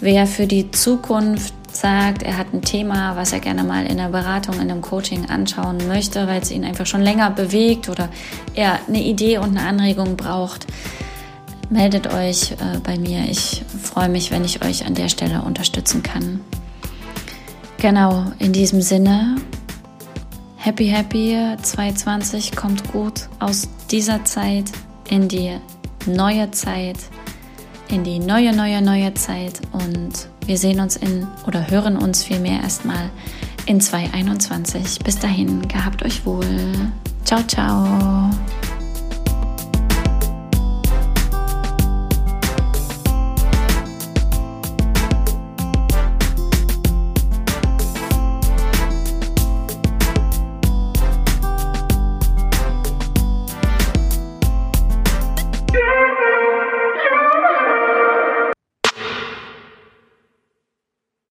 wer 0.00 0.26
für 0.26 0.46
die 0.46 0.70
Zukunft 0.70 1.52
sagt, 1.76 2.22
er 2.22 2.36
hat 2.36 2.52
ein 2.52 2.62
Thema, 2.62 3.16
was 3.16 3.32
er 3.32 3.40
gerne 3.40 3.64
mal 3.64 3.86
in 3.86 3.96
der 3.96 4.08
Beratung, 4.08 4.54
in 4.56 4.70
einem 4.70 4.80
Coaching 4.80 5.28
anschauen 5.28 5.86
möchte, 5.88 6.26
weil 6.26 6.40
es 6.40 6.50
ihn 6.50 6.64
einfach 6.64 6.86
schon 6.86 7.02
länger 7.02 7.30
bewegt 7.30 7.88
oder 7.88 8.08
er 8.54 8.78
eine 8.86 9.02
Idee 9.02 9.38
und 9.38 9.56
eine 9.56 9.66
Anregung 9.66 10.16
braucht, 10.16 10.66
meldet 11.70 12.12
euch 12.12 12.52
äh, 12.52 12.78
bei 12.82 12.98
mir. 12.98 13.24
Ich 13.28 13.62
freue 13.82 14.08
mich, 14.08 14.30
wenn 14.30 14.44
ich 14.44 14.64
euch 14.64 14.86
an 14.86 14.94
der 14.94 15.08
Stelle 15.08 15.42
unterstützen 15.42 16.02
kann. 16.02 16.40
Genau, 17.78 18.32
in 18.38 18.52
diesem 18.52 18.80
Sinne, 18.80 19.36
happy, 20.56 20.86
happy 20.86 21.36
2020, 21.60 22.56
kommt 22.56 22.90
gut 22.92 23.28
aus 23.40 23.68
dieser 23.90 24.24
Zeit 24.24 24.72
in 25.10 25.28
die 25.28 25.58
neue 26.06 26.50
Zeit, 26.50 26.96
in 27.88 28.04
die 28.04 28.18
neue, 28.18 28.54
neue, 28.54 28.80
neue 28.80 29.12
Zeit 29.14 29.60
und 29.72 30.28
wir 30.46 30.58
sehen 30.58 30.80
uns 30.80 30.96
in 30.96 31.26
oder 31.46 31.70
hören 31.70 31.96
uns 31.96 32.22
vielmehr 32.22 32.60
erstmal 32.60 33.10
in 33.66 33.80
2021. 33.80 34.98
Bis 35.04 35.18
dahin, 35.18 35.66
gehabt 35.68 36.02
euch 36.02 36.24
wohl. 36.26 36.72
Ciao, 37.24 37.42
ciao. 37.46 38.30